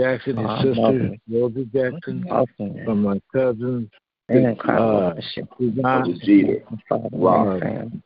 Jackson, 0.00 0.36
his 0.38 0.46
Uh, 0.46 0.62
sister, 0.62 0.80
mother. 0.80 1.16
Rosie 1.28 1.64
Jackson, 1.74 2.26
Awesome. 2.30 2.84
from 2.84 3.02
my 3.02 3.20
cousins, 3.32 3.90
And 4.28 4.44
then 4.44 4.52
uh, 4.52 4.62
Carlos 4.62 5.16
Bishop, 5.16 5.48
Suzanne, 5.58 6.20
Jeter, 6.24 6.62
Father 6.88 7.64
and 7.64 8.02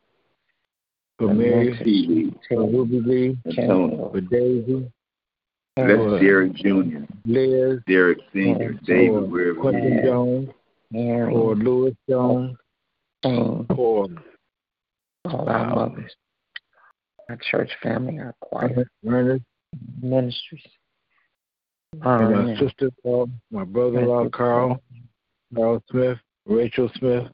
for 1.18 1.32
Mary, 1.32 2.32
for 2.48 2.66
Ruby 2.66 3.00
Lee, 3.00 3.38
for 3.54 4.20
Daisy, 4.20 4.90
Bless 5.76 6.20
Derek 6.20 6.54
Jr., 6.54 7.04
Liz, 7.26 7.80
Derek 7.86 8.18
Sr., 8.32 8.72
David, 8.84 9.30
wherever 9.30 9.60
Quentin 9.60 9.92
is. 9.98 10.04
Jones, 10.04 10.48
Mary, 10.90 11.32
for 11.32 11.54
Louis 11.54 11.96
Jones, 12.08 12.56
Jane, 13.22 13.66
for 13.74 14.06
all 15.26 15.48
our 15.48 15.74
mothers, 15.74 16.14
our 17.28 17.36
church 17.50 17.70
family, 17.82 18.18
our 18.18 18.34
choir, 18.40 18.86
Ernest, 19.06 19.44
ministries. 20.02 20.62
And 22.02 22.32
my 22.32 22.58
sister, 22.58 22.90
uh, 23.08 23.26
my 23.50 23.64
brother-in-law 23.64 24.28
Carl, 24.30 24.82
Carl 25.54 25.82
Smith, 25.90 26.18
Rachel 26.46 26.90
Smith, 26.96 27.26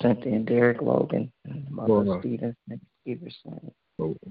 Cynthia 0.00 0.34
and 0.34 0.46
Derek 0.46 0.82
Logan, 0.82 1.32
and 1.44 1.70
Mother 1.70 2.04
For- 2.04 2.20
Stevens 2.20 2.56
and 2.70 2.80
Stevenson. 3.02 3.72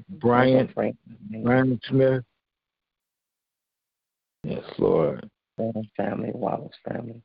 Bryant, 0.09 0.73
Brian 0.75 1.79
Smith. 1.87 2.23
Yes, 4.43 4.63
Lord. 4.77 5.29
Family, 5.97 6.31
Wallace 6.33 6.75
family, 6.87 7.21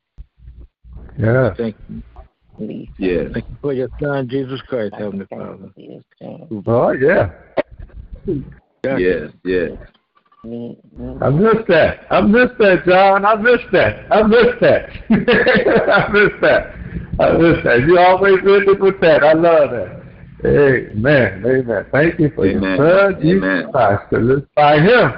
Yeah. 1.17 1.53
Thank 1.53 1.75
you. 1.87 2.03
Lee 2.57 2.91
Yes. 2.97 3.31
Thank 3.33 3.45
you 3.49 3.57
for 3.61 3.73
your 3.73 3.89
son, 4.01 4.27
Jesus 4.27 4.61
Christ, 4.61 4.95
Heavenly 4.95 5.25
Father. 5.27 5.71
family, 5.75 5.95
is 5.95 6.03
Oh, 6.67 6.91
yeah. 6.91 7.31
Yes, 8.83 9.31
yes. 9.43 9.71
Me, 10.43 10.77
me, 10.97 11.15
I 11.21 11.29
missed 11.29 11.67
that. 11.69 12.05
I 12.09 12.21
missed 12.21 12.57
that, 12.59 12.85
John. 12.85 13.25
I 13.25 13.35
missed 13.35 13.71
that. 13.71 14.11
I 14.11 14.23
missed 14.23 14.59
that. 14.59 14.89
I 15.09 16.11
missed 16.11 16.41
that. 16.41 16.75
I 17.19 17.37
missed 17.37 17.63
that. 17.63 17.79
You 17.87 17.97
always 17.97 18.39
ended 18.39 18.79
with 18.81 18.99
that. 19.01 19.23
I 19.23 19.33
love 19.33 19.71
that. 19.71 20.03
Amen. 20.45 21.45
Amen. 21.45 21.85
Thank 21.91 22.19
you 22.19 22.29
for 22.35 22.45
Amen. 22.45 22.77
your 22.77 23.11
son, 23.11 23.21
Jesus. 23.21 23.71
Christ. 23.71 24.03
Because 24.09 24.37
it's 24.37 24.47
by 24.55 24.79
him 24.79 25.11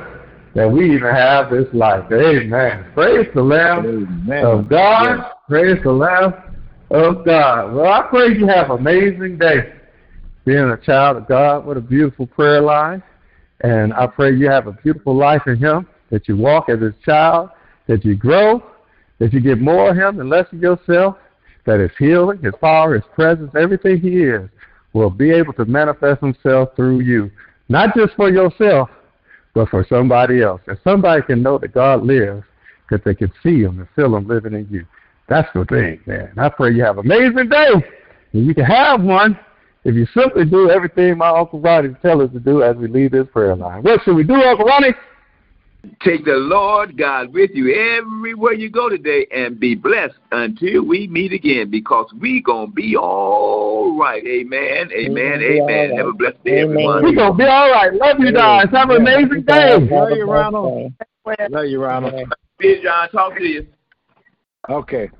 that 0.53 0.71
we 0.71 0.93
even 0.93 1.13
have 1.13 1.49
this 1.49 1.65
life. 1.73 2.05
Amen. 2.11 2.85
Praise 2.93 3.27
the 3.33 3.41
Lamb 3.41 3.85
Amen. 4.27 4.45
of 4.45 4.69
God. 4.69 5.31
Praise 5.49 5.79
the 5.83 5.91
Lamb 5.91 6.33
of 6.91 7.25
God. 7.25 7.73
Well, 7.73 7.91
I 7.91 8.03
pray 8.09 8.37
you 8.37 8.45
have 8.47 8.69
an 8.69 8.77
amazing 8.77 9.39
day 9.39 9.73
being 10.45 10.69
a 10.69 10.77
child 10.77 11.17
of 11.17 11.27
God. 11.27 11.65
What 11.65 11.77
a 11.77 11.81
beautiful 11.81 12.27
prayer 12.27 12.61
line. 12.61 13.01
And 13.61 13.93
I 13.93 14.07
pray 14.07 14.35
you 14.35 14.49
have 14.49 14.67
a 14.67 14.73
beautiful 14.73 15.15
life 15.15 15.43
in 15.47 15.57
Him, 15.57 15.87
that 16.11 16.27
you 16.27 16.37
walk 16.37 16.69
as 16.69 16.79
His 16.79 16.93
child, 17.03 17.49
that 17.87 18.03
you 18.03 18.15
grow, 18.15 18.63
that 19.19 19.33
you 19.33 19.39
get 19.39 19.59
more 19.59 19.89
of 19.89 19.97
Him 19.97 20.19
and 20.19 20.29
less 20.29 20.45
of 20.51 20.59
yourself, 20.59 21.17
that 21.65 21.79
His 21.79 21.91
healing, 21.97 22.39
His 22.41 22.53
power, 22.61 22.95
His 22.95 23.03
presence, 23.13 23.51
everything 23.55 23.99
He 23.99 24.23
is, 24.23 24.49
will 24.93 25.09
be 25.09 25.31
able 25.31 25.53
to 25.53 25.65
manifest 25.65 26.21
Himself 26.21 26.69
through 26.75 27.01
you. 27.01 27.31
Not 27.69 27.95
just 27.95 28.13
for 28.15 28.29
yourself, 28.29 28.89
but 29.53 29.69
for 29.69 29.85
somebody 29.87 30.41
else. 30.41 30.61
That 30.67 30.77
somebody 30.83 31.21
can 31.23 31.41
know 31.41 31.57
that 31.57 31.73
God 31.73 32.03
lives 32.03 32.43
because 32.87 33.03
they 33.03 33.15
can 33.15 33.31
see 33.41 33.61
Him 33.61 33.79
and 33.79 33.87
feel 33.95 34.15
Him 34.15 34.27
living 34.27 34.53
in 34.53 34.67
you. 34.69 34.85
That's 35.27 35.47
the 35.55 35.65
thing, 35.65 36.01
man. 36.05 36.33
I 36.37 36.49
pray 36.49 36.73
you 36.73 36.83
have 36.83 36.99
an 36.99 37.05
amazing 37.05 37.49
day. 37.49 37.71
And 38.33 38.45
you 38.45 38.53
can 38.53 38.65
have 38.65 39.01
one 39.01 39.39
if 39.85 39.93
you 39.93 40.07
simply 40.19 40.45
do 40.45 40.71
everything 40.71 41.17
my 41.17 41.29
Uncle 41.29 41.61
Ronnie 41.61 41.95
tells 42.01 42.23
us 42.23 42.33
to 42.33 42.39
do 42.39 42.63
as 42.63 42.75
we 42.75 42.87
leave 42.87 43.11
this 43.11 43.27
prayer 43.31 43.55
line. 43.55 43.83
What 43.83 44.01
should 44.03 44.15
we 44.15 44.23
do, 44.23 44.33
Uncle 44.33 44.65
Ronnie? 44.65 44.95
Take 46.03 46.25
the 46.25 46.31
Lord 46.31 46.97
God 46.97 47.31
with 47.31 47.51
you 47.53 47.71
everywhere 47.71 48.53
you 48.53 48.71
go 48.71 48.89
today 48.89 49.27
and 49.31 49.59
be 49.59 49.75
blessed 49.75 50.15
until 50.31 50.83
we 50.83 51.07
meet 51.07 51.31
again 51.31 51.69
because 51.69 52.11
we 52.19 52.41
going 52.41 52.69
to 52.69 52.73
be 52.73 52.95
all 52.95 53.95
right. 53.95 54.25
Amen. 54.25 54.89
Amen. 54.91 55.39
be 55.39 55.61
Amen. 55.61 55.91
right. 55.91 55.97
Have 55.99 56.07
a 56.07 56.13
blessed 56.13 56.43
day, 56.43 56.61
Amen. 56.63 56.71
everyone. 56.71 57.03
We're 57.03 57.13
going 57.13 57.31
to 57.33 57.37
be 57.37 57.43
all 57.43 57.69
right. 57.69 57.93
Love 57.93 58.19
you 58.19 58.33
guys. 58.33 58.65
Have 58.71 58.89
an 58.89 59.01
amazing 59.01 59.43
day. 59.43 59.77
Love 59.77 60.09
you, 60.17 60.25
Ronald. 60.25 60.93
Love 61.51 61.65
you, 61.65 61.79
Ronald. 61.79 62.33
See 62.59 62.69
you, 62.69 62.81
John. 62.81 63.09
Talk 63.11 63.37
to 63.37 63.43
you. 63.43 63.67
Okay. 64.67 65.11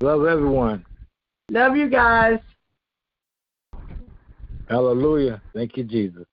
Love 0.00 0.26
everyone. 0.26 0.84
Love 1.50 1.74
you 1.74 1.88
guys. 1.88 2.38
Hallelujah. 4.68 5.40
Thank 5.54 5.76
you, 5.76 5.84
Jesus. 5.84 6.24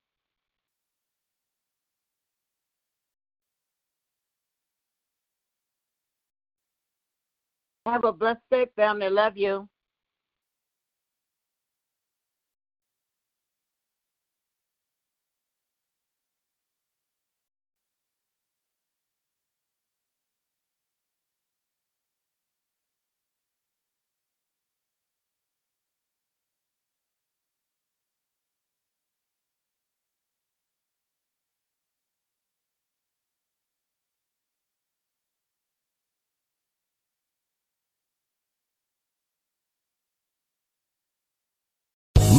Have 7.86 8.06
a 8.06 8.14
blessed 8.14 8.42
day, 8.50 8.68
family. 8.76 9.10
Love 9.10 9.38
you. 9.38 9.68